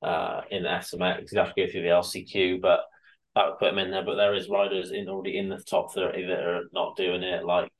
uh 0.02 0.42
in 0.50 0.64
the 0.64 0.70
SMX. 0.70 1.30
He'd 1.30 1.38
have 1.38 1.54
to 1.54 1.66
go 1.66 1.70
through 1.70 1.82
the 1.82 1.90
LCQ, 1.90 2.58
but 2.60 2.80
that 3.34 3.46
would 3.46 3.58
put 3.58 3.70
him 3.72 3.78
in 3.78 3.90
there. 3.90 4.04
But 4.04 4.16
there 4.16 4.34
is 4.34 4.48
riders 4.48 4.92
in 4.92 5.08
already 5.08 5.38
in 5.38 5.48
the 5.48 5.58
top 5.58 5.94
30 5.94 6.26
that 6.26 6.40
are 6.40 6.64
not 6.72 6.96
doing 6.96 7.22
it, 7.22 7.44
like 7.44 7.72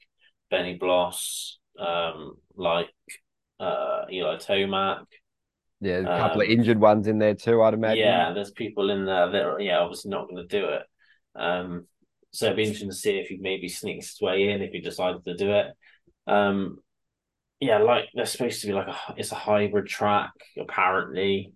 Benny 0.50 0.76
Bloss, 0.78 1.58
um, 1.78 2.34
like 2.56 2.90
uh 3.60 4.04
Eli 4.12 4.36
Tomac. 4.36 5.04
Yeah, 5.80 5.98
a 5.98 6.08
couple 6.08 6.40
of 6.40 6.48
Um, 6.48 6.48
injured 6.48 6.80
ones 6.80 7.06
in 7.08 7.18
there 7.18 7.34
too, 7.34 7.62
I'd 7.62 7.74
imagine. 7.74 8.26
Yeah, 8.26 8.32
there's 8.32 8.50
people 8.52 8.90
in 8.90 9.04
there 9.06 9.30
that 9.30 9.42
are 9.44 9.60
yeah, 9.60 9.78
obviously 9.80 10.10
not 10.10 10.28
going 10.28 10.46
to 10.46 10.60
do 10.60 10.66
it. 10.68 10.82
Um, 11.34 11.86
so 12.32 12.46
it'd 12.46 12.56
be 12.56 12.64
interesting 12.64 12.90
to 12.90 12.96
see 12.96 13.18
if 13.18 13.28
he 13.28 13.36
maybe 13.38 13.68
sneaks 13.68 14.10
his 14.10 14.20
way 14.20 14.48
in 14.48 14.62
if 14.62 14.72
he 14.72 14.80
decides 14.80 15.22
to 15.24 15.36
do 15.36 15.52
it. 15.52 15.66
Um, 16.26 16.78
yeah, 17.60 17.78
like 17.78 18.08
there's 18.14 18.32
supposed 18.32 18.60
to 18.62 18.66
be 18.66 18.72
like 18.72 18.88
a 18.88 18.96
it's 19.16 19.32
a 19.32 19.36
hybrid 19.36 19.86
track. 19.86 20.32
Apparently, 20.58 21.52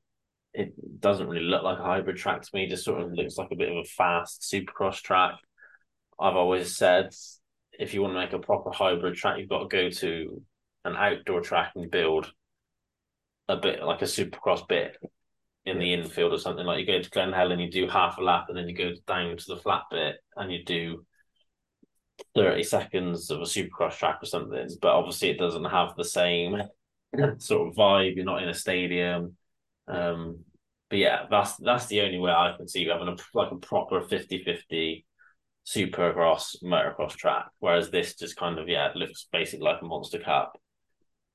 it 0.52 1.00
doesn't 1.00 1.28
really 1.28 1.44
look 1.44 1.62
like 1.62 1.78
a 1.78 1.84
hybrid 1.84 2.16
track 2.16 2.42
to 2.42 2.50
me. 2.54 2.64
It 2.64 2.70
just 2.70 2.84
sort 2.84 3.00
of 3.00 3.12
looks 3.12 3.36
like 3.38 3.48
a 3.52 3.56
bit 3.56 3.70
of 3.70 3.78
a 3.78 3.84
fast 3.84 4.42
supercross 4.42 5.00
track. 5.02 5.34
I've 6.20 6.36
always 6.36 6.76
said 6.76 7.14
if 7.78 7.92
you 7.92 8.02
want 8.02 8.14
to 8.14 8.20
make 8.20 8.32
a 8.32 8.38
proper 8.38 8.70
hybrid 8.70 9.16
track, 9.16 9.38
you've 9.38 9.48
got 9.48 9.68
to 9.68 9.76
go 9.76 9.90
to 9.90 10.42
an 10.84 10.96
outdoor 10.96 11.40
track 11.40 11.72
and 11.74 11.90
build 11.90 12.30
a 13.48 13.56
bit 13.56 13.82
like 13.82 14.02
a 14.02 14.06
supercross 14.06 14.66
bit 14.66 14.96
in 15.66 15.78
the 15.78 15.92
infield 15.92 16.32
or 16.32 16.38
something. 16.38 16.64
Like 16.64 16.78
you 16.78 16.86
go 16.86 17.02
to 17.02 17.10
Glen 17.10 17.32
Helen, 17.32 17.60
and 17.60 17.62
you 17.62 17.70
do 17.70 17.90
half 17.90 18.18
a 18.18 18.22
lap, 18.22 18.46
and 18.48 18.56
then 18.56 18.68
you 18.68 18.74
go 18.74 18.92
down 19.06 19.36
to 19.36 19.44
the 19.48 19.56
flat 19.56 19.82
bit 19.90 20.16
and 20.36 20.50
you 20.52 20.64
do 20.64 21.04
30 22.34 22.62
seconds 22.62 23.30
of 23.30 23.40
a 23.40 23.44
supercross 23.44 23.98
track 23.98 24.18
or 24.22 24.26
something. 24.26 24.68
But 24.80 24.94
obviously, 24.94 25.30
it 25.30 25.38
doesn't 25.38 25.64
have 25.64 25.96
the 25.96 26.04
same 26.04 26.62
sort 27.38 27.68
of 27.68 27.74
vibe. 27.74 28.16
You're 28.16 28.24
not 28.24 28.42
in 28.42 28.48
a 28.48 28.54
stadium. 28.54 29.36
Um, 29.88 30.44
but 30.88 30.98
yeah, 31.00 31.26
that's 31.30 31.56
that's 31.56 31.86
the 31.86 32.02
only 32.02 32.18
way 32.18 32.30
I 32.30 32.54
can 32.56 32.68
see 32.68 32.82
you 32.82 32.90
having 32.90 33.08
a 33.08 33.16
like 33.34 33.50
a 33.50 33.56
proper 33.56 34.00
50-50 34.00 35.04
supercross 35.66 36.62
motocross 36.62 37.16
track. 37.16 37.46
Whereas 37.58 37.90
this 37.90 38.14
just 38.14 38.36
kind 38.36 38.58
of 38.58 38.68
yeah, 38.68 38.90
it 38.90 38.96
looks 38.96 39.26
basically 39.32 39.64
like 39.64 39.82
a 39.82 39.84
monster 39.84 40.20
cup. 40.20 40.60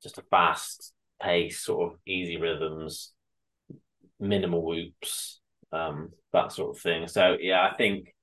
Just 0.01 0.17
a 0.17 0.23
fast 0.31 0.93
pace, 1.21 1.59
sort 1.59 1.91
of 1.91 1.99
easy 2.07 2.37
rhythms, 2.37 3.11
minimal 4.21 4.63
whoops, 4.63 5.41
um, 5.71 6.09
that 6.33 6.51
sort 6.51 6.75
of 6.75 6.81
thing. 6.81 7.07
So 7.07 7.37
yeah, 7.39 7.67
I 7.67 7.75
think 7.75 8.13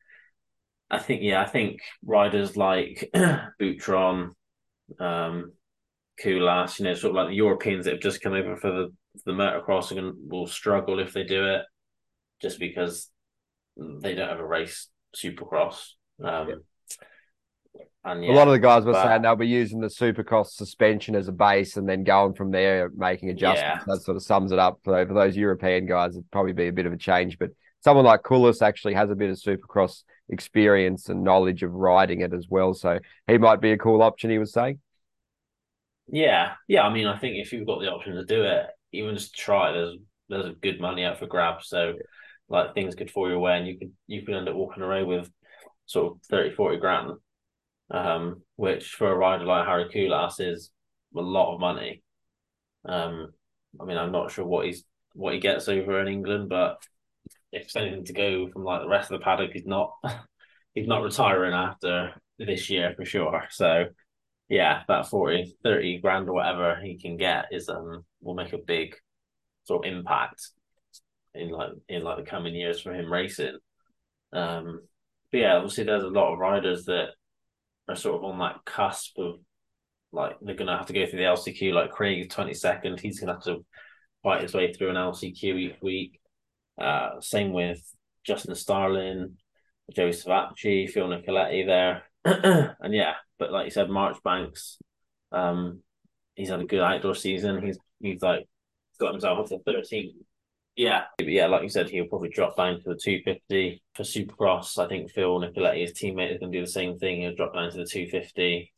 I 0.90 0.98
think 0.98 1.22
yeah, 1.22 1.42
I 1.42 1.46
think 1.46 1.80
riders 2.04 2.56
like 2.56 3.10
Boutron, 3.60 4.30
um, 4.98 5.52
Kullas, 6.22 6.78
you 6.78 6.84
know, 6.84 6.94
sort 6.94 7.10
of 7.10 7.16
like 7.16 7.28
the 7.28 7.34
Europeans 7.34 7.84
that 7.84 7.94
have 7.94 8.02
just 8.02 8.22
come 8.22 8.32
over 8.32 8.56
for 8.56 8.70
the 8.70 8.88
the 9.24 9.32
motocross 9.32 9.94
gonna, 9.94 10.12
will 10.28 10.46
struggle 10.46 10.98
if 10.98 11.12
they 11.12 11.24
do 11.24 11.46
it, 11.46 11.62
just 12.40 12.58
because 12.58 13.10
they 13.76 14.14
don't 14.14 14.28
have 14.28 14.40
a 14.40 14.46
race 14.46 14.88
supercross. 15.16 15.90
Um, 16.22 16.62
and 18.04 18.24
yeah, 18.24 18.32
a 18.32 18.34
lot 18.34 18.48
of 18.48 18.52
the 18.52 18.58
guys 18.58 18.84
were 18.84 18.92
but- 18.92 19.04
saying 19.04 19.22
they'll 19.22 19.36
be 19.36 19.46
using 19.46 19.80
the 19.80 19.88
Supercross 19.88 20.48
suspension 20.50 21.14
as 21.14 21.28
a 21.28 21.32
base 21.32 21.76
and 21.76 21.88
then 21.88 22.04
going 22.04 22.34
from 22.34 22.50
there, 22.50 22.90
making 22.96 23.30
adjustments. 23.30 23.84
Yeah. 23.86 23.94
That 23.94 24.02
sort 24.02 24.16
of 24.16 24.22
sums 24.22 24.52
it 24.52 24.58
up. 24.58 24.80
For, 24.84 25.06
for 25.06 25.14
those 25.14 25.36
European 25.36 25.86
guys, 25.86 26.14
it'd 26.14 26.30
probably 26.30 26.52
be 26.52 26.68
a 26.68 26.72
bit 26.72 26.86
of 26.86 26.92
a 26.92 26.96
change. 26.96 27.38
But 27.38 27.50
someone 27.80 28.04
like 28.04 28.22
Kullas 28.22 28.62
actually 28.62 28.94
has 28.94 29.10
a 29.10 29.14
bit 29.16 29.30
of 29.30 29.36
Supercross 29.36 30.02
experience 30.28 31.08
and 31.08 31.24
knowledge 31.24 31.62
of 31.62 31.72
riding 31.72 32.20
it 32.20 32.32
as 32.32 32.46
well. 32.48 32.74
So 32.74 32.98
he 33.26 33.38
might 33.38 33.60
be 33.60 33.72
a 33.72 33.78
cool 33.78 34.02
option, 34.02 34.30
he 34.30 34.38
was 34.38 34.52
saying. 34.52 34.78
Yeah, 36.10 36.52
yeah. 36.66 36.82
I 36.82 36.92
mean, 36.92 37.06
I 37.06 37.18
think 37.18 37.36
if 37.36 37.52
you've 37.52 37.66
got 37.66 37.80
the 37.80 37.92
option 37.92 38.14
to 38.14 38.24
do 38.24 38.42
it, 38.42 38.66
even 38.92 39.14
just 39.14 39.34
try. 39.34 39.70
it. 39.70 39.72
There's 39.74 39.96
there's 40.28 40.46
a 40.46 40.52
good 40.58 40.80
money 40.80 41.04
out 41.04 41.18
for 41.18 41.26
grabs. 41.26 41.68
So, 41.68 41.94
like 42.48 42.74
things 42.74 42.94
could 42.94 43.10
fall 43.10 43.28
your 43.28 43.38
way, 43.38 43.58
and 43.58 43.66
you 43.66 43.78
could 43.78 43.92
you 44.06 44.22
could 44.22 44.34
end 44.34 44.48
up 44.48 44.54
walking 44.54 44.82
away 44.82 45.02
with 45.02 45.30
sort 45.86 46.12
of 46.12 46.22
30, 46.30 46.54
40 46.54 46.76
grand, 46.78 47.12
um, 47.90 48.42
which 48.56 48.90
for 48.90 49.10
a 49.10 49.16
rider 49.16 49.44
like 49.44 49.66
Harri 49.66 49.92
Kullas 49.92 50.40
is 50.40 50.70
a 51.16 51.20
lot 51.20 51.54
of 51.54 51.60
money. 51.60 52.02
Um, 52.84 53.28
I 53.80 53.84
mean, 53.84 53.96
I'm 53.96 54.12
not 54.12 54.30
sure 54.30 54.44
what 54.44 54.66
he's 54.66 54.84
what 55.14 55.34
he 55.34 55.40
gets 55.40 55.68
over 55.68 56.00
in 56.00 56.08
England, 56.08 56.48
but 56.48 56.82
if 57.52 57.74
anything 57.76 58.04
to 58.04 58.12
go 58.12 58.48
from 58.48 58.64
like 58.64 58.82
the 58.82 58.88
rest 58.88 59.10
of 59.10 59.18
the 59.18 59.24
paddock, 59.24 59.50
he's 59.52 59.66
not 59.66 59.92
he's 60.74 60.86
not 60.86 61.02
retiring 61.02 61.54
after 61.54 62.12
this 62.38 62.70
year 62.70 62.94
for 62.96 63.04
sure. 63.04 63.44
So 63.50 63.86
yeah, 64.48 64.82
that 64.88 65.08
40, 65.08 65.56
30 65.62 66.00
grand 66.00 66.28
or 66.28 66.34
whatever 66.34 66.78
he 66.82 66.98
can 66.98 67.16
get 67.16 67.46
is 67.52 67.68
um 67.68 68.04
will 68.20 68.34
make 68.34 68.52
a 68.52 68.58
big 68.58 68.94
sort 69.64 69.86
of 69.86 69.92
impact 69.92 70.50
in 71.34 71.50
like 71.50 71.70
in 71.88 72.02
like 72.02 72.18
the 72.18 72.30
coming 72.30 72.54
years 72.54 72.80
for 72.80 72.92
him 72.92 73.12
racing. 73.12 73.58
Um, 74.32 74.82
but 75.30 75.38
yeah, 75.38 75.56
obviously 75.56 75.84
there's 75.84 76.02
a 76.02 76.08
lot 76.08 76.32
of 76.32 76.38
riders 76.38 76.84
that 76.86 77.08
are 77.88 77.96
sort 77.96 78.16
of 78.16 78.24
on 78.24 78.38
that 78.38 78.64
cusp 78.64 79.18
of 79.18 79.36
like 80.12 80.36
they're 80.40 80.54
gonna 80.54 80.76
have 80.76 80.86
to 80.86 80.92
go 80.92 81.06
through 81.06 81.18
the 81.18 81.24
LCQ. 81.24 81.72
Like 81.72 81.90
Craig, 81.90 82.20
is 82.20 82.28
twenty 82.28 82.54
second, 82.54 83.00
he's 83.00 83.20
gonna 83.20 83.34
have 83.34 83.44
to 83.44 83.64
fight 84.22 84.42
his 84.42 84.54
way 84.54 84.72
through 84.72 84.90
an 84.90 84.96
LCQ 84.96 85.42
each 85.42 85.76
week. 85.82 86.20
Uh, 86.80 87.20
same 87.20 87.52
with 87.52 87.80
Justin 88.24 88.54
Starling, 88.54 89.36
Joey 89.94 90.10
Savatgy, 90.10 90.88
Phil 90.88 91.08
Nicoletti 91.08 91.66
there, 91.66 92.04
and 92.80 92.94
yeah, 92.94 93.14
but 93.38 93.52
like 93.52 93.66
you 93.66 93.70
said, 93.70 93.90
Marchbanks, 93.90 94.78
um, 95.32 95.82
he's 96.34 96.48
had 96.50 96.60
a 96.60 96.64
good 96.64 96.80
outdoor 96.80 97.14
season. 97.14 97.64
He's 97.64 97.78
he's 98.00 98.22
like 98.22 98.48
got 98.98 99.12
himself 99.12 99.38
up 99.40 99.46
to 99.46 99.58
thirteen. 99.58 100.14
Yeah, 100.78 101.06
but 101.16 101.26
yeah, 101.26 101.48
like 101.48 101.64
you 101.64 101.68
said, 101.68 101.90
he'll 101.90 102.06
probably 102.06 102.28
drop 102.28 102.56
down 102.56 102.80
to 102.80 102.90
the 102.90 102.94
250 102.94 103.82
for 103.94 104.04
Supercross. 104.04 104.78
I 104.78 104.86
think 104.86 105.10
Phil 105.10 105.40
Nicoletti, 105.40 105.80
his 105.80 105.92
teammate, 105.92 106.32
is 106.32 106.38
going 106.38 106.52
to 106.52 106.58
do 106.58 106.64
the 106.64 106.70
same 106.70 106.96
thing. 107.00 107.20
He'll 107.20 107.34
drop 107.34 107.52
down 107.52 107.72
to 107.72 107.78
the 107.78 107.84
250. 107.84 108.72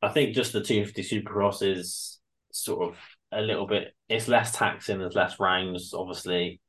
I 0.00 0.08
think 0.08 0.34
just 0.34 0.54
the 0.54 0.62
250 0.62 1.20
Supercross 1.20 1.62
is 1.62 2.20
sort 2.52 2.88
of 2.88 2.96
a 3.32 3.42
little 3.42 3.66
bit. 3.66 3.94
It's 4.08 4.28
less 4.28 4.52
taxing. 4.52 4.98
There's 4.98 5.14
less 5.14 5.38
rounds. 5.38 5.92
Obviously, 5.92 6.62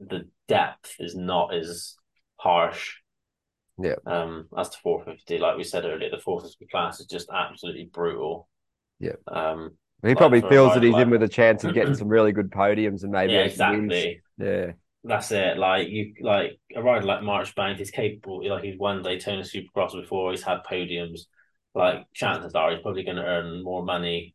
the 0.00 0.28
depth 0.48 0.96
is 0.98 1.14
not 1.14 1.54
as 1.54 1.94
harsh. 2.38 2.96
Yeah. 3.80 3.94
Um, 4.04 4.48
as 4.58 4.70
to 4.70 4.78
450, 4.82 5.38
like 5.38 5.56
we 5.56 5.62
said 5.62 5.84
earlier, 5.84 6.10
the 6.10 6.18
450 6.18 6.66
class 6.72 6.98
is 6.98 7.06
just 7.06 7.28
absolutely 7.32 7.88
brutal. 7.92 8.48
Yeah. 8.98 9.12
Um, 9.28 9.76
he 10.06 10.14
probably 10.14 10.40
feels 10.42 10.74
that 10.74 10.82
he's 10.82 10.96
in 10.96 11.10
with 11.10 11.22
a 11.22 11.28
chance 11.28 11.64
of 11.64 11.74
getting 11.74 11.94
some 11.96 12.08
really 12.08 12.32
good 12.32 12.50
podiums 12.50 13.02
and 13.02 13.12
maybe 13.12 13.32
yeah, 13.32 13.40
exactly. 13.40 13.88
Wins. 13.88 14.22
Yeah. 14.38 14.72
That's 15.04 15.30
it. 15.32 15.58
Like 15.58 15.88
you, 15.88 16.14
like 16.20 16.58
a 16.74 16.82
rider 16.82 17.06
like 17.06 17.20
Marchbank 17.20 17.80
is 17.80 17.90
capable. 17.90 18.46
Like 18.48 18.64
he's 18.64 18.78
won 18.78 19.02
Daytona 19.02 19.42
Supercross 19.42 19.92
before. 19.92 20.30
He's 20.30 20.42
had 20.42 20.64
podiums. 20.68 21.22
Like 21.74 22.06
chances 22.12 22.54
are 22.54 22.70
he's 22.70 22.82
probably 22.82 23.04
going 23.04 23.16
to 23.16 23.24
earn 23.24 23.62
more 23.62 23.84
money 23.84 24.34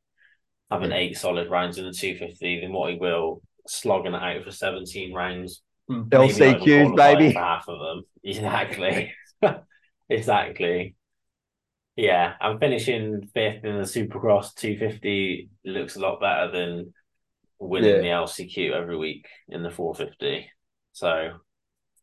having 0.72 0.92
eight 0.92 1.18
solid 1.18 1.50
rounds 1.50 1.78
in 1.78 1.86
the 1.86 1.92
250 1.92 2.62
than 2.62 2.74
what 2.74 2.92
he 2.92 2.98
will 2.98 3.42
slogging 3.68 4.14
it 4.14 4.22
out 4.22 4.44
for 4.44 4.52
17 4.52 5.14
rounds. 5.14 5.62
LCQs, 5.90 6.96
baby. 6.96 7.34
half 7.34 7.68
of 7.68 7.80
them. 7.80 8.04
Exactly. 8.26 9.14
exactly. 10.10 10.96
Yeah, 11.96 12.34
I'm 12.42 12.60
finishing 12.60 13.30
fifth 13.34 13.64
in 13.64 13.78
the 13.78 13.84
Supercross 13.84 14.56
250 14.56 15.50
looks 15.64 15.96
a 15.96 16.00
lot 16.00 16.20
better 16.20 16.52
than 16.52 16.94
winning 17.60 17.90
yeah. 17.90 18.02
the 18.02 18.08
LCQ 18.08 18.72
every 18.72 18.98
week 18.98 19.28
in 19.48 19.62
the 19.62 19.70
450. 19.70 20.50
So, 20.94 21.34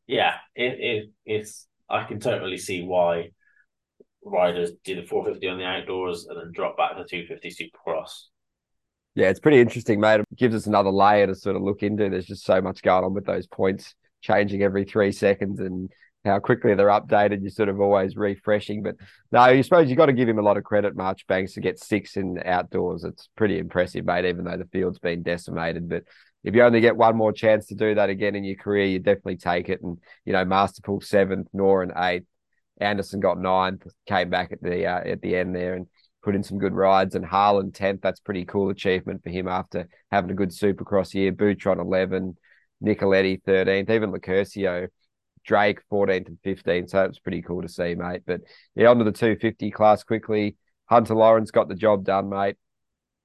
yeah, 0.06 0.34
it, 0.54 0.78
it 0.78 1.10
it's 1.26 1.66
I 1.88 2.04
can 2.04 2.20
totally 2.20 2.56
see 2.56 2.82
why 2.82 3.30
riders 4.24 4.72
do 4.84 4.94
the 4.94 5.06
450 5.06 5.48
on 5.48 5.58
the 5.58 5.64
outdoors 5.64 6.26
and 6.28 6.38
then 6.38 6.52
drop 6.52 6.76
back 6.76 6.96
to 6.96 7.04
250 7.04 7.50
Supercross. 7.50 8.10
Yeah, 9.16 9.28
it's 9.28 9.40
pretty 9.40 9.60
interesting, 9.60 9.98
mate. 9.98 10.20
It 10.20 10.36
gives 10.36 10.54
us 10.54 10.66
another 10.66 10.90
layer 10.90 11.26
to 11.26 11.34
sort 11.34 11.56
of 11.56 11.62
look 11.62 11.82
into. 11.82 12.08
There's 12.08 12.26
just 12.26 12.44
so 12.44 12.60
much 12.60 12.82
going 12.82 13.04
on 13.04 13.12
with 13.12 13.26
those 13.26 13.48
points 13.48 13.94
changing 14.22 14.62
every 14.62 14.84
three 14.84 15.12
seconds 15.12 15.60
and 15.60 15.90
how 16.24 16.38
quickly 16.38 16.74
they're 16.74 16.88
updated. 16.88 17.40
You're 17.40 17.50
sort 17.50 17.68
of 17.70 17.80
always 17.80 18.16
refreshing. 18.16 18.82
But 18.82 18.96
no, 19.32 19.46
you 19.48 19.62
suppose 19.62 19.88
you've 19.88 19.96
got 19.96 20.06
to 20.06 20.12
give 20.12 20.28
him 20.28 20.38
a 20.38 20.42
lot 20.42 20.56
of 20.58 20.64
credit, 20.64 20.94
Marchbanks, 20.94 21.54
to 21.54 21.60
get 21.60 21.78
six 21.78 22.16
in 22.16 22.42
outdoors. 22.44 23.04
It's 23.04 23.28
pretty 23.36 23.58
impressive, 23.58 24.04
mate, 24.04 24.26
even 24.26 24.44
though 24.44 24.56
the 24.56 24.68
field's 24.72 24.98
been 24.98 25.22
decimated. 25.22 25.88
But 25.88 26.04
if 26.44 26.54
you 26.54 26.62
only 26.62 26.80
get 26.80 26.96
one 26.96 27.16
more 27.16 27.32
chance 27.32 27.66
to 27.66 27.74
do 27.74 27.94
that 27.94 28.10
again 28.10 28.34
in 28.34 28.44
your 28.44 28.56
career, 28.56 28.86
you 28.86 28.98
definitely 28.98 29.36
take 29.36 29.68
it. 29.68 29.80
And, 29.82 29.98
you 30.24 30.32
know, 30.32 30.44
Masterpool 30.44 31.02
seventh, 31.02 31.48
Noren 31.54 31.92
eighth, 31.96 32.26
Anderson 32.80 33.20
got 33.20 33.38
ninth, 33.38 33.86
came 34.06 34.30
back 34.30 34.52
at 34.52 34.62
the 34.62 34.86
uh, 34.86 35.00
at 35.00 35.20
the 35.22 35.36
end 35.36 35.54
there 35.54 35.74
and 35.74 35.86
put 36.22 36.34
in 36.34 36.42
some 36.42 36.58
good 36.58 36.74
rides. 36.74 37.14
And 37.14 37.24
Harlan 37.24 37.72
tenth, 37.72 38.00
that's 38.02 38.20
pretty 38.20 38.44
cool 38.44 38.70
achievement 38.70 39.22
for 39.22 39.30
him 39.30 39.48
after 39.48 39.88
having 40.10 40.30
a 40.30 40.34
good 40.34 40.50
Supercross 40.50 41.14
year. 41.14 41.32
Boutron 41.32 41.78
eleven, 41.78 42.36
Nicoletti 42.82 43.42
thirteenth, 43.42 43.90
even 43.90 44.12
Locurcio 44.12 44.88
Drake 45.44 45.80
14th 45.90 46.28
and 46.28 46.38
15th. 46.44 46.90
So 46.90 47.04
it 47.04 47.08
was 47.08 47.18
pretty 47.18 47.42
cool 47.42 47.62
to 47.62 47.68
see, 47.68 47.94
mate. 47.94 48.22
But 48.26 48.42
yeah, 48.74 48.88
onto 48.88 49.04
the 49.04 49.12
250 49.12 49.70
class 49.70 50.02
quickly. 50.02 50.56
Hunter 50.86 51.14
Lawrence 51.14 51.50
got 51.50 51.68
the 51.68 51.74
job 51.74 52.04
done, 52.04 52.28
mate. 52.28 52.56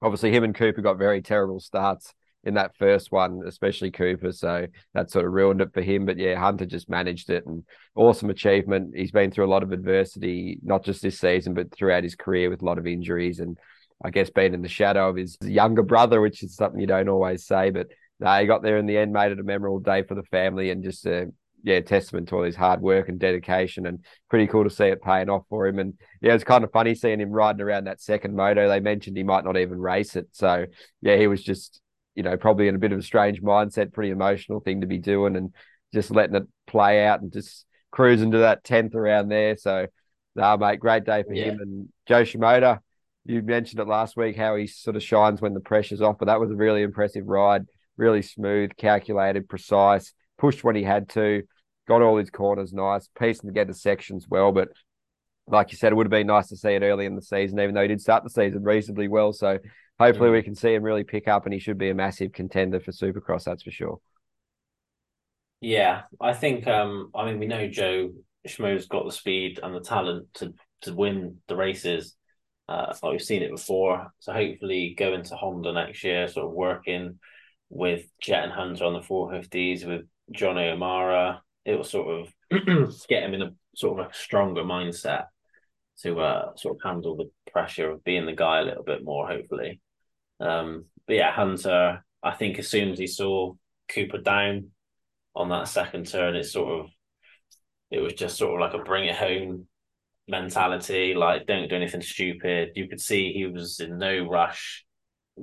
Obviously, 0.01 0.31
him 0.31 0.43
and 0.43 0.53
Cooper 0.53 0.81
got 0.81 0.97
very 0.97 1.21
terrible 1.21 1.59
starts 1.59 2.13
in 2.43 2.53
that 2.53 2.77
first 2.77 3.11
one, 3.11 3.41
especially 3.47 3.89
Cooper. 3.89 4.31
So 4.31 4.67
that 4.93 5.09
sort 5.09 5.25
of 5.25 5.31
ruined 5.31 5.61
it 5.61 5.73
for 5.73 5.81
him. 5.81 6.05
But 6.05 6.17
yeah, 6.17 6.35
Hunter 6.35 6.65
just 6.65 6.89
managed 6.89 7.29
it 7.29 7.45
and 7.45 7.63
awesome 7.95 8.29
achievement. 8.29 8.95
He's 8.95 9.11
been 9.11 9.31
through 9.31 9.45
a 9.45 9.49
lot 9.49 9.63
of 9.63 9.71
adversity, 9.71 10.59
not 10.61 10.83
just 10.85 11.01
this 11.01 11.19
season, 11.19 11.55
but 11.55 11.71
throughout 11.71 12.03
his 12.03 12.15
career 12.15 12.49
with 12.49 12.61
a 12.61 12.65
lot 12.65 12.77
of 12.77 12.85
injuries 12.85 13.39
and 13.39 13.57
I 14.03 14.11
guess 14.11 14.29
being 14.29 14.53
in 14.53 14.61
the 14.61 14.67
shadow 14.67 15.09
of 15.09 15.15
his 15.15 15.37
younger 15.41 15.81
brother, 15.81 16.21
which 16.21 16.43
is 16.43 16.55
something 16.55 16.79
you 16.79 16.87
don't 16.87 17.09
always 17.09 17.45
say. 17.45 17.71
But 17.71 17.87
no, 18.19 18.39
he 18.39 18.45
got 18.45 18.61
there 18.61 18.77
in 18.77 18.85
the 18.85 18.97
end, 18.97 19.11
made 19.11 19.31
it 19.31 19.39
a 19.39 19.43
memorable 19.43 19.79
day 19.79 20.03
for 20.03 20.15
the 20.15 20.23
family 20.23 20.69
and 20.69 20.83
just 20.83 21.05
a 21.05 21.31
yeah, 21.65 21.79
testament 21.79 22.29
to 22.29 22.35
all 22.35 22.43
his 22.43 22.55
hard 22.55 22.79
work 22.79 23.09
and 23.09 23.19
dedication, 23.19 23.87
and 23.87 24.05
pretty 24.29 24.45
cool 24.45 24.63
to 24.63 24.69
see 24.69 24.85
it 24.85 25.01
paying 25.01 25.29
off 25.29 25.45
for 25.49 25.65
him. 25.65 25.79
And 25.79 25.95
yeah, 26.21 26.33
it's 26.33 26.43
kind 26.43 26.63
of 26.63 26.71
funny 26.71 26.93
seeing 26.93 27.19
him 27.19 27.31
riding 27.31 27.61
around 27.61 27.85
that 27.85 27.99
second 27.99 28.35
moto. 28.35 28.69
They 28.69 28.79
mentioned 28.79 29.17
he 29.17 29.23
might 29.23 29.43
not 29.43 29.57
even 29.57 29.79
race 29.79 30.15
it, 30.15 30.27
so 30.31 30.67
yeah, 31.01 31.17
he 31.17 31.25
was 31.25 31.43
just 31.43 31.81
you 32.13 32.21
know 32.21 32.37
probably 32.37 32.67
in 32.67 32.75
a 32.75 32.79
bit 32.79 32.91
of 32.91 32.99
a 32.99 33.03
strange 33.03 33.41
mindset, 33.41 33.93
pretty 33.93 34.11
emotional 34.11 34.59
thing 34.59 34.81
to 34.81 34.87
be 34.87 34.99
doing, 34.99 35.35
and 35.35 35.55
just 35.91 36.11
letting 36.11 36.35
it 36.35 36.43
play 36.67 37.03
out 37.03 37.21
and 37.21 37.33
just 37.33 37.65
cruising 37.89 38.31
to 38.31 38.37
that 38.39 38.63
tenth 38.63 38.93
around 38.93 39.29
there. 39.29 39.57
So, 39.57 39.87
nah, 40.35 40.57
mate, 40.57 40.79
great 40.79 41.03
day 41.03 41.23
for 41.23 41.33
yeah. 41.33 41.45
him 41.45 41.59
and 41.61 41.89
Jo 42.07 42.21
Shimoda. 42.21 42.77
You 43.25 43.41
mentioned 43.41 43.79
it 43.79 43.87
last 43.87 44.15
week 44.15 44.37
how 44.37 44.55
he 44.55 44.67
sort 44.67 44.95
of 44.97 45.01
shines 45.01 45.41
when 45.41 45.55
the 45.55 45.59
pressure's 45.59 46.01
off, 46.01 46.17
but 46.19 46.25
that 46.25 46.39
was 46.39 46.51
a 46.51 46.55
really 46.55 46.83
impressive 46.83 47.25
ride, 47.25 47.63
really 47.97 48.21
smooth, 48.21 48.69
calculated, 48.77 49.49
precise, 49.49 50.13
pushed 50.37 50.63
when 50.63 50.75
he 50.75 50.83
had 50.83 51.09
to 51.09 51.41
got 51.87 52.01
all 52.01 52.17
his 52.17 52.29
corners 52.29 52.73
nice, 52.73 53.09
piecing 53.19 53.47
together 53.49 53.73
sections 53.73 54.27
well. 54.29 54.51
But 54.51 54.69
like 55.47 55.71
you 55.71 55.77
said, 55.77 55.91
it 55.91 55.95
would 55.95 56.07
have 56.07 56.11
been 56.11 56.27
nice 56.27 56.47
to 56.47 56.57
see 56.57 56.71
it 56.71 56.83
early 56.83 57.05
in 57.05 57.15
the 57.15 57.21
season, 57.21 57.59
even 57.59 57.75
though 57.75 57.81
he 57.81 57.87
did 57.87 58.01
start 58.01 58.23
the 58.23 58.29
season 58.29 58.63
reasonably 58.63 59.07
well. 59.07 59.33
So 59.33 59.59
hopefully 59.99 60.29
we 60.31 60.41
can 60.41 60.55
see 60.55 60.73
him 60.73 60.83
really 60.83 61.03
pick 61.03 61.27
up, 61.27 61.45
and 61.45 61.53
he 61.53 61.59
should 61.59 61.77
be 61.77 61.89
a 61.89 61.95
massive 61.95 62.31
contender 62.31 62.79
for 62.79 62.91
Supercross. 62.91 63.43
That's 63.43 63.63
for 63.63 63.71
sure. 63.71 63.99
Yeah, 65.61 66.03
I 66.19 66.33
think. 66.33 66.67
Um, 66.67 67.11
I 67.15 67.25
mean, 67.25 67.39
we 67.39 67.47
know 67.47 67.67
Joe 67.67 68.11
Schmo's 68.47 68.87
got 68.87 69.05
the 69.05 69.11
speed 69.11 69.59
and 69.61 69.73
the 69.73 69.81
talent 69.81 70.33
to 70.35 70.53
to 70.81 70.93
win 70.93 71.37
the 71.47 71.55
races. 71.55 72.15
Uh, 72.67 72.93
like 73.03 73.11
we've 73.11 73.21
seen 73.21 73.43
it 73.43 73.51
before. 73.51 74.11
So 74.19 74.33
hopefully, 74.33 74.95
going 74.97 75.19
into 75.19 75.35
Honda 75.35 75.71
next 75.71 76.03
year, 76.03 76.27
sort 76.27 76.47
of 76.47 76.53
working 76.53 77.19
with 77.69 78.05
Jett 78.19 78.43
and 78.43 78.51
Hunter 78.51 78.85
on 78.85 78.93
the 78.93 78.99
450s, 78.99 79.85
with 79.87 80.05
John 80.31 80.57
O'Mara, 80.57 81.41
it 81.65 81.75
will 81.75 81.83
sort 81.83 82.21
of 82.21 82.33
get 83.09 83.23
him 83.23 83.33
in 83.33 83.41
a 83.41 83.53
sort 83.75 83.99
of 83.99 84.07
a 84.07 84.13
stronger 84.13 84.63
mindset 84.63 85.25
to 86.01 86.19
uh, 86.19 86.55
sort 86.55 86.75
of 86.75 86.81
handle 86.83 87.15
the 87.15 87.29
pressure 87.51 87.91
of 87.91 88.03
being 88.03 88.25
the 88.25 88.33
guy 88.33 88.59
a 88.59 88.63
little 88.63 88.83
bit 88.83 89.03
more, 89.03 89.27
hopefully. 89.27 89.79
Um, 90.39 90.85
but 91.07 91.15
yeah, 91.15 91.31
Hunter, 91.31 92.03
I 92.21 92.31
think 92.33 92.59
as 92.59 92.67
soon 92.67 92.91
as 92.91 92.99
he 92.99 93.07
saw 93.07 93.53
Cooper 93.89 94.17
down 94.17 94.71
on 95.35 95.49
that 95.49 95.67
second 95.67 96.07
turn, 96.07 96.35
it 96.35 96.45
sort 96.45 96.79
of 96.79 96.89
it 97.91 97.99
was 97.99 98.13
just 98.13 98.37
sort 98.37 98.55
of 98.55 98.59
like 98.59 98.79
a 98.79 98.83
bring 98.83 99.05
it 99.05 99.15
home 99.15 99.67
mentality, 100.27 101.13
like 101.13 101.45
don't 101.45 101.69
do 101.69 101.75
anything 101.75 102.01
stupid. 102.01 102.71
You 102.75 102.87
could 102.87 103.01
see 103.01 103.31
he 103.31 103.45
was 103.45 103.79
in 103.79 103.97
no 103.97 104.27
rush 104.27 104.85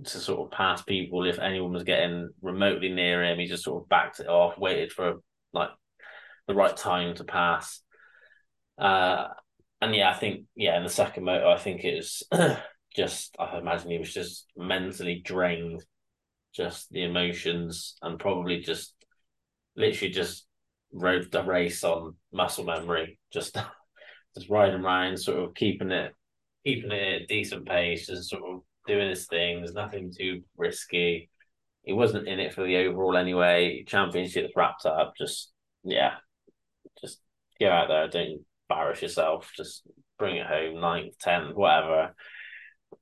to 0.04 0.18
sort 0.18 0.40
of 0.40 0.56
pass 0.56 0.82
people 0.82 1.26
if 1.26 1.38
anyone 1.38 1.72
was 1.72 1.84
getting 1.84 2.30
remotely 2.40 2.88
near 2.90 3.24
him. 3.24 3.38
He 3.38 3.46
just 3.46 3.64
sort 3.64 3.82
of 3.82 3.88
backed 3.88 4.20
it 4.20 4.28
off, 4.28 4.58
waited 4.58 4.92
for 4.92 5.16
like 5.52 5.70
the 6.52 6.58
right 6.58 6.76
time 6.76 7.14
to 7.14 7.24
pass. 7.24 7.80
Uh, 8.78 9.28
and 9.80 9.94
yeah, 9.94 10.10
I 10.10 10.14
think 10.14 10.44
yeah, 10.54 10.76
in 10.76 10.84
the 10.84 10.90
second 10.90 11.24
motor, 11.24 11.46
I 11.46 11.58
think 11.58 11.84
it 11.84 11.96
was 11.96 12.22
just 12.96 13.34
I 13.38 13.58
imagine 13.58 13.90
he 13.90 13.98
was 13.98 14.12
just 14.12 14.46
mentally 14.56 15.22
drained, 15.24 15.84
just 16.54 16.90
the 16.90 17.04
emotions, 17.04 17.96
and 18.02 18.18
probably 18.18 18.60
just 18.60 18.94
literally 19.76 20.12
just 20.12 20.46
rode 20.92 21.32
the 21.32 21.42
race 21.42 21.82
on 21.84 22.16
muscle 22.32 22.64
memory, 22.64 23.18
just 23.32 23.56
just 24.36 24.50
riding 24.50 24.84
around, 24.84 25.18
sort 25.18 25.38
of 25.38 25.54
keeping 25.54 25.90
it 25.90 26.14
keeping 26.64 26.92
it 26.92 27.14
at 27.14 27.22
a 27.22 27.26
decent 27.26 27.66
pace, 27.66 28.06
just 28.06 28.30
sort 28.30 28.42
of 28.48 28.60
doing 28.86 29.08
his 29.08 29.26
thing. 29.26 29.58
There's 29.58 29.74
nothing 29.74 30.12
too 30.16 30.42
risky. 30.56 31.28
He 31.82 31.92
wasn't 31.92 32.28
in 32.28 32.38
it 32.38 32.54
for 32.54 32.62
the 32.62 32.76
overall 32.76 33.16
anyway. 33.16 33.82
Championships 33.84 34.52
wrapped 34.54 34.86
up, 34.86 35.14
just 35.18 35.50
yeah, 35.82 36.12
go 37.66 37.70
out 37.70 37.88
there, 37.88 38.08
don't 38.08 38.44
embarrass 38.70 39.02
yourself, 39.02 39.50
just 39.56 39.82
bring 40.18 40.36
it 40.36 40.46
home, 40.46 40.80
ninth, 40.80 41.18
tenth, 41.18 41.54
whatever. 41.54 42.14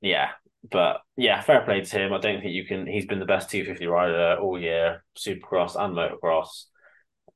Yeah, 0.01 0.29
but 0.69 1.01
yeah, 1.17 1.41
fair 1.41 1.61
play 1.61 1.81
to 1.81 1.97
him. 1.97 2.13
I 2.13 2.19
don't 2.19 2.41
think 2.41 2.53
you 2.53 2.65
can. 2.65 2.85
He's 2.85 3.05
been 3.05 3.19
the 3.19 3.25
best 3.25 3.49
250 3.49 3.87
rider 3.87 4.37
all 4.39 4.59
year, 4.59 5.03
Supercross 5.17 5.75
and 5.75 5.95
Motocross. 5.95 6.65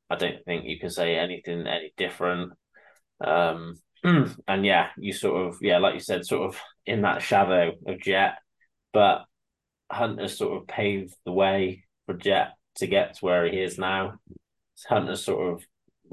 I 0.09 0.15
don't 0.15 0.43
think 0.45 0.65
you 0.65 0.79
can 0.79 0.89
say 0.89 1.17
anything 1.17 1.65
any 1.67 1.93
different. 1.97 2.53
Um, 3.23 3.75
and 4.03 4.65
yeah, 4.65 4.89
you 4.97 5.13
sort 5.13 5.47
of 5.47 5.57
yeah, 5.61 5.79
like 5.79 5.95
you 5.95 5.99
said, 5.99 6.25
sort 6.25 6.49
of 6.49 6.59
in 6.85 7.01
that 7.01 7.21
shadow 7.21 7.73
of 7.87 7.99
Jett, 7.99 8.35
but 8.93 9.25
Hunter 9.91 10.27
sort 10.27 10.61
of 10.61 10.67
paved 10.67 11.15
the 11.25 11.31
way 11.31 11.83
for 12.05 12.13
Jett 12.13 12.53
to 12.75 12.87
get 12.87 13.15
to 13.15 13.25
where 13.25 13.47
he 13.47 13.59
is 13.59 13.77
now. 13.77 14.15
Hunter 14.87 15.15
sort 15.15 15.53
of 15.53 15.63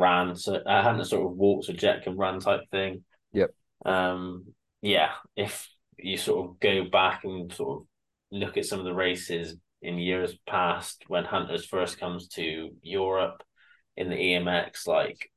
ran, 0.03 0.35
so 0.37 0.61
I 0.67 0.83
hadn't 0.83 1.05
sort 1.05 1.27
of 1.27 1.37
walks 1.37 1.69
so 1.69 1.73
Jett 1.73 2.03
can 2.03 2.17
run 2.17 2.41
type 2.41 2.63
thing. 2.71 3.05
Yep. 3.33 3.55
Um, 3.85 4.47
yeah, 4.81 5.13
if 5.37 5.69
you 5.97 6.17
sort 6.17 6.49
of 6.49 6.61
go 6.61 6.85
back 6.91 7.25
and 7.25 7.53
sort 7.53 7.81
of 7.81 7.87
look 8.31 8.57
at 8.57 8.67
some 8.67 8.81
of 8.81 8.85
the 8.85 8.95
races 8.95 9.57
in 9.81 9.99
years 9.99 10.35
past 10.47 11.05
when 11.09 11.25
Hunters 11.25 11.65
first 11.65 11.99
comes 11.99 12.29
to 12.29 12.71
Europe 12.83 13.43
in 13.97 14.11
the 14.11 14.17
EMX, 14.17 14.87
like, 14.87 15.31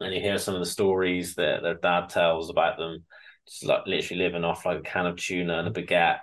and 0.00 0.14
you 0.14 0.20
hear 0.20 0.38
some 0.38 0.54
of 0.54 0.60
the 0.60 0.66
stories 0.66 1.34
that 1.36 1.62
their 1.62 1.74
dad 1.74 2.08
tells 2.08 2.50
about 2.50 2.78
them, 2.78 3.04
just 3.48 3.64
like 3.64 3.86
literally 3.86 4.22
living 4.22 4.44
off 4.44 4.66
like 4.66 4.78
a 4.78 4.82
can 4.82 5.06
of 5.06 5.16
tuna 5.16 5.58
and 5.58 5.68
a 5.68 5.70
baguette, 5.70 6.20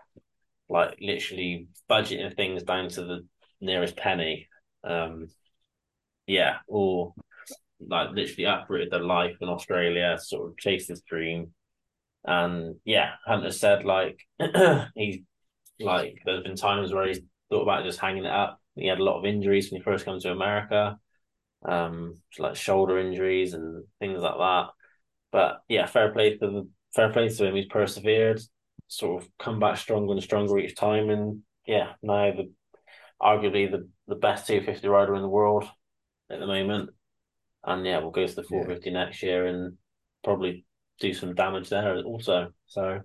like 0.70 0.97
literally 1.01 1.68
budgeting 1.89 2.36
things 2.36 2.64
down 2.64 2.89
to 2.89 3.03
the 3.03 3.26
nearest 3.62 3.95
penny. 3.97 4.47
Um, 4.84 5.28
yeah, 6.28 6.58
or 6.68 7.14
like 7.88 8.12
literally 8.12 8.46
uprooted 8.46 8.92
their 8.92 9.04
life 9.04 9.36
in 9.42 9.50
Australia, 9.50 10.18
sort 10.20 10.50
of 10.50 10.58
chased 10.58 10.88
this 10.88 11.02
dream. 11.02 11.54
And 12.26 12.76
yeah, 12.86 13.12
Hunter 13.26 13.52
said 13.52 13.86
like 13.86 14.20
he's 14.96 15.20
like 15.80 16.20
there's 16.26 16.44
been 16.44 16.56
times 16.56 16.94
where 16.94 17.08
he's 17.08 17.20
thought 17.50 17.64
about 17.64 17.84
just 17.84 18.00
hanging 18.00 18.26
it 18.26 18.32
up. 18.32 18.60
He 18.76 18.88
had 18.88 19.00
a 19.00 19.04
lot 19.04 19.20
of 19.20 19.26
injuries 19.26 19.72
when 19.72 19.80
he 19.80 19.84
first 19.84 20.06
came 20.06 20.20
to 20.20 20.32
America, 20.32 20.98
um, 21.64 22.18
like 22.40 22.56
shoulder 22.56 23.00
injuries 23.00 23.54
and 23.54 23.84
things 24.00 24.22
like 24.22 24.38
that. 24.38 24.68
But 25.32 25.62
yeah, 25.68 25.86
fair 25.86 26.12
play 26.12 26.38
to 26.38 26.48
the 26.48 26.70
fair 26.96 27.12
play 27.12 27.30
to 27.30 27.46
him. 27.46 27.56
He's 27.56 27.66
persevered, 27.68 28.42
sort 28.88 29.24
of 29.24 29.30
come 29.38 29.60
back 29.60 29.78
stronger 29.78 30.14
and 30.14 30.24
stronger 30.24 30.58
each 30.60 30.76
time, 30.76 31.10
and 31.10 31.42
yeah, 31.68 31.94
now 32.02 32.32
the 32.32 32.52
arguably 33.22 33.70
the 33.70 33.88
the 34.08 34.16
best 34.16 34.48
250 34.48 34.88
rider 34.88 35.16
in 35.16 35.22
the 35.22 35.28
world 35.30 35.66
at 36.30 36.40
the 36.40 36.48
moment. 36.48 36.90
And 37.66 37.86
yeah, 37.86 37.99
we'll 37.99 38.11
go 38.11 38.26
to 38.26 38.36
the 38.36 38.43
450 38.43 38.89
yeah. 38.89 39.03
next 39.03 39.24
year 39.24 39.45
and 39.47 39.78
probably 40.24 40.66
do 40.99 41.13
some 41.13 41.34
damage 41.34 41.70
there 41.70 41.97
also. 41.99 42.49
So 42.68 43.01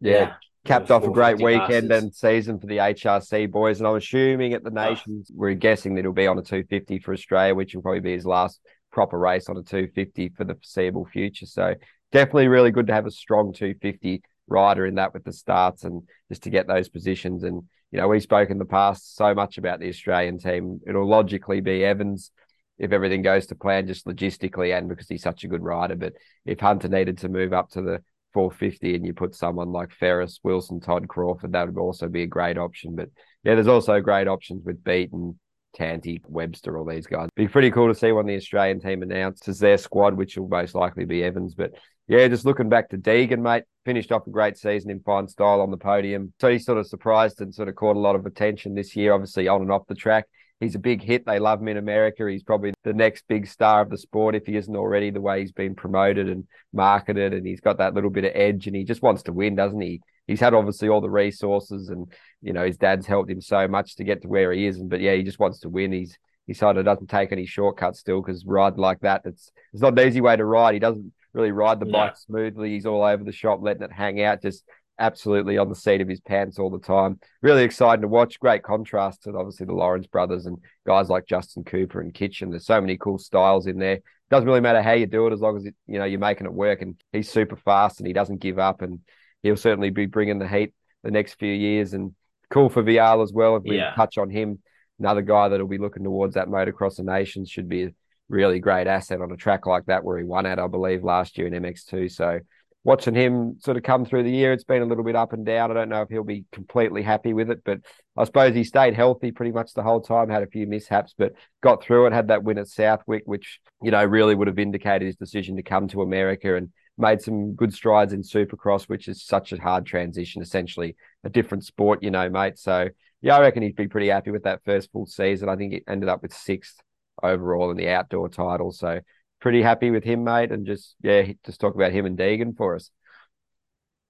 yeah, 0.00 0.12
yeah 0.12 0.34
capped 0.66 0.90
off 0.90 1.04
a 1.04 1.10
great 1.10 1.40
weekend 1.40 1.90
and 1.92 2.14
season 2.14 2.58
for 2.58 2.66
the 2.66 2.78
HRC 2.78 3.50
boys. 3.50 3.78
And 3.78 3.86
I'm 3.86 3.96
assuming 3.96 4.52
at 4.52 4.62
the 4.62 4.72
ah. 4.76 4.88
Nations, 4.88 5.30
we're 5.34 5.54
guessing 5.54 5.94
that 5.94 6.02
he'll 6.02 6.12
be 6.12 6.26
on 6.26 6.38
a 6.38 6.42
250 6.42 6.98
for 6.98 7.12
Australia, 7.12 7.54
which 7.54 7.74
will 7.74 7.82
probably 7.82 8.00
be 8.00 8.12
his 8.12 8.26
last 8.26 8.60
proper 8.92 9.18
race 9.18 9.48
on 9.48 9.56
a 9.56 9.62
250 9.62 10.30
for 10.30 10.44
the 10.44 10.54
foreseeable 10.54 11.06
future. 11.06 11.46
So 11.46 11.74
definitely 12.12 12.48
really 12.48 12.70
good 12.70 12.88
to 12.88 12.94
have 12.94 13.06
a 13.06 13.10
strong 13.10 13.52
250 13.52 14.22
rider 14.48 14.86
in 14.86 14.96
that 14.96 15.14
with 15.14 15.24
the 15.24 15.32
starts 15.32 15.84
and 15.84 16.02
just 16.28 16.42
to 16.44 16.50
get 16.50 16.66
those 16.66 16.88
positions. 16.88 17.42
And, 17.42 17.62
you 17.90 18.00
know, 18.00 18.08
we 18.08 18.20
spoke 18.20 18.50
in 18.50 18.58
the 18.58 18.64
past 18.64 19.16
so 19.16 19.34
much 19.34 19.58
about 19.58 19.80
the 19.80 19.88
Australian 19.88 20.38
team. 20.38 20.80
It'll 20.86 21.08
logically 21.08 21.60
be 21.60 21.84
Evans 21.84 22.30
if 22.78 22.92
everything 22.92 23.22
goes 23.22 23.46
to 23.46 23.54
plan, 23.54 23.86
just 23.86 24.06
logistically 24.06 24.76
and 24.76 24.88
because 24.88 25.08
he's 25.08 25.22
such 25.22 25.44
a 25.44 25.48
good 25.48 25.62
rider. 25.62 25.96
But 25.96 26.14
if 26.44 26.60
Hunter 26.60 26.88
needed 26.88 27.18
to 27.18 27.28
move 27.28 27.52
up 27.52 27.70
to 27.70 27.82
the 27.82 28.02
450 28.32 28.94
and 28.94 29.06
you 29.06 29.14
put 29.14 29.34
someone 29.34 29.72
like 29.72 29.90
Ferris, 29.92 30.40
Wilson, 30.42 30.80
Todd 30.80 31.08
Crawford, 31.08 31.52
that 31.52 31.66
would 31.66 31.80
also 31.80 32.08
be 32.08 32.22
a 32.22 32.26
great 32.26 32.58
option. 32.58 32.94
But 32.94 33.08
yeah, 33.44 33.54
there's 33.54 33.66
also 33.66 34.00
great 34.00 34.28
options 34.28 34.64
with 34.64 34.84
Beaton, 34.84 35.38
Tanti, 35.74 36.20
Webster, 36.26 36.76
all 36.76 36.84
these 36.84 37.06
guys. 37.06 37.28
It'd 37.36 37.48
Be 37.48 37.52
pretty 37.52 37.70
cool 37.70 37.88
to 37.88 37.94
see 37.94 38.12
when 38.12 38.26
the 38.26 38.36
Australian 38.36 38.80
team 38.80 39.02
announces 39.02 39.58
their 39.58 39.78
squad, 39.78 40.14
which 40.14 40.36
will 40.36 40.48
most 40.48 40.74
likely 40.74 41.06
be 41.06 41.24
Evans. 41.24 41.54
But 41.54 41.72
yeah, 42.08 42.28
just 42.28 42.44
looking 42.44 42.68
back 42.68 42.90
to 42.90 42.98
Deegan, 42.98 43.40
mate, 43.40 43.64
finished 43.86 44.12
off 44.12 44.26
a 44.26 44.30
great 44.30 44.58
season 44.58 44.90
in 44.90 45.00
fine 45.00 45.28
style 45.28 45.62
on 45.62 45.70
the 45.70 45.76
podium. 45.78 46.34
So 46.40 46.50
he's 46.50 46.66
sort 46.66 46.78
of 46.78 46.86
surprised 46.86 47.40
and 47.40 47.54
sort 47.54 47.68
of 47.68 47.74
caught 47.74 47.96
a 47.96 48.00
lot 48.00 48.16
of 48.16 48.26
attention 48.26 48.74
this 48.74 48.94
year, 48.94 49.14
obviously 49.14 49.48
on 49.48 49.62
and 49.62 49.72
off 49.72 49.86
the 49.86 49.94
track 49.94 50.26
he's 50.60 50.74
a 50.74 50.80
big 50.80 51.02
hit. 51.02 51.26
They 51.26 51.38
love 51.38 51.60
him 51.60 51.68
in 51.68 51.76
America. 51.76 52.28
He's 52.28 52.42
probably 52.42 52.72
the 52.84 52.92
next 52.92 53.24
big 53.28 53.46
star 53.46 53.82
of 53.82 53.90
the 53.90 53.98
sport 53.98 54.34
if 54.34 54.46
he 54.46 54.56
isn't 54.56 54.76
already. 54.76 55.10
The 55.10 55.20
way 55.20 55.40
he's 55.40 55.52
been 55.52 55.74
promoted 55.74 56.28
and 56.28 56.44
marketed, 56.72 57.34
and 57.34 57.46
he's 57.46 57.60
got 57.60 57.78
that 57.78 57.94
little 57.94 58.10
bit 58.10 58.24
of 58.24 58.32
edge, 58.34 58.66
and 58.66 58.76
he 58.76 58.84
just 58.84 59.02
wants 59.02 59.22
to 59.24 59.32
win, 59.32 59.54
doesn't 59.54 59.80
he? 59.80 60.00
He's 60.26 60.40
had 60.40 60.54
obviously 60.54 60.88
all 60.88 61.00
the 61.00 61.10
resources, 61.10 61.88
and 61.88 62.10
you 62.42 62.52
know 62.52 62.64
his 62.64 62.76
dad's 62.76 63.06
helped 63.06 63.30
him 63.30 63.40
so 63.40 63.68
much 63.68 63.96
to 63.96 64.04
get 64.04 64.22
to 64.22 64.28
where 64.28 64.52
he 64.52 64.66
is. 64.66 64.78
And 64.78 64.90
but 64.90 65.00
yeah, 65.00 65.14
he 65.14 65.22
just 65.22 65.38
wants 65.38 65.60
to 65.60 65.68
win. 65.68 65.92
He's 65.92 66.18
he 66.46 66.54
sort 66.54 66.76
of 66.76 66.84
doesn't 66.84 67.08
take 67.08 67.32
any 67.32 67.46
shortcuts 67.46 68.00
still 68.00 68.22
because 68.22 68.44
riding 68.46 68.78
like 68.78 69.00
that, 69.00 69.22
it's 69.24 69.50
it's 69.72 69.82
not 69.82 69.98
an 69.98 70.06
easy 70.06 70.20
way 70.20 70.36
to 70.36 70.44
ride. 70.44 70.74
He 70.74 70.80
doesn't 70.80 71.12
really 71.32 71.52
ride 71.52 71.80
the 71.80 71.86
bike 71.86 72.16
smoothly. 72.16 72.70
He's 72.70 72.86
all 72.86 73.02
over 73.02 73.22
the 73.22 73.32
shop, 73.32 73.60
letting 73.62 73.82
it 73.82 73.92
hang 73.92 74.22
out, 74.22 74.42
just 74.42 74.64
absolutely 74.98 75.58
on 75.58 75.68
the 75.68 75.74
seat 75.74 76.00
of 76.00 76.08
his 76.08 76.20
pants 76.20 76.58
all 76.58 76.70
the 76.70 76.78
time. 76.78 77.18
Really 77.42 77.64
exciting 77.64 78.02
to 78.02 78.08
watch. 78.08 78.40
Great 78.40 78.62
contrast 78.62 79.22
to 79.22 79.36
obviously 79.36 79.66
the 79.66 79.74
Lawrence 79.74 80.06
brothers 80.06 80.46
and 80.46 80.58
guys 80.86 81.08
like 81.08 81.26
Justin 81.26 81.64
Cooper 81.64 82.00
and 82.00 82.14
Kitchen. 82.14 82.50
There's 82.50 82.66
so 82.66 82.80
many 82.80 82.96
cool 82.96 83.18
styles 83.18 83.66
in 83.66 83.78
there. 83.78 84.00
Doesn't 84.30 84.46
really 84.46 84.60
matter 84.60 84.82
how 84.82 84.92
you 84.92 85.06
do 85.06 85.26
it 85.26 85.32
as 85.32 85.40
long 85.40 85.56
as 85.56 85.66
it, 85.66 85.74
you 85.86 85.98
know 85.98 86.04
you're 86.04 86.18
making 86.18 86.46
it 86.46 86.52
work. 86.52 86.82
And 86.82 86.96
he's 87.12 87.30
super 87.30 87.56
fast 87.56 88.00
and 88.00 88.06
he 88.06 88.12
doesn't 88.12 88.40
give 88.40 88.58
up. 88.58 88.82
And 88.82 89.00
he'll 89.42 89.56
certainly 89.56 89.90
be 89.90 90.06
bringing 90.06 90.38
the 90.38 90.48
heat 90.48 90.74
the 91.02 91.10
next 91.10 91.34
few 91.34 91.52
years. 91.52 91.92
And 91.92 92.14
cool 92.50 92.68
for 92.68 92.82
Vialle 92.82 93.22
as 93.22 93.32
well. 93.32 93.56
If 93.56 93.64
we 93.64 93.76
yeah. 93.76 93.92
touch 93.94 94.18
on 94.18 94.30
him, 94.30 94.60
another 94.98 95.22
guy 95.22 95.48
that'll 95.48 95.68
be 95.68 95.78
looking 95.78 96.04
towards 96.04 96.34
that 96.34 96.48
motocross 96.48 96.98
of 96.98 97.04
nations 97.04 97.50
should 97.50 97.68
be 97.68 97.84
a 97.84 97.90
really 98.28 98.58
great 98.58 98.86
asset 98.86 99.20
on 99.20 99.30
a 99.30 99.36
track 99.36 99.66
like 99.66 99.86
that 99.86 100.04
where 100.04 100.18
he 100.18 100.24
won 100.24 100.46
at, 100.46 100.58
I 100.58 100.66
believe, 100.66 101.04
last 101.04 101.38
year 101.38 101.46
in 101.46 101.52
MX2. 101.52 102.10
So 102.10 102.40
watching 102.86 103.16
him 103.16 103.56
sort 103.58 103.76
of 103.76 103.82
come 103.82 104.04
through 104.04 104.22
the 104.22 104.30
year, 104.30 104.52
it's 104.52 104.62
been 104.62 104.80
a 104.80 104.86
little 104.86 105.02
bit 105.02 105.16
up 105.16 105.32
and 105.32 105.44
down. 105.44 105.72
I 105.72 105.74
don't 105.74 105.88
know 105.88 106.02
if 106.02 106.08
he'll 106.08 106.22
be 106.22 106.44
completely 106.52 107.02
happy 107.02 107.32
with 107.32 107.50
it, 107.50 107.62
but 107.64 107.80
I 108.16 108.22
suppose 108.22 108.54
he 108.54 108.62
stayed 108.62 108.94
healthy 108.94 109.32
pretty 109.32 109.50
much 109.50 109.74
the 109.74 109.82
whole 109.82 110.00
time, 110.00 110.28
had 110.30 110.44
a 110.44 110.46
few 110.46 110.68
mishaps, 110.68 111.12
but 111.18 111.32
got 111.64 111.82
through 111.82 112.06
it, 112.06 112.12
had 112.12 112.28
that 112.28 112.44
win 112.44 112.58
at 112.58 112.68
Southwick, 112.68 113.24
which, 113.26 113.58
you 113.82 113.90
know, 113.90 114.04
really 114.04 114.36
would 114.36 114.46
have 114.46 114.60
indicated 114.60 115.04
his 115.04 115.16
decision 115.16 115.56
to 115.56 115.64
come 115.64 115.88
to 115.88 116.00
America 116.00 116.54
and 116.54 116.70
made 116.96 117.20
some 117.20 117.54
good 117.54 117.74
strides 117.74 118.12
in 118.12 118.22
Supercross, 118.22 118.84
which 118.84 119.08
is 119.08 119.26
such 119.26 119.52
a 119.52 119.60
hard 119.60 119.84
transition, 119.84 120.40
essentially 120.40 120.94
a 121.24 121.28
different 121.28 121.64
sport, 121.64 122.04
you 122.04 122.12
know, 122.12 122.30
mate. 122.30 122.56
So, 122.56 122.90
yeah, 123.20 123.36
I 123.36 123.40
reckon 123.40 123.64
he'd 123.64 123.74
be 123.74 123.88
pretty 123.88 124.10
happy 124.10 124.30
with 124.30 124.44
that 124.44 124.62
first 124.64 124.92
full 124.92 125.06
season. 125.06 125.48
I 125.48 125.56
think 125.56 125.72
it 125.72 125.82
ended 125.88 126.08
up 126.08 126.22
with 126.22 126.32
sixth 126.32 126.76
overall 127.20 127.72
in 127.72 127.76
the 127.76 127.88
outdoor 127.88 128.28
title. 128.28 128.70
So, 128.70 129.00
pretty 129.46 129.62
happy 129.62 129.92
with 129.92 130.02
him, 130.02 130.24
mate, 130.24 130.50
and 130.50 130.66
just 130.66 130.96
yeah, 131.04 131.22
just 131.44 131.60
talk 131.60 131.76
about 131.76 131.92
him 131.92 132.04
and 132.04 132.18
Deegan 132.18 132.56
for 132.56 132.74
us. 132.74 132.90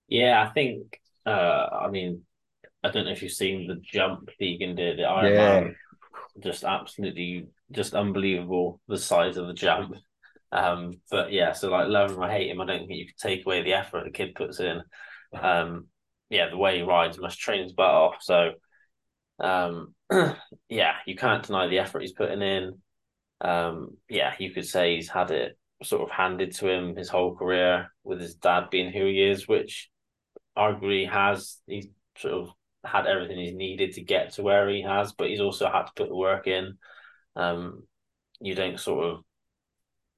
Yeah, 0.08 0.42
I 0.42 0.50
think. 0.50 0.98
Uh, 1.26 1.66
I 1.82 1.90
mean, 1.90 2.22
I 2.82 2.90
don't 2.90 3.04
know 3.04 3.10
if 3.10 3.22
you've 3.22 3.32
seen 3.32 3.66
the 3.66 3.74
jump 3.74 4.30
Deegan 4.40 4.78
did 4.78 4.98
Ironman. 4.98 5.74
Yeah. 5.74 6.42
Just 6.42 6.64
absolutely, 6.64 7.48
just 7.70 7.92
unbelievable 7.92 8.80
the 8.88 8.96
size 8.96 9.36
of 9.36 9.46
the 9.46 9.52
jump. 9.52 9.96
Um, 10.52 11.02
but 11.10 11.30
yeah, 11.32 11.52
so 11.52 11.68
like 11.68 11.88
love 11.88 12.12
him 12.12 12.22
or 12.22 12.30
hate 12.30 12.50
him, 12.50 12.62
I 12.62 12.64
don't 12.64 12.86
think 12.86 12.98
you 12.98 13.04
can 13.04 13.14
take 13.20 13.44
away 13.44 13.62
the 13.62 13.74
effort 13.74 14.04
the 14.04 14.12
kid 14.12 14.34
puts 14.34 14.58
in. 14.58 14.80
Um, 15.38 15.88
yeah, 16.30 16.48
the 16.48 16.56
way 16.56 16.78
he 16.78 16.82
rides 16.82 17.18
must 17.18 17.38
train 17.38 17.62
his 17.62 17.74
butt 17.74 17.90
off. 17.90 18.16
So, 18.22 18.52
um, 19.38 19.94
yeah, 20.70 20.94
you 21.06 21.14
can't 21.14 21.44
deny 21.44 21.66
the 21.66 21.80
effort 21.80 22.00
he's 22.00 22.12
putting 22.12 22.40
in 22.40 22.78
um, 23.40 23.96
yeah, 24.08 24.34
you 24.38 24.50
could 24.50 24.66
say 24.66 24.96
he's 24.96 25.08
had 25.08 25.30
it 25.30 25.58
sort 25.82 26.02
of 26.02 26.10
handed 26.10 26.54
to 26.54 26.68
him 26.68 26.96
his 26.96 27.08
whole 27.08 27.36
career 27.36 27.92
with 28.02 28.20
his 28.20 28.34
dad 28.34 28.70
being 28.70 28.92
who 28.92 29.06
he 29.06 29.22
is, 29.22 29.46
which 29.46 29.90
arguably 30.56 31.10
has 31.10 31.58
he's 31.66 31.88
sort 32.16 32.34
of 32.34 32.48
had 32.84 33.06
everything 33.06 33.38
he's 33.38 33.54
needed 33.54 33.92
to 33.92 34.02
get 34.02 34.32
to 34.32 34.42
where 34.42 34.68
he 34.68 34.82
has, 34.82 35.12
but 35.12 35.28
he's 35.28 35.40
also 35.40 35.70
had 35.70 35.84
to 35.84 35.92
put 35.94 36.08
the 36.08 36.16
work 36.16 36.46
in. 36.46 36.78
Um, 37.34 37.82
you 38.40 38.54
don't 38.54 38.80
sort 38.80 39.04
of 39.04 39.24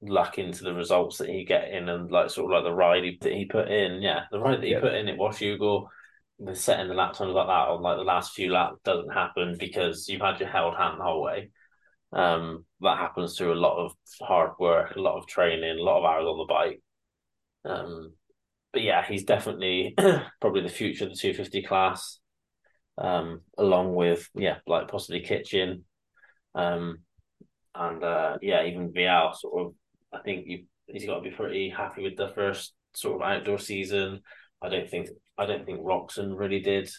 luck 0.01 0.39
into 0.39 0.63
the 0.63 0.75
results 0.75 1.19
that 1.19 1.29
he 1.29 1.45
get 1.45 1.71
in 1.73 1.89
and 1.89 2.11
like 2.11 2.31
sort 2.31 2.45
of 2.45 2.55
like 2.55 2.71
the 2.71 2.75
ride 2.75 3.03
he, 3.03 3.19
that 3.21 3.33
he 3.33 3.47
put 3.47 3.69
in. 3.69 4.01
Yeah, 4.03 4.25
the 4.31 4.39
ride 4.39 4.61
that 4.61 4.67
he 4.67 4.75
put 4.77 4.95
in 4.95 5.09
at 5.09 5.19
Washougal, 5.19 5.89
the 6.39 6.55
setting 6.55 6.89
the 6.89 6.95
lap 6.95 7.15
times 7.15 7.35
like 7.35 7.47
that 7.49 7.69
on 7.69 7.83
like 7.83 7.97
the 7.97 8.05
last 8.05 8.33
few 8.33 8.53
laps 8.53 8.77
doesn't 8.85 9.13
happen 9.13 9.57
because 9.59 10.09
you've 10.09 10.21
had 10.21 10.39
your 10.39 10.49
held 10.49 10.77
hand 10.77 11.01
the 11.01 11.05
whole 11.05 11.23
way. 11.23 11.51
Um, 12.13 12.65
that 12.81 12.99
happens 12.99 13.37
through 13.37 13.53
a 13.53 13.55
lot 13.55 13.85
of 13.85 13.93
hard 14.21 14.53
work, 14.59 14.95
a 14.97 15.01
lot 15.01 15.19
of 15.19 15.27
training, 15.27 15.79
a 15.79 15.83
lot 15.83 15.99
of 15.99 16.05
hours 16.05 16.27
on 16.27 16.39
the 16.39 16.45
bike. 16.45 16.83
Um, 17.65 18.13
but 18.73 18.83
yeah, 18.83 19.05
he's 19.07 19.25
definitely 19.25 19.95
probably 20.41 20.63
the 20.63 20.69
future 20.69 21.05
of 21.05 21.11
the 21.11 21.17
250 21.17 21.63
class, 21.63 22.19
um, 22.97 23.41
along 23.57 23.95
with 23.95 24.29
yeah, 24.35 24.59
like 24.67 24.89
possibly 24.89 25.21
Kitchen, 25.21 25.85
um, 26.55 26.99
and 27.75 28.05
uh, 28.05 28.39
yeah, 28.43 28.65
even 28.65 28.93
Vialle. 28.93 29.35
Sort 29.35 29.67
of, 29.67 29.75
I 30.13 30.23
think 30.23 30.47
you 30.47 30.65
he's 30.87 31.07
got 31.07 31.17
to 31.17 31.31
be 31.31 31.35
pretty 31.35 31.71
happy 31.71 32.03
with 32.03 32.17
the 32.17 32.29
first 32.35 32.75
sort 32.95 33.23
of 33.23 33.29
outdoor 33.29 33.59
season. 33.59 34.21
I 34.63 34.69
don't 34.69 34.89
think 34.89 35.09
I 35.37 35.47
don't 35.47 35.65
think 35.65 35.81
Roczen 35.81 36.39
really 36.39 36.61
did 36.61 36.91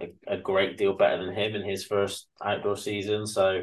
a, 0.00 0.08
a 0.26 0.36
great 0.36 0.76
deal 0.76 0.96
better 0.96 1.24
than 1.24 1.34
him 1.34 1.54
in 1.54 1.68
his 1.68 1.84
first 1.84 2.28
outdoor 2.44 2.76
season. 2.76 3.26
So 3.26 3.62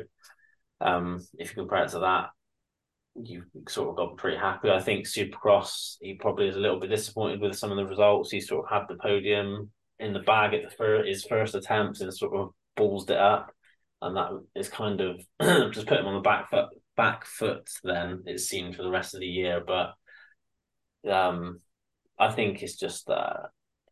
um, 0.82 1.25
if 1.38 1.49
you 1.49 1.55
compare 1.63 1.84
it 1.84 1.89
to 1.89 1.99
that, 1.99 2.30
you've 3.15 3.45
sort 3.67 3.89
of 3.89 3.95
got 3.95 4.17
pretty 4.17 4.38
happy. 4.38 4.69
I 4.69 4.80
think 4.80 5.05
Supercross, 5.05 5.97
he 6.01 6.15
probably 6.15 6.47
is 6.47 6.55
a 6.55 6.59
little 6.59 6.80
bit 6.80 6.89
disappointed 6.89 7.41
with 7.41 7.57
some 7.57 7.71
of 7.71 7.77
the 7.77 7.86
results. 7.86 8.32
He 8.32 8.41
sort 8.41 8.65
of 8.65 8.71
had 8.71 8.88
the 8.88 9.01
podium 9.01 9.71
in 9.99 10.13
the 10.13 10.19
bag 10.19 10.53
at 10.53 10.63
the 10.63 10.75
fir- 10.75 11.05
his 11.05 11.25
first 11.25 11.55
attempts 11.55 12.01
and 12.01 12.13
sort 12.13 12.36
of 12.36 12.51
ballsed 12.77 13.09
it 13.09 13.17
up, 13.17 13.51
and 14.01 14.15
that 14.15 14.32
is 14.55 14.69
kind 14.69 15.01
of 15.01 15.19
just 15.73 15.88
put 15.88 15.99
him 15.99 16.05
on 16.05 16.15
the 16.15 16.21
back 16.21 16.49
foot. 16.49 16.69
Back 16.95 17.25
foot. 17.25 17.69
Then 17.84 18.23
it 18.25 18.39
seemed 18.39 18.75
for 18.75 18.84
the 18.84 18.91
rest 18.91 19.13
of 19.13 19.21
the 19.21 19.27
year, 19.27 19.63
but 19.65 19.93
um, 21.09 21.59
I 22.17 22.32
think 22.32 22.61
it's 22.61 22.75
just 22.75 23.09
uh, 23.09 23.47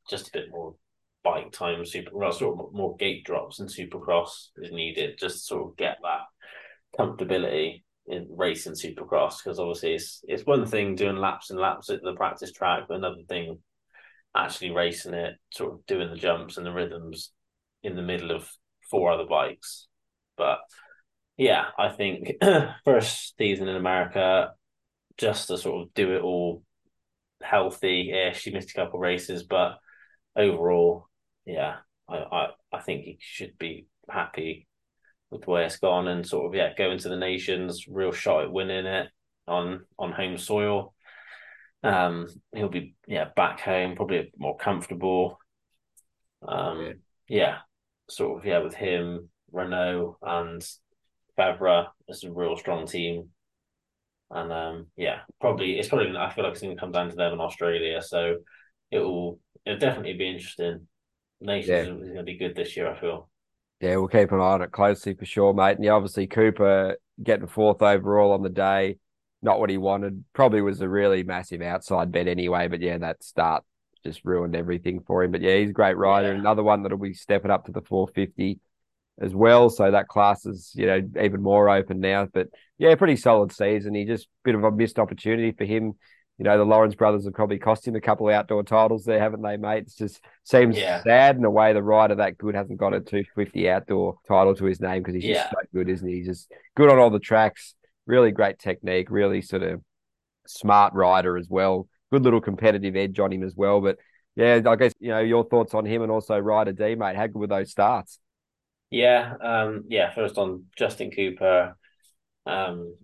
just 0.09 0.29
a 0.29 0.31
bit 0.31 0.51
more 0.51 0.75
bike 1.23 1.51
time. 1.51 1.85
Super, 1.85 2.11
well, 2.13 2.31
sort 2.31 2.59
of 2.59 2.73
more 2.73 2.95
gate 2.97 3.25
drops 3.25 3.59
and 3.59 3.69
Supercross 3.69 4.47
is 4.57 4.71
needed 4.71 5.17
just 5.17 5.39
to 5.39 5.43
sort 5.43 5.71
of 5.71 5.77
get 5.77 5.97
that 6.03 6.21
comfortability 6.97 7.83
in 8.07 8.27
racing 8.29 8.73
Supercross 8.73 9.43
because 9.43 9.59
obviously 9.59 9.93
it's 9.95 10.23
it's 10.27 10.45
one 10.45 10.65
thing 10.65 10.95
doing 10.95 11.17
laps 11.17 11.49
and 11.49 11.59
laps 11.59 11.89
at 11.89 12.01
the 12.01 12.13
practice 12.13 12.51
track, 12.51 12.83
but 12.87 12.97
another 12.97 13.23
thing 13.27 13.59
actually 14.35 14.71
racing 14.71 15.13
it, 15.13 15.35
sort 15.51 15.73
of 15.73 15.85
doing 15.85 16.09
the 16.09 16.15
jumps 16.15 16.57
and 16.57 16.65
the 16.65 16.71
rhythms 16.71 17.31
in 17.83 17.95
the 17.95 18.01
middle 18.01 18.31
of 18.31 18.49
four 18.89 19.11
other 19.11 19.25
bikes. 19.25 19.87
But 20.37 20.59
yeah, 21.37 21.65
I 21.77 21.89
think 21.89 22.33
first 22.85 23.35
season 23.37 23.67
in 23.67 23.75
America, 23.75 24.53
just 25.17 25.47
to 25.47 25.57
sort 25.57 25.83
of 25.83 25.93
do 25.93 26.15
it 26.15 26.21
all 26.21 26.63
healthy. 27.41 28.09
Yeah, 28.11 28.31
she 28.33 28.51
missed 28.51 28.71
a 28.71 28.73
couple 28.73 28.99
races, 28.99 29.43
but 29.43 29.77
overall, 30.35 31.07
yeah, 31.45 31.77
I, 32.07 32.17
I, 32.17 32.47
I 32.73 32.79
think 32.81 33.03
he 33.03 33.17
should 33.19 33.57
be 33.57 33.87
happy 34.09 34.66
with 35.29 35.43
the 35.43 35.51
way 35.51 35.65
it's 35.65 35.77
gone 35.77 36.07
and 36.07 36.25
sort 36.25 36.47
of 36.47 36.55
yeah, 36.55 36.73
go 36.77 36.91
into 36.91 37.09
the 37.09 37.17
nations, 37.17 37.85
real 37.87 38.11
shot 38.11 38.43
at 38.43 38.51
winning 38.51 38.85
it 38.85 39.09
on 39.47 39.85
on 39.97 40.11
home 40.11 40.37
soil. 40.37 40.93
Um, 41.83 42.27
he'll 42.55 42.69
be 42.69 42.95
yeah 43.07 43.29
back 43.35 43.59
home, 43.59 43.95
probably 43.95 44.31
more 44.37 44.57
comfortable. 44.57 45.39
Um, 46.47 46.93
yeah. 47.27 47.37
yeah, 47.37 47.57
sort 48.09 48.39
of 48.39 48.45
yeah 48.45 48.59
with 48.59 48.73
him, 48.73 49.29
Renaux 49.53 50.15
and 50.21 50.65
Febvre. 51.37 51.87
It's 52.07 52.23
a 52.23 52.31
real 52.31 52.55
strong 52.55 52.87
team, 52.87 53.29
and 54.31 54.51
um, 54.51 54.87
yeah, 54.95 55.19
probably 55.39 55.77
it's 55.77 55.89
probably 55.89 56.15
I 56.17 56.31
feel 56.31 56.43
like 56.43 56.53
it's 56.53 56.61
going 56.61 56.75
to 56.75 56.79
come 56.79 56.91
down 56.91 57.09
to 57.09 57.15
them 57.15 57.33
in 57.33 57.41
Australia. 57.41 58.01
So 58.01 58.37
it 58.91 58.99
will 58.99 59.39
it'll 59.65 59.79
definitely 59.79 60.13
be 60.13 60.29
interesting. 60.29 60.87
Nations 61.39 61.69
yeah. 61.69 61.81
is 61.81 61.87
going 61.87 62.15
to 62.15 62.23
be 62.23 62.37
good 62.37 62.55
this 62.55 62.75
year. 62.75 62.91
I 62.91 62.99
feel. 62.99 63.29
Yeah, 63.79 63.97
we'll 63.97 64.07
keep 64.07 64.31
an 64.31 64.39
eye 64.39 64.53
on 64.53 64.61
it 64.61 64.71
closely 64.71 65.13
for 65.13 65.25
sure, 65.25 65.53
mate. 65.53 65.75
And 65.75 65.83
yeah, 65.83 65.91
obviously 65.91 66.27
Cooper 66.27 66.97
getting 67.21 67.47
fourth 67.47 67.81
overall 67.81 68.31
on 68.31 68.43
the 68.43 68.49
day 68.49 68.97
not 69.41 69.59
what 69.59 69.69
he 69.69 69.77
wanted. 69.77 70.23
Probably 70.33 70.61
was 70.61 70.81
a 70.81 70.89
really 70.89 71.23
massive 71.23 71.61
outside 71.61 72.11
bet 72.11 72.27
anyway. 72.27 72.67
But 72.67 72.81
yeah, 72.81 72.97
that 72.99 73.23
start 73.23 73.63
just 74.03 74.21
ruined 74.23 74.55
everything 74.55 75.01
for 75.05 75.23
him. 75.23 75.31
But 75.31 75.41
yeah, 75.41 75.57
he's 75.57 75.69
a 75.69 75.73
great 75.73 75.97
rider. 75.97 76.33
Yeah. 76.33 76.39
Another 76.39 76.63
one 76.63 76.83
that'll 76.83 76.97
be 76.97 77.13
stepping 77.13 77.51
up 77.51 77.65
to 77.65 77.71
the 77.71 77.81
450 77.81 78.59
as 79.19 79.33
well. 79.33 79.69
So 79.69 79.91
that 79.91 80.07
class 80.07 80.45
is, 80.45 80.71
you 80.75 80.85
know, 80.85 81.01
even 81.21 81.41
more 81.41 81.69
open 81.69 81.99
now. 81.99 82.27
But 82.31 82.47
yeah, 82.77 82.95
pretty 82.95 83.15
solid 83.15 83.51
season. 83.51 83.95
He 83.95 84.05
just 84.05 84.27
bit 84.43 84.55
of 84.55 84.63
a 84.63 84.71
missed 84.71 84.99
opportunity 84.99 85.51
for 85.51 85.65
him. 85.65 85.93
You 86.37 86.43
know, 86.43 86.57
the 86.57 86.65
Lawrence 86.65 86.93
brothers 86.93 87.25
have 87.25 87.33
probably 87.33 87.57
cost 87.57 87.87
him 87.87 87.95
a 87.95 88.01
couple 88.01 88.29
of 88.29 88.35
outdoor 88.35 88.63
titles 88.63 89.05
there, 89.05 89.19
haven't 89.19 89.41
they, 89.41 89.57
mate? 89.57 89.85
It 89.87 89.93
just 89.97 90.21
seems 90.43 90.77
yeah. 90.77 91.01
sad 91.01 91.35
in 91.35 91.45
a 91.45 91.49
way 91.49 91.73
the 91.73 91.81
rider 91.81 92.15
that 92.15 92.37
good 92.37 92.53
hasn't 92.53 92.79
got 92.79 92.93
a 92.93 92.99
250 92.99 93.69
outdoor 93.69 94.17
title 94.27 94.55
to 94.55 94.65
his 94.65 94.79
name 94.79 95.01
because 95.01 95.15
he's 95.15 95.23
yeah. 95.23 95.33
just 95.33 95.49
so 95.49 95.57
good, 95.73 95.89
isn't 95.89 96.07
he? 96.07 96.17
He's 96.17 96.27
just 96.27 96.51
good 96.75 96.89
on 96.89 96.99
all 96.99 97.09
the 97.09 97.19
tracks 97.19 97.73
really 98.07 98.31
great 98.31 98.57
technique, 98.57 99.11
really 99.11 99.41
sort 99.41 99.61
of 99.61 99.81
smart 100.47 100.93
rider 100.93 101.37
as 101.37 101.47
well. 101.49 101.87
Good 102.11 102.23
little 102.23 102.41
competitive 102.41 102.95
edge 102.95 103.19
on 103.19 103.31
him 103.31 103.43
as 103.43 103.55
well. 103.55 103.81
But 103.81 103.97
yeah, 104.35 104.61
I 104.65 104.75
guess 104.77 104.93
you 104.99 105.09
know 105.09 105.19
your 105.19 105.43
thoughts 105.43 105.73
on 105.73 105.85
him 105.85 106.01
and 106.01 106.11
also 106.11 106.39
Ryder 106.39 106.71
D, 106.71 106.95
mate. 106.95 107.15
How 107.15 107.27
good 107.27 107.37
were 107.37 107.47
those 107.47 107.69
starts? 107.69 108.19
Yeah, 108.89 109.33
um, 109.41 109.83
yeah. 109.89 110.13
First 110.13 110.37
on 110.37 110.65
Justin 110.77 111.11
Cooper, 111.11 111.75
um, 112.45 112.95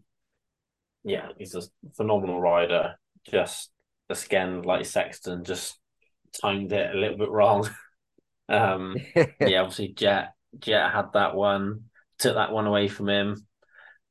yeah, 1.03 1.29
he's 1.37 1.53
a 1.55 1.63
phenomenal 1.95 2.39
rider. 2.39 2.95
Just 3.29 3.71
again, 4.09 4.61
like 4.61 4.85
Sexton, 4.85 5.43
just 5.43 5.77
timed 6.41 6.71
it 6.71 6.95
a 6.95 6.97
little 6.97 7.17
bit 7.17 7.29
wrong. 7.29 7.69
um, 8.49 8.95
yeah, 9.15 9.61
obviously 9.61 9.89
Jett 9.89 10.33
Jett 10.59 10.91
had 10.91 11.13
that 11.13 11.35
one, 11.35 11.85
took 12.19 12.35
that 12.35 12.51
one 12.51 12.67
away 12.67 12.87
from 12.87 13.09
him. 13.09 13.47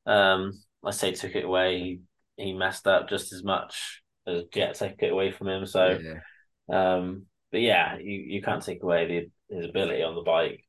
Um, 0.06 0.52
I 0.84 0.90
say 0.90 1.12
took 1.12 1.34
it 1.34 1.44
away, 1.44 1.78
he, 1.78 2.00
he 2.36 2.52
messed 2.52 2.86
up 2.86 3.08
just 3.08 3.32
as 3.32 3.44
much 3.44 4.02
as 4.26 4.44
Jett 4.52 4.74
took 4.74 4.94
it 4.98 5.12
away 5.12 5.30
from 5.30 5.48
him. 5.48 5.66
So, 5.66 5.98
yeah. 6.00 6.94
um, 6.94 7.26
but 7.50 7.60
yeah, 7.60 7.98
you, 7.98 8.18
you 8.18 8.42
can't 8.42 8.62
take 8.62 8.82
away 8.82 9.30
the, 9.48 9.56
his 9.56 9.66
ability 9.68 10.02
on 10.02 10.14
the 10.14 10.22
bike. 10.22 10.64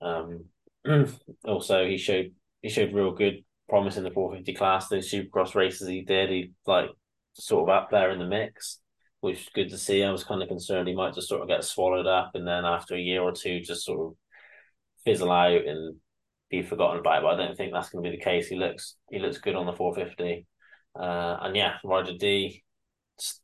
Um, 0.00 0.46
also, 1.44 1.86
he 1.86 1.98
showed 1.98 2.32
he 2.62 2.70
showed 2.70 2.94
real 2.94 3.12
good 3.12 3.44
promise 3.68 3.96
in 3.96 4.04
the 4.04 4.10
450 4.10 4.54
class. 4.54 4.88
Those 4.88 5.10
Supercross 5.10 5.54
races 5.54 5.88
he 5.88 6.02
did, 6.02 6.30
he 6.30 6.52
like 6.66 6.90
sort 7.34 7.68
of 7.68 7.74
up 7.74 7.90
there 7.90 8.10
in 8.10 8.18
the 8.18 8.26
mix, 8.26 8.80
which 9.20 9.40
is 9.40 9.48
good 9.54 9.70
to 9.70 9.78
see. 9.78 10.02
I 10.02 10.10
was 10.10 10.24
kind 10.24 10.42
of 10.42 10.48
concerned 10.48 10.88
he 10.88 10.94
might 10.94 11.14
just 11.14 11.28
sort 11.28 11.42
of 11.42 11.48
get 11.48 11.64
swallowed 11.64 12.06
up, 12.06 12.32
and 12.34 12.46
then 12.46 12.64
after 12.64 12.94
a 12.94 13.00
year 13.00 13.22
or 13.22 13.32
two, 13.32 13.60
just 13.60 13.84
sort 13.84 14.00
of 14.00 14.16
fizzle 15.04 15.32
out 15.32 15.66
and 15.66 15.96
be 16.50 16.62
forgotten 16.62 17.00
about. 17.00 17.22
But 17.22 17.34
I 17.34 17.46
don't 17.46 17.56
think 17.56 17.72
that's 17.72 17.90
going 17.90 18.04
to 18.04 18.10
be 18.10 18.16
the 18.16 18.22
case. 18.22 18.48
He 18.48 18.56
looks 18.56 18.96
he 19.10 19.18
looks 19.18 19.38
good 19.38 19.56
on 19.56 19.66
the 19.66 19.72
450, 19.72 20.46
uh, 20.98 21.38
and 21.42 21.56
yeah, 21.56 21.74
Ryder 21.84 22.16
D. 22.18 22.62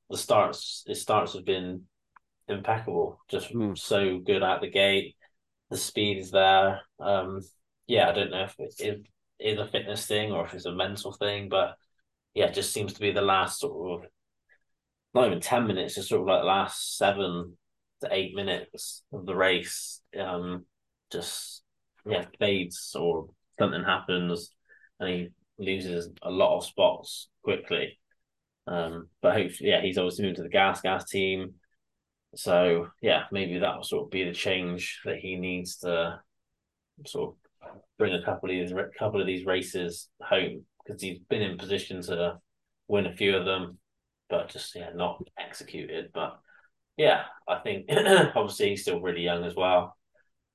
The 0.08 0.16
starts 0.16 0.82
his 0.86 1.00
starts 1.00 1.34
have 1.34 1.44
been 1.44 1.82
impeccable, 2.48 3.20
just 3.28 3.52
mm. 3.52 3.78
so 3.78 4.18
good 4.18 4.42
out 4.42 4.60
the 4.60 4.70
gate. 4.70 5.16
The 5.70 5.76
speed 5.76 6.18
is 6.18 6.32
there. 6.32 6.80
Um, 6.98 7.40
yeah, 7.86 8.08
I 8.08 8.12
don't 8.12 8.30
know 8.30 8.44
if 8.44 8.54
it 8.58 9.02
is 9.38 9.58
a 9.58 9.66
fitness 9.66 10.06
thing 10.06 10.32
or 10.32 10.44
if 10.44 10.54
it's 10.54 10.66
a 10.66 10.72
mental 10.72 11.12
thing, 11.12 11.48
but 11.48 11.76
yeah, 12.34 12.46
it 12.46 12.54
just 12.54 12.72
seems 12.72 12.92
to 12.94 13.00
be 13.00 13.12
the 13.12 13.20
last 13.20 13.60
sort 13.60 14.04
of 14.04 14.10
not 15.14 15.26
even 15.26 15.40
ten 15.40 15.66
minutes, 15.66 15.96
just 15.96 16.08
sort 16.08 16.22
of 16.22 16.26
like 16.26 16.42
the 16.42 16.46
last 16.46 16.96
seven 16.96 17.56
to 18.02 18.08
eight 18.12 18.34
minutes 18.34 19.02
of 19.12 19.26
the 19.26 19.34
race. 19.34 20.00
Um, 20.18 20.64
just 21.10 21.62
yeah 22.06 22.24
fades 22.38 22.94
or 22.98 23.28
something 23.58 23.82
happens 23.82 24.54
and 25.00 25.08
he 25.08 25.28
loses 25.58 26.08
a 26.22 26.30
lot 26.30 26.56
of 26.56 26.64
spots 26.64 27.28
quickly. 27.42 27.98
Um, 28.66 29.08
but 29.20 29.34
hopefully, 29.34 29.70
yeah, 29.70 29.82
he's 29.82 29.98
obviously 29.98 30.24
moved 30.26 30.36
to 30.36 30.42
the 30.42 30.48
gas 30.48 30.80
gas 30.80 31.04
team. 31.06 31.54
So 32.36 32.88
yeah, 33.02 33.24
maybe 33.32 33.58
that 33.58 33.76
will 33.76 33.82
sort 33.82 34.04
of 34.04 34.10
be 34.10 34.24
the 34.24 34.32
change 34.32 35.00
that 35.04 35.16
he 35.16 35.36
needs 35.36 35.78
to 35.78 36.20
sort 37.06 37.34
of 37.62 37.80
bring 37.98 38.14
a 38.14 38.22
couple 38.22 38.50
of 38.50 38.56
these 38.56 38.72
couple 38.98 39.20
of 39.20 39.26
these 39.26 39.44
races 39.44 40.08
home 40.22 40.64
because 40.90 41.02
he's 41.02 41.18
been 41.28 41.42
in 41.42 41.58
position 41.58 42.02
to 42.02 42.38
win 42.88 43.06
a 43.06 43.16
few 43.16 43.36
of 43.36 43.44
them, 43.44 43.78
but 44.28 44.48
just 44.48 44.74
yeah, 44.74 44.90
not 44.94 45.22
executed. 45.38 46.10
But 46.12 46.38
yeah, 46.96 47.24
I 47.48 47.58
think 47.58 47.86
obviously 47.90 48.70
he's 48.70 48.82
still 48.82 49.00
really 49.00 49.22
young 49.22 49.44
as 49.44 49.54
well, 49.54 49.96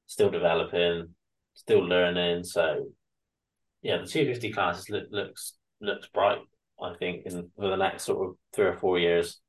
still 0.08 0.30
developing 0.30 1.16
still 1.56 1.80
learning. 1.80 2.44
So 2.44 2.86
yeah, 3.82 3.98
the 3.98 4.08
250 4.08 4.52
class 4.52 4.90
look, 4.90 5.08
looks 5.10 5.54
looks 5.82 6.08
bright. 6.14 6.40
I 6.82 6.94
think 7.00 7.26
in 7.26 7.50
for 7.56 7.70
the 7.70 7.78
next 7.78 8.04
sort 8.04 8.30
of 8.30 8.36
three 8.54 8.66
or 8.66 8.78
four 8.78 9.00
years. 9.00 9.40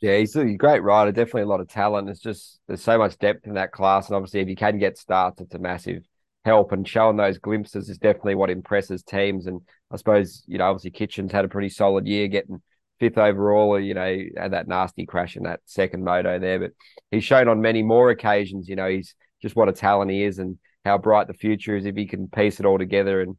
Yeah, 0.00 0.16
he's 0.16 0.34
a 0.34 0.44
great 0.54 0.82
rider. 0.82 1.12
Definitely 1.12 1.42
a 1.42 1.46
lot 1.46 1.60
of 1.60 1.68
talent. 1.68 2.08
It's 2.08 2.20
just 2.20 2.60
there's 2.66 2.82
so 2.82 2.98
much 2.98 3.18
depth 3.18 3.46
in 3.46 3.54
that 3.54 3.72
class, 3.72 4.08
and 4.08 4.16
obviously 4.16 4.40
if 4.40 4.48
you 4.48 4.56
can 4.56 4.78
get 4.78 4.98
starts, 4.98 5.40
it's 5.40 5.54
a 5.54 5.58
massive 5.58 6.02
help. 6.44 6.72
And 6.72 6.86
showing 6.86 7.16
those 7.16 7.38
glimpses 7.38 7.88
is 7.88 7.98
definitely 7.98 8.34
what 8.34 8.50
impresses 8.50 9.02
teams. 9.02 9.46
And 9.46 9.60
I 9.90 9.96
suppose 9.96 10.44
you 10.46 10.58
know 10.58 10.66
obviously 10.66 10.90
Kitchen's 10.90 11.32
had 11.32 11.44
a 11.44 11.48
pretty 11.48 11.68
solid 11.68 12.06
year, 12.06 12.28
getting 12.28 12.62
fifth 13.00 13.18
overall. 13.18 13.80
You 13.80 13.94
know, 13.94 14.18
had 14.36 14.52
that 14.52 14.68
nasty 14.68 15.06
crash 15.06 15.36
in 15.36 15.44
that 15.44 15.60
second 15.64 16.04
moto 16.04 16.38
there, 16.38 16.60
but 16.60 16.72
he's 17.10 17.24
shown 17.24 17.48
on 17.48 17.60
many 17.60 17.82
more 17.82 18.10
occasions. 18.10 18.68
You 18.68 18.76
know, 18.76 18.88
he's 18.88 19.14
just 19.40 19.56
what 19.56 19.68
a 19.68 19.72
talent 19.72 20.10
he 20.10 20.22
is, 20.22 20.38
and 20.38 20.58
how 20.84 20.98
bright 20.98 21.26
the 21.26 21.34
future 21.34 21.76
is 21.76 21.86
if 21.86 21.96
he 21.96 22.06
can 22.06 22.28
piece 22.28 22.60
it 22.60 22.66
all 22.66 22.78
together 22.78 23.20
and 23.20 23.36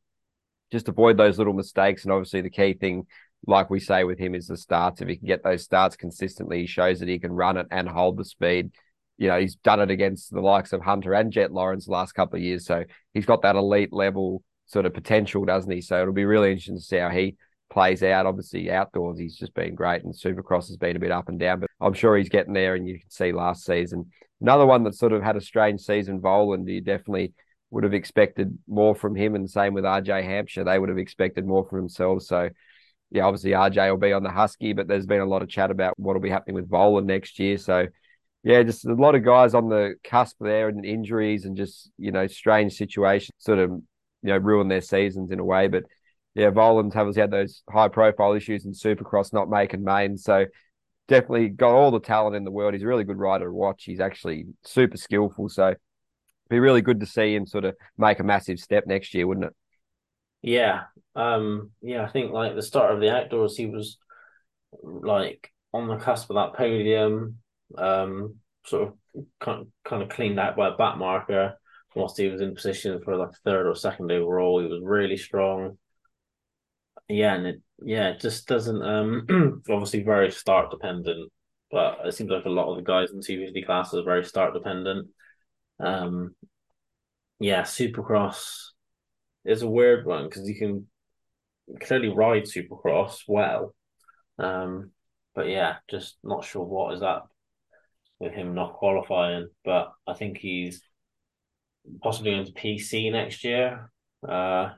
just 0.71 0.89
avoid 0.89 1.17
those 1.17 1.37
little 1.37 1.53
mistakes. 1.53 2.03
And 2.03 2.11
obviously, 2.11 2.41
the 2.41 2.49
key 2.49 2.73
thing, 2.73 3.05
like 3.47 3.69
we 3.69 3.79
say 3.79 4.03
with 4.03 4.19
him, 4.19 4.35
is 4.35 4.47
the 4.47 4.57
starts. 4.57 5.01
If 5.01 5.07
he 5.07 5.17
can 5.17 5.27
get 5.27 5.43
those 5.43 5.63
starts 5.63 5.95
consistently, 5.95 6.61
he 6.61 6.67
shows 6.67 6.99
that 6.99 7.07
he 7.07 7.19
can 7.19 7.31
run 7.31 7.57
it 7.57 7.67
and 7.71 7.87
hold 7.87 8.17
the 8.17 8.25
speed. 8.25 8.71
You 9.17 9.27
know, 9.27 9.39
he's 9.39 9.55
done 9.55 9.79
it 9.79 9.91
against 9.91 10.31
the 10.31 10.41
likes 10.41 10.73
of 10.73 10.81
Hunter 10.81 11.13
and 11.13 11.31
Jett 11.31 11.51
Lawrence 11.51 11.85
the 11.85 11.91
last 11.91 12.13
couple 12.13 12.37
of 12.37 12.43
years. 12.43 12.65
So 12.65 12.83
he's 13.13 13.25
got 13.25 13.43
that 13.43 13.55
elite 13.55 13.93
level 13.93 14.43
sort 14.65 14.85
of 14.85 14.93
potential, 14.93 15.45
doesn't 15.45 15.71
he? 15.71 15.81
So 15.81 16.01
it'll 16.01 16.13
be 16.13 16.25
really 16.25 16.49
interesting 16.49 16.77
to 16.77 16.81
see 16.81 16.97
how 16.97 17.09
he 17.09 17.35
plays 17.69 18.03
out. 18.03 18.25
Obviously, 18.25 18.71
outdoors 18.71 19.19
he's 19.19 19.35
just 19.35 19.53
been 19.53 19.75
great, 19.75 20.03
and 20.03 20.13
Supercross 20.13 20.67
has 20.67 20.77
been 20.77 20.95
a 20.95 20.99
bit 20.99 21.11
up 21.11 21.29
and 21.29 21.39
down, 21.39 21.59
but 21.59 21.69
I'm 21.81 21.93
sure 21.93 22.17
he's 22.17 22.29
getting 22.29 22.53
there. 22.53 22.75
And 22.75 22.87
you 22.87 22.99
can 22.99 23.09
see 23.09 23.31
last 23.31 23.65
season 23.65 24.11
another 24.41 24.65
one 24.65 24.83
that 24.83 24.95
sort 24.95 25.13
of 25.13 25.23
had 25.23 25.37
a 25.37 25.41
strange 25.41 25.81
season. 25.81 26.19
Vohland, 26.19 26.69
you 26.69 26.81
definitely 26.81 27.33
would 27.71 27.83
have 27.83 27.93
expected 27.93 28.57
more 28.67 28.93
from 28.93 29.15
him, 29.15 29.35
and 29.35 29.49
same 29.49 29.73
with 29.73 29.83
RJ 29.83 30.23
Hampshire. 30.23 30.63
They 30.63 30.77
would 30.77 30.89
have 30.89 30.97
expected 30.97 31.45
more 31.45 31.65
from 31.67 31.79
themselves. 31.79 32.27
So. 32.27 32.49
Yeah, 33.11 33.25
obviously 33.25 33.51
RJ 33.51 33.91
will 33.91 33.97
be 33.97 34.11
on 34.11 34.23
the 34.23 34.31
Husky, 34.31 34.73
but 34.73 34.87
there's 34.87 35.05
been 35.05 35.21
a 35.21 35.25
lot 35.25 35.43
of 35.43 35.47
chat 35.47 35.69
about 35.69 35.93
what 35.99 36.15
will 36.15 36.19
be 36.19 36.31
happening 36.31 36.55
with 36.55 36.67
Vohland 36.67 37.05
next 37.05 37.37
year. 37.37 37.59
So 37.59 37.85
yeah, 38.43 38.61
just 38.63 38.85
a 38.85 38.93
lot 38.93 39.15
of 39.15 39.23
guys 39.23 39.53
on 39.53 39.69
the 39.69 39.95
cusp 40.03 40.35
there 40.39 40.67
and 40.67 40.85
injuries 40.85 41.45
and 41.45 41.55
just, 41.55 41.89
you 41.97 42.11
know, 42.11 42.27
strange 42.27 42.73
situations 42.73 43.31
sort 43.37 43.59
of, 43.59 43.71
you 43.71 44.29
know, 44.29 44.37
ruin 44.37 44.67
their 44.67 44.81
seasons 44.81 45.31
in 45.31 45.39
a 45.39 45.45
way. 45.45 45.67
But 45.67 45.83
yeah, 46.35 46.49
Vohland's 46.49 46.95
obviously 46.95 47.21
had 47.21 47.31
those 47.31 47.63
high 47.69 47.87
profile 47.87 48.33
issues 48.33 48.65
in 48.65 48.73
Supercross 48.73 49.31
not 49.31 49.49
making 49.49 49.83
main. 49.83 50.17
So 50.17 50.45
definitely 51.07 51.49
got 51.49 51.73
all 51.73 51.91
the 51.91 51.99
talent 51.99 52.35
in 52.35 52.43
the 52.43 52.51
world. 52.51 52.73
He's 52.73 52.83
a 52.83 52.87
really 52.87 53.05
good 53.05 53.17
rider 53.17 53.45
to 53.45 53.53
watch. 53.53 53.83
He's 53.85 54.01
actually 54.01 54.45
super 54.63 54.97
skillful. 54.97 55.47
So 55.47 55.75
be 56.49 56.59
really 56.59 56.81
good 56.81 56.99
to 56.99 57.05
see 57.05 57.33
him 57.33 57.45
sort 57.45 57.65
of 57.65 57.75
make 57.97 58.19
a 58.19 58.23
massive 58.23 58.59
step 58.59 58.85
next 58.87 59.13
year, 59.13 59.25
wouldn't 59.25 59.47
it? 59.47 59.53
Yeah. 60.41 60.83
Um, 61.15 61.71
yeah, 61.81 62.03
I 62.03 62.09
think 62.09 62.33
like 62.33 62.55
the 62.55 62.61
start 62.61 62.93
of 62.93 62.99
the 62.99 63.15
outdoors, 63.15 63.55
he 63.55 63.67
was 63.67 63.97
like 64.81 65.51
on 65.73 65.87
the 65.87 65.95
cusp 65.95 66.29
of 66.29 66.35
that 66.35 66.53
podium, 66.53 67.37
um, 67.77 68.35
sort 68.65 68.89
of 68.89 69.25
kind 69.39 69.67
kind 69.85 70.03
of 70.03 70.09
cleaned 70.09 70.39
out 70.39 70.55
by 70.55 70.69
a 70.69 70.77
back 70.77 70.97
marker 70.97 71.53
whilst 71.95 72.17
he 72.17 72.27
was 72.27 72.41
in 72.41 72.55
position 72.55 72.99
for 73.03 73.15
like 73.15 73.31
third 73.43 73.67
or 73.67 73.75
second 73.75 74.11
overall. 74.11 74.59
He 74.59 74.67
was 74.67 74.81
really 74.83 75.17
strong 75.17 75.77
yeah, 77.07 77.35
and 77.35 77.47
it 77.47 77.61
yeah, 77.83 78.09
it 78.09 78.19
just 78.19 78.47
doesn't 78.47 78.81
um 78.81 79.61
obviously 79.69 80.03
very 80.03 80.31
start 80.31 80.71
dependent, 80.71 81.31
but 81.71 81.99
it 82.05 82.13
seems 82.13 82.29
like 82.29 82.45
a 82.45 82.49
lot 82.49 82.69
of 82.69 82.77
the 82.77 82.83
guys 82.83 83.11
in 83.11 83.21
two 83.21 83.45
fifty 83.45 83.61
classes 83.63 83.99
are 83.99 84.03
very 84.03 84.23
start 84.25 84.53
dependent. 84.53 85.09
Um 85.79 86.35
yeah, 87.39 87.63
Supercross 87.63 88.69
is 89.45 89.61
a 89.63 89.67
weird 89.67 90.05
one 90.05 90.25
because 90.25 90.47
you 90.47 90.55
can 90.55 90.87
clearly 91.81 92.09
ride 92.09 92.43
Supercross 92.43 93.19
well. 93.27 93.75
Um 94.39 94.91
but 95.35 95.47
yeah, 95.47 95.77
just 95.89 96.17
not 96.23 96.45
sure 96.45 96.63
what 96.63 96.93
is 96.93 97.01
up 97.01 97.29
with 98.19 98.33
him 98.33 98.53
not 98.53 98.73
qualifying. 98.73 99.47
But 99.63 99.91
I 100.07 100.13
think 100.13 100.37
he's 100.37 100.81
possibly 102.01 102.31
going 102.31 102.45
to 102.45 102.51
PC 102.53 103.11
next 103.11 103.43
year. 103.43 103.89
Uh 104.27 104.69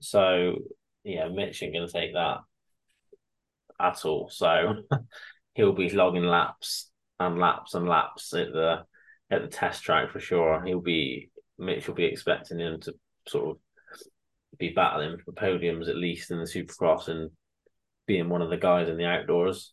so 0.00 0.56
yeah, 1.04 1.28
Mitch 1.28 1.62
ain't 1.62 1.74
to 1.74 1.88
take 1.88 2.14
that 2.14 2.38
at 3.80 4.04
all. 4.04 4.28
So 4.30 4.74
he'll 5.54 5.72
be 5.72 5.90
logging 5.90 6.24
laps 6.24 6.90
and 7.18 7.38
laps 7.38 7.74
and 7.74 7.88
laps 7.88 8.32
at 8.34 8.52
the 8.52 8.84
at 9.30 9.42
the 9.42 9.48
test 9.48 9.82
track 9.82 10.10
for 10.10 10.20
sure. 10.20 10.62
He'll 10.64 10.80
be 10.80 11.30
Mitch 11.58 11.88
will 11.88 11.94
be 11.94 12.04
expecting 12.04 12.58
him 12.58 12.80
to 12.80 12.94
sort 13.28 13.50
of 13.50 13.56
be 14.58 14.70
battling 14.70 15.18
for 15.18 15.32
podiums 15.32 15.88
at 15.88 15.96
least 15.96 16.30
in 16.30 16.38
the 16.38 16.44
Supercross 16.44 17.08
and 17.08 17.30
being 18.06 18.28
one 18.28 18.42
of 18.42 18.50
the 18.50 18.56
guys 18.56 18.88
in 18.88 18.96
the 18.96 19.04
outdoors. 19.04 19.72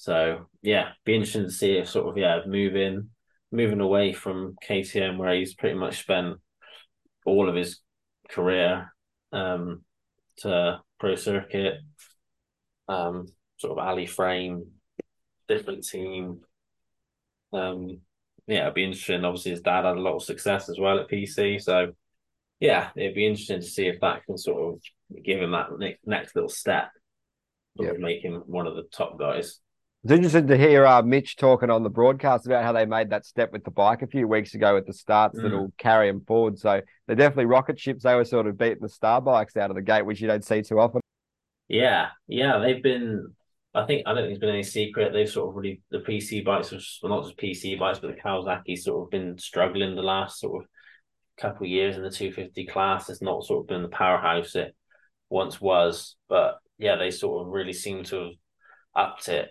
So 0.00 0.46
yeah, 0.62 0.92
be 1.04 1.14
interesting 1.14 1.44
to 1.44 1.50
see 1.50 1.72
if 1.76 1.90
sort 1.90 2.08
of 2.08 2.16
yeah 2.16 2.40
moving 2.46 3.10
moving 3.52 3.80
away 3.80 4.14
from 4.14 4.56
KTM 4.66 5.18
where 5.18 5.34
he's 5.34 5.54
pretty 5.54 5.78
much 5.78 6.00
spent 6.00 6.38
all 7.26 7.50
of 7.50 7.54
his 7.54 7.80
career 8.30 8.94
um, 9.30 9.84
to 10.38 10.80
pro 10.98 11.16
circuit, 11.16 11.80
um, 12.88 13.26
sort 13.58 13.78
of 13.78 13.86
alley 13.86 14.06
frame, 14.06 14.70
different 15.48 15.84
team. 15.84 16.40
Um, 17.52 18.00
yeah, 18.46 18.62
it'd 18.62 18.74
be 18.74 18.84
interesting. 18.84 19.22
Obviously, 19.22 19.50
his 19.50 19.60
dad 19.60 19.84
had 19.84 19.98
a 19.98 20.00
lot 20.00 20.16
of 20.16 20.22
success 20.22 20.70
as 20.70 20.78
well 20.78 20.98
at 20.98 21.10
PC, 21.10 21.60
so 21.60 21.92
yeah, 22.58 22.88
it'd 22.96 23.14
be 23.14 23.26
interesting 23.26 23.60
to 23.60 23.66
see 23.66 23.86
if 23.86 24.00
that 24.00 24.24
can 24.24 24.38
sort 24.38 24.72
of 24.72 25.22
give 25.22 25.42
him 25.42 25.50
that 25.50 25.78
next, 25.78 26.06
next 26.06 26.34
little 26.34 26.48
step, 26.48 26.88
yeah. 27.74 27.92
make 27.98 28.24
him 28.24 28.44
one 28.46 28.66
of 28.66 28.76
the 28.76 28.84
top 28.84 29.18
guys. 29.18 29.60
It's 30.02 30.12
interesting 30.12 30.46
to 30.46 30.56
hear 30.56 30.86
uh, 30.86 31.02
Mitch 31.02 31.36
talking 31.36 31.68
on 31.68 31.82
the 31.82 31.90
broadcast 31.90 32.46
about 32.46 32.64
how 32.64 32.72
they 32.72 32.86
made 32.86 33.10
that 33.10 33.26
step 33.26 33.52
with 33.52 33.64
the 33.64 33.70
bike 33.70 34.00
a 34.00 34.06
few 34.06 34.26
weeks 34.26 34.54
ago 34.54 34.74
with 34.74 34.86
the 34.86 34.94
starts 34.94 35.38
mm. 35.38 35.42
that'll 35.42 35.72
carry 35.76 36.10
them 36.10 36.22
forward. 36.26 36.58
So 36.58 36.80
they're 37.06 37.16
definitely 37.16 37.44
rocket 37.46 37.78
ships. 37.78 38.04
They 38.04 38.14
were 38.14 38.24
sort 38.24 38.46
of 38.46 38.56
beating 38.56 38.78
the 38.80 38.88
star 38.88 39.20
bikes 39.20 39.58
out 39.58 39.68
of 39.68 39.76
the 39.76 39.82
gate, 39.82 40.06
which 40.06 40.22
you 40.22 40.26
don't 40.26 40.44
see 40.44 40.62
too 40.62 40.80
often. 40.80 41.02
Yeah, 41.68 42.08
yeah, 42.26 42.58
they've 42.58 42.82
been. 42.82 43.34
I 43.74 43.84
think 43.84 44.04
I 44.06 44.14
don't 44.14 44.24
think 44.24 44.32
it's 44.32 44.40
been 44.40 44.48
any 44.48 44.62
secret. 44.62 45.12
They've 45.12 45.28
sort 45.28 45.50
of 45.50 45.54
really 45.54 45.82
the 45.90 45.98
PC 45.98 46.44
bikes, 46.46 46.72
well, 47.02 47.16
not 47.16 47.24
just 47.24 47.36
PC 47.36 47.78
bikes, 47.78 47.98
but 47.98 48.08
the 48.08 48.20
Kawasaki 48.20 48.78
sort 48.78 49.04
of 49.04 49.10
been 49.10 49.36
struggling 49.38 49.94
the 49.94 50.02
last 50.02 50.40
sort 50.40 50.62
of 50.62 50.68
couple 51.36 51.66
of 51.66 51.70
years 51.70 51.96
in 51.96 52.02
the 52.02 52.10
250 52.10 52.66
class. 52.66 53.10
It's 53.10 53.22
not 53.22 53.44
sort 53.44 53.64
of 53.64 53.68
been 53.68 53.82
the 53.82 53.88
powerhouse 53.88 54.56
it 54.56 54.74
once 55.28 55.60
was, 55.60 56.16
but 56.28 56.58
yeah, 56.78 56.96
they 56.96 57.10
sort 57.10 57.46
of 57.46 57.52
really 57.52 57.74
seem 57.74 58.02
to 58.04 58.16
have 58.16 58.32
upped 58.96 59.28
it 59.28 59.50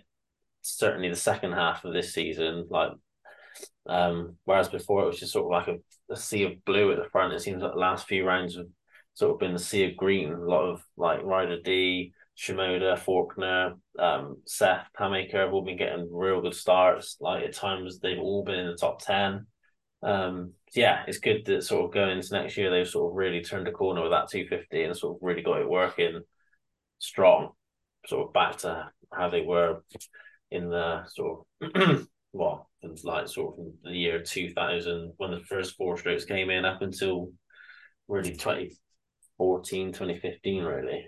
certainly 0.62 1.08
the 1.08 1.16
second 1.16 1.52
half 1.52 1.84
of 1.84 1.92
this 1.92 2.14
season. 2.14 2.66
Like, 2.70 2.92
um, 3.86 4.36
whereas 4.44 4.68
before 4.68 5.02
it 5.02 5.06
was 5.06 5.20
just 5.20 5.32
sort 5.32 5.46
of 5.46 5.50
like 5.50 5.76
a, 5.76 6.12
a 6.12 6.16
sea 6.16 6.44
of 6.44 6.64
blue 6.64 6.92
at 6.92 6.98
the 6.98 7.08
front. 7.10 7.32
It 7.32 7.40
seems 7.40 7.62
like 7.62 7.72
the 7.72 7.78
last 7.78 8.06
few 8.06 8.26
rounds 8.26 8.56
have 8.56 8.66
sort 9.14 9.32
of 9.32 9.38
been 9.38 9.52
the 9.52 9.58
sea 9.58 9.84
of 9.84 9.96
green. 9.96 10.32
A 10.32 10.38
lot 10.38 10.64
of 10.68 10.82
like 10.96 11.22
Ryder 11.22 11.60
D, 11.62 12.12
Shimoda, 12.38 12.98
Forkner, 12.98 13.74
um, 13.98 14.38
Seth, 14.46 14.86
Hammaker 14.98 15.34
have 15.34 15.52
all 15.52 15.64
been 15.64 15.76
getting 15.76 16.08
real 16.12 16.40
good 16.40 16.54
starts. 16.54 17.16
Like 17.20 17.44
at 17.44 17.54
times 17.54 18.00
they've 18.00 18.18
all 18.18 18.44
been 18.44 18.58
in 18.58 18.66
the 18.66 18.76
top 18.76 19.02
ten. 19.02 19.46
Um, 20.02 20.54
yeah, 20.74 21.02
it's 21.06 21.18
good 21.18 21.44
that 21.46 21.64
sort 21.64 21.84
of 21.84 21.92
going 21.92 22.16
into 22.16 22.32
next 22.32 22.56
year 22.56 22.70
they've 22.70 22.88
sort 22.88 23.12
of 23.12 23.16
really 23.16 23.42
turned 23.42 23.68
a 23.68 23.72
corner 23.72 24.02
with 24.02 24.12
that 24.12 24.30
250 24.30 24.82
and 24.82 24.96
sort 24.96 25.16
of 25.16 25.22
really 25.22 25.42
got 25.42 25.60
it 25.60 25.68
working 25.68 26.22
strong, 26.98 27.50
sort 28.06 28.28
of 28.28 28.32
back 28.32 28.58
to 28.58 28.90
how 29.12 29.28
they 29.28 29.42
were 29.42 29.82
in 30.50 30.70
the 30.70 31.04
sort 31.06 31.46
of 31.62 32.06
well, 32.32 32.70
like 33.04 33.28
sort 33.28 33.58
of 33.58 33.66
the 33.82 33.90
year 33.90 34.22
2000 34.22 35.12
when 35.16 35.30
the 35.30 35.40
first 35.40 35.76
four 35.76 35.96
strokes 35.96 36.24
came 36.24 36.50
in 36.50 36.64
up 36.64 36.82
until 36.82 37.32
really 38.08 38.32
2014, 38.32 39.92
2015, 39.92 40.62
really. 40.64 41.06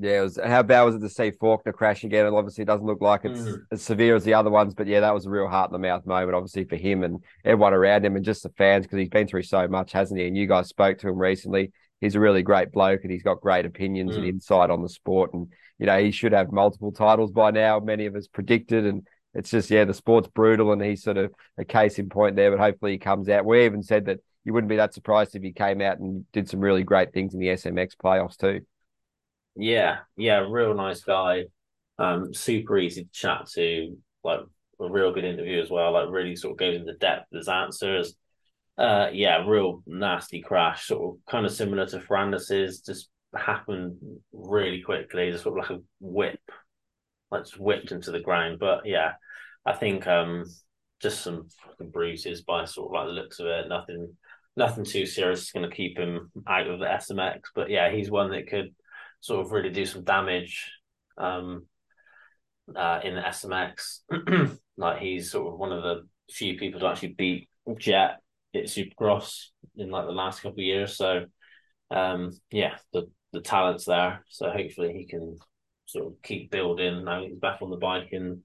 Yeah, 0.00 0.20
it 0.20 0.22
was 0.22 0.38
how 0.42 0.62
bad 0.62 0.82
was 0.82 0.94
it 0.94 1.00
to 1.00 1.08
see 1.08 1.32
Forkner 1.32 1.72
crash 1.72 2.04
again? 2.04 2.26
And 2.26 2.36
obviously, 2.36 2.62
it 2.62 2.66
doesn't 2.66 2.86
look 2.86 3.00
like 3.00 3.24
it's 3.24 3.40
mm. 3.40 3.58
as 3.72 3.82
severe 3.82 4.14
as 4.14 4.22
the 4.22 4.34
other 4.34 4.50
ones, 4.50 4.72
but 4.72 4.86
yeah, 4.86 5.00
that 5.00 5.12
was 5.12 5.26
a 5.26 5.30
real 5.30 5.48
heart 5.48 5.70
in 5.70 5.72
the 5.72 5.88
mouth 5.88 6.06
moment, 6.06 6.36
obviously 6.36 6.64
for 6.64 6.76
him 6.76 7.02
and 7.02 7.18
everyone 7.44 7.74
around 7.74 8.04
him, 8.04 8.14
and 8.14 8.24
just 8.24 8.44
the 8.44 8.50
fans 8.50 8.86
because 8.86 9.00
he's 9.00 9.08
been 9.08 9.26
through 9.26 9.42
so 9.42 9.66
much, 9.66 9.90
hasn't 9.90 10.20
he? 10.20 10.28
And 10.28 10.36
you 10.36 10.46
guys 10.46 10.68
spoke 10.68 10.98
to 10.98 11.08
him 11.08 11.18
recently. 11.18 11.72
He's 12.00 12.14
a 12.14 12.20
really 12.20 12.42
great 12.42 12.72
bloke, 12.72 13.00
and 13.02 13.12
he's 13.12 13.22
got 13.22 13.40
great 13.40 13.66
opinions 13.66 14.12
mm. 14.12 14.18
and 14.18 14.26
insight 14.26 14.70
on 14.70 14.82
the 14.82 14.88
sport. 14.88 15.32
And 15.34 15.48
you 15.78 15.86
know, 15.86 15.98
he 16.02 16.10
should 16.10 16.32
have 16.32 16.52
multiple 16.52 16.92
titles 16.92 17.32
by 17.32 17.50
now. 17.50 17.80
Many 17.80 18.06
of 18.06 18.14
us 18.14 18.26
predicted, 18.26 18.86
and 18.86 19.06
it's 19.34 19.50
just 19.50 19.70
yeah, 19.70 19.84
the 19.84 19.94
sport's 19.94 20.28
brutal, 20.28 20.72
and 20.72 20.82
he's 20.82 21.02
sort 21.02 21.16
of 21.16 21.32
a 21.56 21.64
case 21.64 21.98
in 21.98 22.08
point 22.08 22.36
there. 22.36 22.50
But 22.50 22.60
hopefully, 22.60 22.92
he 22.92 22.98
comes 22.98 23.28
out. 23.28 23.44
We 23.44 23.64
even 23.64 23.82
said 23.82 24.06
that 24.06 24.18
you 24.44 24.52
wouldn't 24.52 24.70
be 24.70 24.76
that 24.76 24.94
surprised 24.94 25.34
if 25.34 25.42
he 25.42 25.52
came 25.52 25.80
out 25.80 25.98
and 25.98 26.30
did 26.32 26.48
some 26.48 26.60
really 26.60 26.82
great 26.82 27.12
things 27.12 27.34
in 27.34 27.40
the 27.40 27.48
SMX 27.48 27.90
playoffs 28.02 28.36
too. 28.36 28.60
Yeah, 29.56 29.98
yeah, 30.16 30.46
real 30.48 30.74
nice 30.74 31.02
guy. 31.02 31.44
Um, 31.98 32.32
super 32.32 32.78
easy 32.78 33.04
to 33.04 33.10
chat 33.10 33.46
to. 33.54 33.96
Like 34.24 34.40
a 34.80 34.88
real 34.88 35.12
good 35.12 35.24
interview 35.24 35.60
as 35.60 35.70
well. 35.70 35.92
Like 35.92 36.08
really 36.10 36.36
sort 36.36 36.52
of 36.52 36.58
goes 36.58 36.76
into 36.76 36.94
depth 36.94 37.26
his 37.32 37.48
answers. 37.48 38.14
Uh, 38.78 39.10
yeah, 39.12 39.44
real 39.44 39.82
nasty 39.86 40.40
crash, 40.40 40.86
sort 40.86 41.16
of 41.16 41.20
kind 41.30 41.44
of 41.44 41.52
similar 41.52 41.84
to 41.86 41.98
Ferrandis's, 41.98 42.80
just 42.80 43.08
happened 43.36 43.96
really 44.32 44.82
quickly, 44.82 45.32
just 45.32 45.42
sort 45.42 45.58
of 45.58 45.68
like 45.68 45.78
a 45.78 45.82
whip, 46.00 46.40
like 47.30 47.44
just 47.44 47.58
whipped 47.58 47.90
into 47.90 48.12
the 48.12 48.20
ground. 48.20 48.58
But 48.60 48.86
yeah, 48.86 49.14
I 49.66 49.72
think 49.72 50.06
um 50.06 50.44
just 51.00 51.22
some 51.22 51.48
fucking 51.64 51.90
bruises 51.90 52.42
by 52.42 52.64
sort 52.64 52.88
of 52.88 52.92
like 52.92 53.06
the 53.06 53.20
looks 53.20 53.40
of 53.40 53.46
it. 53.46 53.68
Nothing 53.68 54.16
nothing 54.56 54.84
too 54.84 55.06
serious 55.06 55.42
is 55.42 55.50
gonna 55.50 55.70
keep 55.70 55.98
him 55.98 56.30
out 56.46 56.68
of 56.68 56.78
the 56.78 56.86
SMX. 56.86 57.40
But 57.56 57.70
yeah, 57.70 57.90
he's 57.90 58.10
one 58.12 58.30
that 58.30 58.48
could 58.48 58.74
sort 59.20 59.44
of 59.44 59.50
really 59.50 59.70
do 59.70 59.86
some 59.86 60.04
damage 60.04 60.70
um 61.16 61.66
uh 62.76 63.00
in 63.02 63.16
the 63.16 63.22
SMX. 63.22 64.00
like 64.76 65.00
he's 65.00 65.32
sort 65.32 65.52
of 65.52 65.58
one 65.58 65.72
of 65.72 65.82
the 65.82 66.06
few 66.30 66.56
people 66.56 66.78
to 66.78 66.86
actually 66.86 67.14
beat 67.14 67.48
Jett 67.78 68.20
at 68.54 68.64
Supercross 68.64 69.46
in 69.76 69.90
like 69.90 70.06
the 70.06 70.12
last 70.12 70.42
couple 70.42 70.60
of 70.60 70.64
years. 70.64 70.96
So 70.96 71.24
um 71.90 72.32
yeah, 72.50 72.76
the 72.92 73.10
the 73.32 73.40
talent's 73.40 73.84
there. 73.84 74.24
So 74.28 74.50
hopefully 74.50 74.94
he 74.94 75.06
can 75.06 75.36
sort 75.86 76.06
of 76.06 76.22
keep 76.22 76.50
building. 76.50 77.04
Now 77.04 77.22
he's 77.22 77.36
back 77.36 77.62
on 77.62 77.70
the 77.70 77.76
bike 77.76 78.08
and 78.12 78.42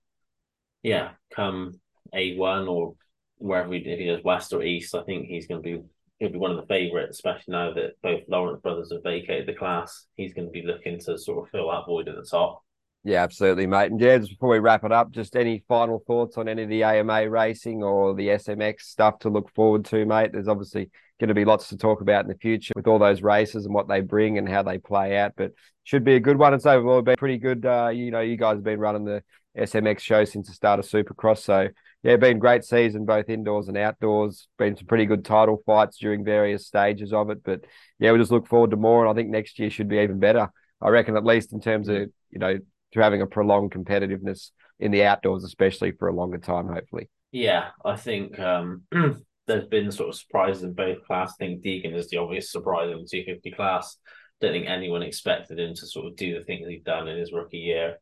yeah, 0.82 1.12
come 1.34 1.80
A 2.14 2.36
one 2.36 2.68
or 2.68 2.96
wherever 3.38 3.74
he, 3.74 3.80
if 3.80 4.00
he 4.00 4.06
does 4.06 4.24
west 4.24 4.54
or 4.54 4.64
east, 4.64 4.96
I 4.96 5.04
think 5.04 5.26
he's 5.26 5.48
going 5.48 5.62
to 5.62 5.78
be 5.78 5.84
he'll 6.20 6.32
be 6.32 6.38
one 6.38 6.52
of 6.52 6.58
the 6.58 6.68
favourites, 6.68 7.18
especially 7.18 7.52
now 7.52 7.74
that 7.74 8.02
both 8.02 8.22
Lawrence 8.28 8.62
brothers 8.62 8.92
have 8.92 9.04
vacated 9.04 9.48
the 9.48 9.54
class. 9.54 10.06
He's 10.16 10.34
going 10.34 10.48
to 10.48 10.52
be 10.52 10.64
looking 10.66 11.00
to 11.02 11.18
sort 11.18 11.46
of 11.46 11.52
fill 11.52 11.70
that 11.70 11.86
void 11.86 12.08
at 12.08 12.16
the 12.16 12.28
top. 12.30 12.63
Yeah, 13.06 13.22
absolutely, 13.22 13.68
mate. 13.68 13.92
And 13.92 14.00
yeah, 14.00 14.18
before 14.18 14.50
we 14.50 14.60
wrap 14.60 14.86
it 14.86 14.94
up, 14.94 15.12
just 15.12 15.36
any 15.36 15.64
final 15.68 16.02
thoughts 16.08 16.38
on 16.38 16.48
any 16.48 16.64
of 16.64 16.70
the 16.70 16.84
AMA 16.84 17.30
racing 17.30 17.84
or 17.84 18.14
the 18.14 18.30
SMX 18.30 18.84
stuff 18.84 19.20
to 19.20 19.30
look 19.30 19.54
forward 19.54 19.84
to, 19.86 20.06
mate? 20.06 20.32
There's 20.32 20.48
obviously 20.48 20.90
going 21.20 21.28
to 21.28 21.34
be 21.34 21.44
lots 21.44 21.68
to 21.70 21.78
talk 21.78 22.00
about 22.00 22.24
in 22.24 22.30
the 22.30 22.38
future 22.38 22.72
with 22.78 22.88
all 22.88 23.00
those 23.00 23.22
races 23.22 23.66
and 23.66 23.74
what 23.74 23.90
they 23.90 24.00
bring 24.00 24.38
and 24.38 24.48
how 24.48 24.64
they 24.64 24.78
play 24.78 25.18
out, 25.18 25.34
but 25.36 25.52
should 25.84 26.06
be 26.06 26.16
a 26.16 26.20
good 26.20 26.38
one. 26.38 26.54
It's 26.54 26.66
overall 26.66 27.02
been 27.02 27.18
pretty 27.18 27.38
good. 27.40 27.66
Uh, 27.66 27.90
you 27.94 28.10
know, 28.10 28.22
you 28.22 28.38
guys 28.38 28.56
have 28.56 28.64
been 28.64 28.80
running 28.80 29.04
the 29.04 29.22
SMX 29.58 30.00
show 30.00 30.24
since 30.24 30.48
the 30.48 30.54
start 30.54 30.80
of 30.80 30.86
Supercross, 30.86 31.40
so 31.40 31.68
yeah, 32.04 32.16
been 32.16 32.40
great 32.40 32.64
season 32.64 33.06
both 33.06 33.30
indoors 33.30 33.68
and 33.68 33.78
outdoors. 33.78 34.48
Been 34.58 34.78
some 34.78 34.88
pretty 34.88 35.06
good 35.06 35.26
title 35.26 35.62
fights 35.66 35.98
during 35.98 36.24
various 36.24 36.68
stages 36.68 37.12
of 37.12 37.30
it, 37.30 37.44
but 37.44 37.66
yeah, 38.00 38.14
we 38.14 38.18
just 38.18 38.32
look 38.32 38.48
forward 38.48 38.72
to 38.72 38.78
more, 38.78 39.06
and 39.06 39.12
I 39.12 39.14
think 39.14 39.30
next 39.30 39.60
year 39.60 39.70
should 39.70 39.90
be 39.90 40.00
even 40.00 40.20
better. 40.20 40.50
I 40.82 40.90
reckon, 40.90 41.18
at 41.18 41.26
least 41.26 41.52
in 41.52 41.60
terms 41.60 41.90
of 41.90 42.10
you 42.32 42.40
know 42.40 42.60
to 42.94 43.02
having 43.02 43.22
a 43.22 43.28
prolonged 43.28 43.72
competitiveness 43.72 44.52
in 44.80 44.92
the 44.92 45.04
outdoors, 45.04 45.44
especially 45.44 45.92
for 45.92 46.08
a 46.08 46.16
longer 46.16 46.38
time, 46.38 46.68
hopefully. 46.68 47.10
Yeah, 47.32 47.70
I 47.84 47.96
think 47.96 48.40
um, 48.40 48.84
there's 49.48 49.68
been 49.68 49.92
sort 49.92 50.10
of 50.10 50.16
surprises 50.16 50.64
in 50.64 50.74
both 50.74 51.04
class. 51.06 51.34
I 51.34 51.46
think 51.46 51.64
Deegan 51.64 51.96
is 51.96 52.10
the 52.10 52.18
obvious 52.18 52.52
surprise 52.52 52.92
in 52.92 52.98
the 52.98 53.08
250 53.10 53.52
class. 53.52 53.98
Don't 54.40 54.52
think 54.52 54.68
anyone 54.68 55.04
expected 55.04 55.60
him 55.60 55.74
to 55.74 55.88
sort 55.88 56.08
of 56.08 56.16
do 56.16 56.38
the 56.38 56.44
things 56.44 56.68
he's 56.68 56.84
done 56.84 57.08
in 57.08 57.18
his 57.18 57.34
rookie 57.34 57.58
year. 57.58 57.98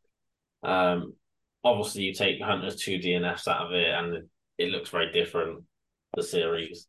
Um, 0.64 1.14
obviously, 1.64 2.04
you 2.04 2.14
take 2.14 2.42
Hunter's 2.42 2.76
two 2.76 2.98
DNFs 2.98 3.48
out 3.48 3.68
of 3.68 3.74
it, 3.74 3.88
and 3.88 4.24
it 4.58 4.70
looks 4.70 4.90
very 4.90 5.12
different. 5.12 5.64
The 6.16 6.24
series, 6.24 6.88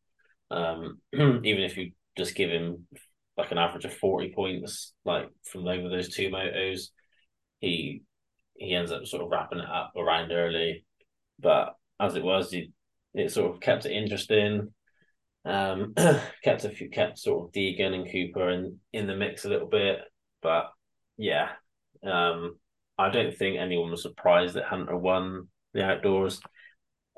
um, 0.50 0.98
even 1.12 1.62
if 1.62 1.76
you 1.76 1.92
just 2.16 2.34
give 2.34 2.50
him 2.50 2.86
like 3.36 3.52
an 3.52 3.58
average 3.58 3.84
of 3.84 3.94
40 3.94 4.32
points, 4.34 4.94
like 5.04 5.28
from 5.44 5.66
over 5.66 5.88
those 5.88 6.08
two 6.08 6.28
motos, 6.28 6.88
he 7.62 8.02
he 8.54 8.74
ends 8.74 8.92
up 8.92 9.06
sort 9.06 9.22
of 9.22 9.30
wrapping 9.30 9.60
it 9.60 9.68
up 9.68 9.92
around 9.96 10.30
early. 10.30 10.84
But 11.38 11.74
as 11.98 12.14
it 12.16 12.22
was, 12.22 12.50
he, 12.50 12.72
it 13.14 13.32
sort 13.32 13.54
of 13.54 13.60
kept 13.60 13.86
it 13.86 13.92
interesting. 13.92 14.74
Um, 15.44 15.94
kept 16.44 16.64
a 16.64 16.68
few, 16.68 16.90
kept 16.90 17.18
sort 17.18 17.46
of 17.46 17.52
Deegan 17.52 17.94
and 17.94 18.10
Cooper 18.10 18.50
in 18.50 18.78
in 18.92 19.06
the 19.06 19.16
mix 19.16 19.44
a 19.44 19.48
little 19.48 19.68
bit. 19.68 20.00
But 20.42 20.70
yeah, 21.16 21.48
um, 22.04 22.58
I 22.98 23.08
don't 23.08 23.34
think 23.34 23.58
anyone 23.58 23.90
was 23.90 24.02
surprised 24.02 24.54
that 24.54 24.64
Hunter 24.64 24.96
won 24.96 25.48
the 25.72 25.84
outdoors. 25.84 26.40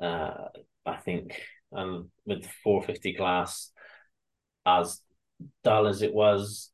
Uh, 0.01 0.35
I 0.87 0.97
think 0.97 1.41
um, 1.75 2.11
with 2.27 2.43
the 2.43 2.49
450 2.63 3.15
class, 3.15 3.73
as 4.67 5.01
dull 5.63 5.87
as 5.87 6.03
it 6.03 6.15
was, 6.15 6.71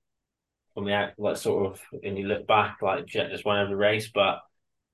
from 0.74 0.84
the 0.84 0.92
act, 0.92 1.18
like 1.18 1.36
sort 1.36 1.72
of, 1.72 1.80
and 2.02 2.18
you 2.18 2.26
look 2.26 2.46
back, 2.46 2.78
like 2.82 3.06
Jett 3.06 3.30
just 3.30 3.44
won 3.44 3.58
every 3.58 3.74
race, 3.74 4.10
but 4.12 4.40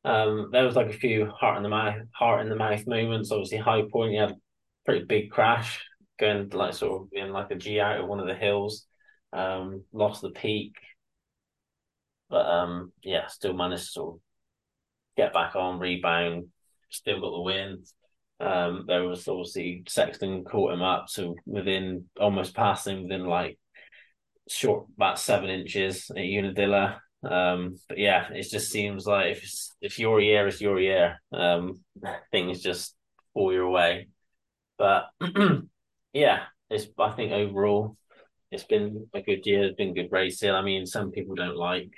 um, 0.05 0.51
there 0.53 0.64
was 0.64 0.77
like 0.77 0.89
a 0.89 0.99
few 0.99 1.27
heart 1.27 1.57
in 1.57 1.62
the 1.62 1.68
mouth, 1.68 1.97
heart 2.12 2.41
in 2.41 2.49
the 2.49 2.57
mouth 2.57 2.87
moments. 2.87 3.33
Obviously, 3.33 3.59
High 3.59 3.83
Point, 3.91 4.12
he 4.12 4.18
had 4.18 4.31
a 4.31 4.37
pretty 4.85 5.05
big 5.05 5.31
crash 5.31 5.81
going 6.18 6.49
like 6.51 6.74
sort 6.74 7.03
of 7.03 7.09
in 7.12 7.33
like 7.33 7.51
a 7.51 7.57
G 7.57 7.81
out 7.81 8.01
of 8.01 8.07
one 8.07 8.20
of 8.20 8.27
the 8.27 8.35
hills, 8.35 8.87
um, 9.33 9.85
lost 9.93 10.22
the 10.22 10.31
peak, 10.31 10.74
but 12.31 12.47
um, 12.47 12.93
yeah, 13.03 13.27
still 13.27 13.53
managed 13.53 13.85
to 13.85 13.91
sort 13.91 14.14
of 14.14 14.20
get 15.16 15.33
back 15.33 15.57
on, 15.57 15.79
rebound, 15.79 16.47
still 16.91 17.20
got 17.20 17.31
the 17.31 17.41
win. 17.41 17.83
Um, 18.39 18.85
there 18.87 19.05
was 19.05 19.27
obviously 19.29 19.83
Sexton 19.89 20.45
caught 20.45 20.72
him 20.72 20.83
up, 20.83 21.09
so 21.09 21.35
within 21.47 22.05
almost 22.20 22.55
passing 22.55 23.05
within 23.05 23.24
like 23.27 23.59
short 24.49 24.86
about 24.97 25.18
seven 25.18 25.51
inches 25.51 26.11
at 26.11 26.24
Unadilla. 26.24 27.01
Um, 27.22 27.76
but 27.88 27.99
yeah, 27.99 28.28
it 28.32 28.49
just 28.49 28.70
seems 28.70 29.07
like 29.07 29.36
if 29.36 29.51
if 29.80 29.99
your 29.99 30.20
year 30.20 30.47
is 30.47 30.61
your 30.61 30.80
year, 30.80 31.20
um, 31.32 31.80
things 32.30 32.62
just 32.62 32.94
fall 33.34 33.53
your 33.53 33.70
way. 33.70 34.09
But 34.78 35.07
yeah, 36.12 36.44
it's 36.70 36.86
I 36.99 37.12
think 37.12 37.32
overall 37.32 37.97
it's 38.51 38.64
been 38.64 39.09
a 39.14 39.22
good 39.22 39.44
year. 39.47 39.64
It's 39.64 39.76
been 39.76 39.94
good 39.94 40.12
racing. 40.12 40.51
I 40.51 40.62
mean, 40.62 40.86
some 40.86 41.11
people 41.11 41.34
don't 41.34 41.57
like 41.57 41.90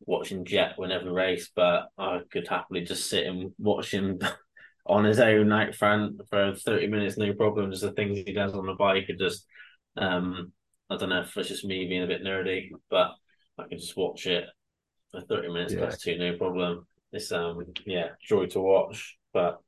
watching 0.00 0.44
Jett 0.44 0.78
whenever 0.78 1.12
race, 1.12 1.50
but 1.54 1.88
I 1.96 2.20
could 2.30 2.48
happily 2.48 2.82
just 2.82 3.08
sit 3.08 3.26
and 3.26 3.52
watch 3.58 3.92
him 3.92 4.18
on 4.86 5.04
his 5.04 5.20
own 5.20 5.48
night 5.48 5.74
front 5.74 6.20
for 6.28 6.54
30 6.54 6.88
minutes, 6.88 7.16
no 7.16 7.32
problem. 7.34 7.70
Just 7.70 7.82
the 7.82 7.92
things 7.92 8.18
he 8.18 8.32
does 8.32 8.52
on 8.54 8.66
the 8.66 8.74
bike 8.74 9.08
are 9.10 9.16
just 9.16 9.46
um 9.96 10.52
I 10.90 10.96
don't 10.96 11.08
know 11.08 11.22
if 11.22 11.36
it's 11.36 11.48
just 11.48 11.64
me 11.64 11.86
being 11.88 12.02
a 12.02 12.06
bit 12.06 12.22
nerdy, 12.22 12.70
but 12.90 13.12
I 13.58 13.64
can 13.68 13.78
just 13.78 13.96
watch 13.96 14.26
it 14.26 14.44
for 15.10 15.20
30 15.20 15.48
minutes 15.48 15.72
yeah. 15.72 15.80
plus 15.80 15.98
two, 15.98 16.18
no 16.18 16.36
problem. 16.36 16.86
It's 17.12 17.32
um 17.32 17.64
yeah, 17.84 18.10
joy 18.22 18.46
to 18.46 18.60
watch. 18.60 19.16
But 19.32 19.60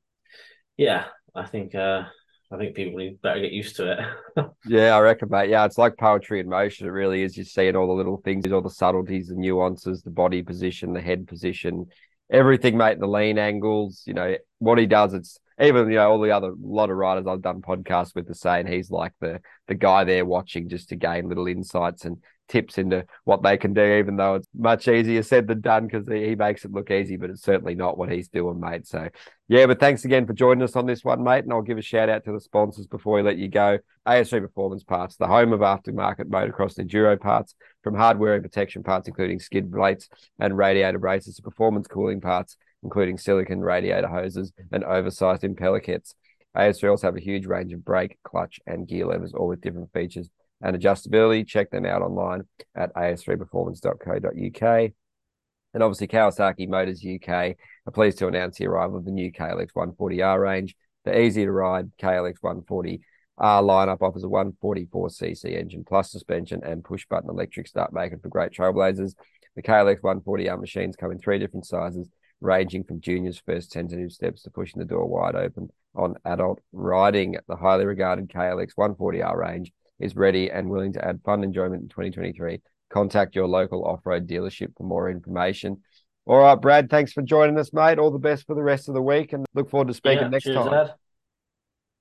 yeah, 0.77 1.05
I 1.35 1.45
think 1.45 1.75
uh 1.75 2.03
I 2.51 2.57
think 2.57 2.75
people 2.75 2.97
need 2.97 3.21
better 3.21 3.41
get 3.41 3.51
used 3.51 3.75
to 3.75 3.91
it. 3.91 4.45
yeah, 4.65 4.95
I 4.95 4.99
reckon, 5.01 5.29
mate. 5.29 5.49
Yeah, 5.49 5.65
it's 5.65 5.77
like 5.77 5.97
poetry 5.97 6.39
in 6.39 6.49
motion. 6.49 6.87
It 6.87 6.91
really 6.91 7.21
is. 7.21 7.37
You 7.37 7.43
see 7.43 7.67
it 7.67 7.75
all 7.75 7.87
the 7.87 7.93
little 7.93 8.21
things, 8.23 8.51
all 8.51 8.61
the 8.61 8.71
subtleties, 8.71 9.27
the 9.27 9.35
nuances, 9.35 10.01
the 10.01 10.09
body 10.09 10.41
position, 10.41 10.93
the 10.93 11.01
head 11.01 11.27
position, 11.27 11.85
everything, 12.29 12.77
mate. 12.77 12.99
The 12.99 13.07
lean 13.07 13.37
angles. 13.37 14.03
You 14.05 14.13
know 14.13 14.35
what 14.59 14.77
he 14.77 14.85
does. 14.85 15.13
It's 15.13 15.39
even 15.61 15.89
you 15.89 15.95
know 15.95 16.11
all 16.11 16.21
the 16.21 16.31
other 16.31 16.53
lot 16.61 16.89
of 16.89 16.97
writers 16.97 17.27
I've 17.27 17.41
done 17.41 17.61
podcasts 17.61 18.15
with 18.15 18.27
the 18.27 18.35
saying 18.35 18.67
he's 18.67 18.91
like 18.91 19.13
the 19.19 19.41
the 19.67 19.75
guy 19.75 20.03
there 20.03 20.25
watching 20.25 20.69
just 20.69 20.89
to 20.89 20.95
gain 20.95 21.27
little 21.27 21.47
insights 21.47 22.05
and 22.05 22.17
tips 22.49 22.77
into 22.77 23.05
what 23.23 23.43
they 23.43 23.57
can 23.57 23.73
do, 23.73 23.83
even 23.83 24.17
though 24.17 24.35
it's 24.35 24.47
much 24.53 24.87
easier 24.87 25.23
said 25.23 25.47
than 25.47 25.61
done 25.61 25.87
because 25.87 26.07
he, 26.07 26.35
makes 26.35 26.65
it 26.65 26.71
look 26.71 26.91
easy, 26.91 27.15
but 27.15 27.29
it's 27.29 27.43
certainly 27.43 27.75
not 27.75 27.97
what 27.97 28.11
he's 28.11 28.27
doing, 28.27 28.59
mate. 28.59 28.87
So, 28.87 29.07
yeah, 29.47 29.65
but 29.65 29.79
thanks 29.79 30.03
again 30.03 30.27
for 30.27 30.33
joining 30.33 30.63
us 30.63 30.75
on 30.75 30.85
this 30.85 31.03
one, 31.03 31.23
mate. 31.23 31.45
And 31.45 31.53
I'll 31.53 31.61
give 31.61 31.77
a 31.77 31.81
shout 31.81 32.09
out 32.09 32.25
to 32.25 32.33
the 32.33 32.41
sponsors 32.41 32.87
before 32.87 33.15
we 33.15 33.21
let 33.21 33.37
you 33.37 33.47
go. 33.47 33.79
AS3 34.07 34.41
Performance 34.41 34.83
Parts, 34.83 35.15
the 35.15 35.27
home 35.27 35.53
of 35.53 35.61
aftermarket 35.61 36.25
motocross 36.25 36.77
and 36.77 36.89
enduro 36.89 37.19
parts, 37.19 37.55
from 37.83 37.95
hardware 37.95 38.33
and 38.33 38.43
protection 38.43 38.83
parts, 38.83 39.07
including 39.07 39.39
skid 39.39 39.71
plates 39.71 40.09
and 40.39 40.57
radiator 40.57 40.99
braces, 40.99 41.35
to 41.35 41.41
performance 41.41 41.87
cooling 41.87 42.19
parts 42.19 42.57
including 42.83 43.17
silicon 43.17 43.61
radiator 43.61 44.07
hoses 44.07 44.51
and 44.71 44.83
oversized 44.83 45.43
impeller 45.43 45.83
kits. 45.83 46.15
AS3 46.55 46.89
also 46.89 47.07
have 47.07 47.15
a 47.15 47.21
huge 47.21 47.45
range 47.45 47.73
of 47.73 47.85
brake, 47.85 48.17
clutch, 48.23 48.59
and 48.65 48.87
gear 48.87 49.05
levers, 49.05 49.33
all 49.33 49.47
with 49.47 49.61
different 49.61 49.91
features 49.93 50.29
and 50.61 50.75
adjustability. 50.75 51.47
Check 51.47 51.69
them 51.71 51.85
out 51.85 52.01
online 52.01 52.43
at 52.75 52.93
as3performance.co.uk. 52.95 54.91
And 55.73 55.83
obviously, 55.83 56.07
Kawasaki 56.07 56.67
Motors 56.67 57.05
UK 57.05 57.29
are 57.85 57.91
pleased 57.93 58.17
to 58.19 58.27
announce 58.27 58.57
the 58.57 58.67
arrival 58.67 58.97
of 58.97 59.05
the 59.05 59.11
new 59.11 59.31
KLX 59.31 59.69
140R 59.75 60.41
range. 60.41 60.75
The 61.05 61.19
easy 61.19 61.45
to 61.45 61.51
ride 61.51 61.91
KLX 62.01 62.39
140R 62.43 62.99
lineup 63.39 64.01
offers 64.01 64.23
a 64.23 64.27
144cc 64.27 65.57
engine 65.57 65.85
plus 65.87 66.11
suspension 66.11 66.61
and 66.63 66.83
push 66.83 67.05
button 67.07 67.29
electric 67.29 67.67
start, 67.67 67.93
making 67.93 68.19
for 68.19 68.29
great 68.29 68.51
trailblazers. 68.51 69.13
The 69.55 69.61
KLX 69.61 70.01
140R 70.01 70.59
machines 70.59 70.95
come 70.95 71.11
in 71.11 71.19
three 71.19 71.39
different 71.39 71.65
sizes 71.65 72.09
ranging 72.41 72.83
from 72.83 73.01
juniors' 73.01 73.41
first 73.45 73.71
tentative 73.71 74.11
steps 74.11 74.43
to 74.43 74.49
pushing 74.49 74.79
the 74.79 74.85
door 74.85 75.05
wide 75.05 75.35
open 75.35 75.69
on 75.95 76.15
adult 76.25 76.59
riding. 76.71 77.37
The 77.47 77.55
highly 77.55 77.85
regarded 77.85 78.29
KLX 78.29 78.71
140R 78.77 79.35
range 79.35 79.71
is 79.99 80.15
ready 80.15 80.49
and 80.49 80.69
willing 80.69 80.93
to 80.93 81.05
add 81.05 81.21
fun 81.23 81.43
enjoyment 81.43 81.83
in 81.83 81.89
2023. 81.89 82.61
Contact 82.89 83.35
your 83.35 83.47
local 83.47 83.85
off 83.85 84.05
road 84.05 84.27
dealership 84.27 84.75
for 84.77 84.83
more 84.83 85.09
information. 85.09 85.81
All 86.25 86.39
right, 86.39 86.55
Brad, 86.55 86.89
thanks 86.89 87.13
for 87.13 87.21
joining 87.21 87.57
us, 87.57 87.73
mate. 87.73 87.99
All 87.99 88.11
the 88.11 88.19
best 88.19 88.45
for 88.45 88.55
the 88.55 88.63
rest 88.63 88.87
of 88.87 88.93
the 88.93 89.01
week 89.01 89.33
and 89.33 89.45
look 89.53 89.69
forward 89.69 89.87
to 89.87 89.93
speaking 89.93 90.23
yeah, 90.23 90.27
next 90.29 90.43
cheers, 90.43 90.55
time. 90.55 90.73
Ed. 90.73 90.93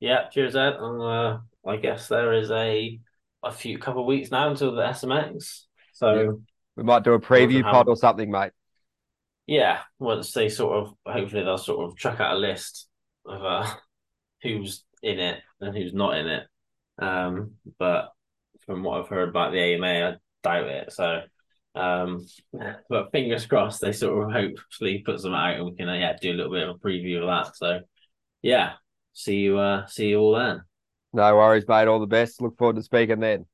Yeah, 0.00 0.28
cheers, 0.28 0.54
Ed. 0.54 0.74
Uh, 0.74 1.38
I 1.66 1.76
guess 1.76 2.08
there 2.08 2.32
is 2.32 2.50
a 2.50 3.00
a 3.42 3.52
few 3.52 3.78
couple 3.78 4.02
of 4.02 4.06
weeks 4.06 4.30
now 4.30 4.50
until 4.50 4.74
the 4.74 4.82
SMX. 4.82 5.62
So 5.92 6.12
yeah. 6.14 6.30
we 6.76 6.82
might 6.82 7.04
do 7.04 7.12
a 7.12 7.20
preview 7.20 7.62
pod 7.62 7.88
or 7.88 7.96
something, 7.96 8.30
mate 8.30 8.52
yeah, 9.48 9.78
once 9.98 10.30
they 10.32 10.50
sort 10.50 10.76
of 10.76 10.94
hopefully 11.06 11.42
they'll 11.42 11.56
sort 11.56 11.90
of 11.90 11.96
chuck 11.96 12.20
out 12.20 12.36
a 12.36 12.38
list 12.38 12.86
of 13.24 13.42
uh, 13.42 13.74
who's 14.42 14.84
in 15.02 15.18
it 15.18 15.40
and 15.60 15.74
who's 15.74 15.94
not 15.94 16.18
in 16.18 16.26
it. 16.28 16.46
Um, 16.98 17.52
but 17.78 18.10
from 18.66 18.82
what 18.82 19.00
I've 19.00 19.08
heard 19.08 19.28
about 19.28 19.52
the 19.52 19.60
AMA, 19.60 19.86
I 19.86 20.14
doubt 20.42 20.68
it. 20.68 20.92
So, 20.92 21.20
um, 21.74 22.26
but 22.88 23.12
fingers 23.12 23.46
crossed 23.46 23.80
they 23.80 23.92
sort 23.92 24.24
of 24.24 24.32
hopefully 24.32 25.02
put 25.04 25.20
some 25.20 25.34
out 25.34 25.56
and 25.56 25.66
we 25.66 25.74
can 25.74 25.88
uh, 25.88 25.94
yeah 25.94 26.16
do 26.20 26.32
a 26.32 26.34
little 26.34 26.52
bit 26.52 26.68
of 26.68 26.76
a 26.76 26.78
preview 26.78 27.20
of 27.20 27.26
that. 27.26 27.56
So, 27.56 27.80
yeah, 28.42 28.72
see 29.12 29.36
you 29.36 29.58
uh 29.58 29.86
see 29.86 30.08
you 30.08 30.18
all 30.18 30.36
then. 30.36 30.62
No 31.12 31.36
worries, 31.36 31.66
mate. 31.66 31.88
All 31.88 32.00
the 32.00 32.06
best. 32.06 32.42
Look 32.42 32.56
forward 32.58 32.76
to 32.76 32.82
speaking 32.82 33.20
then. 33.20 33.46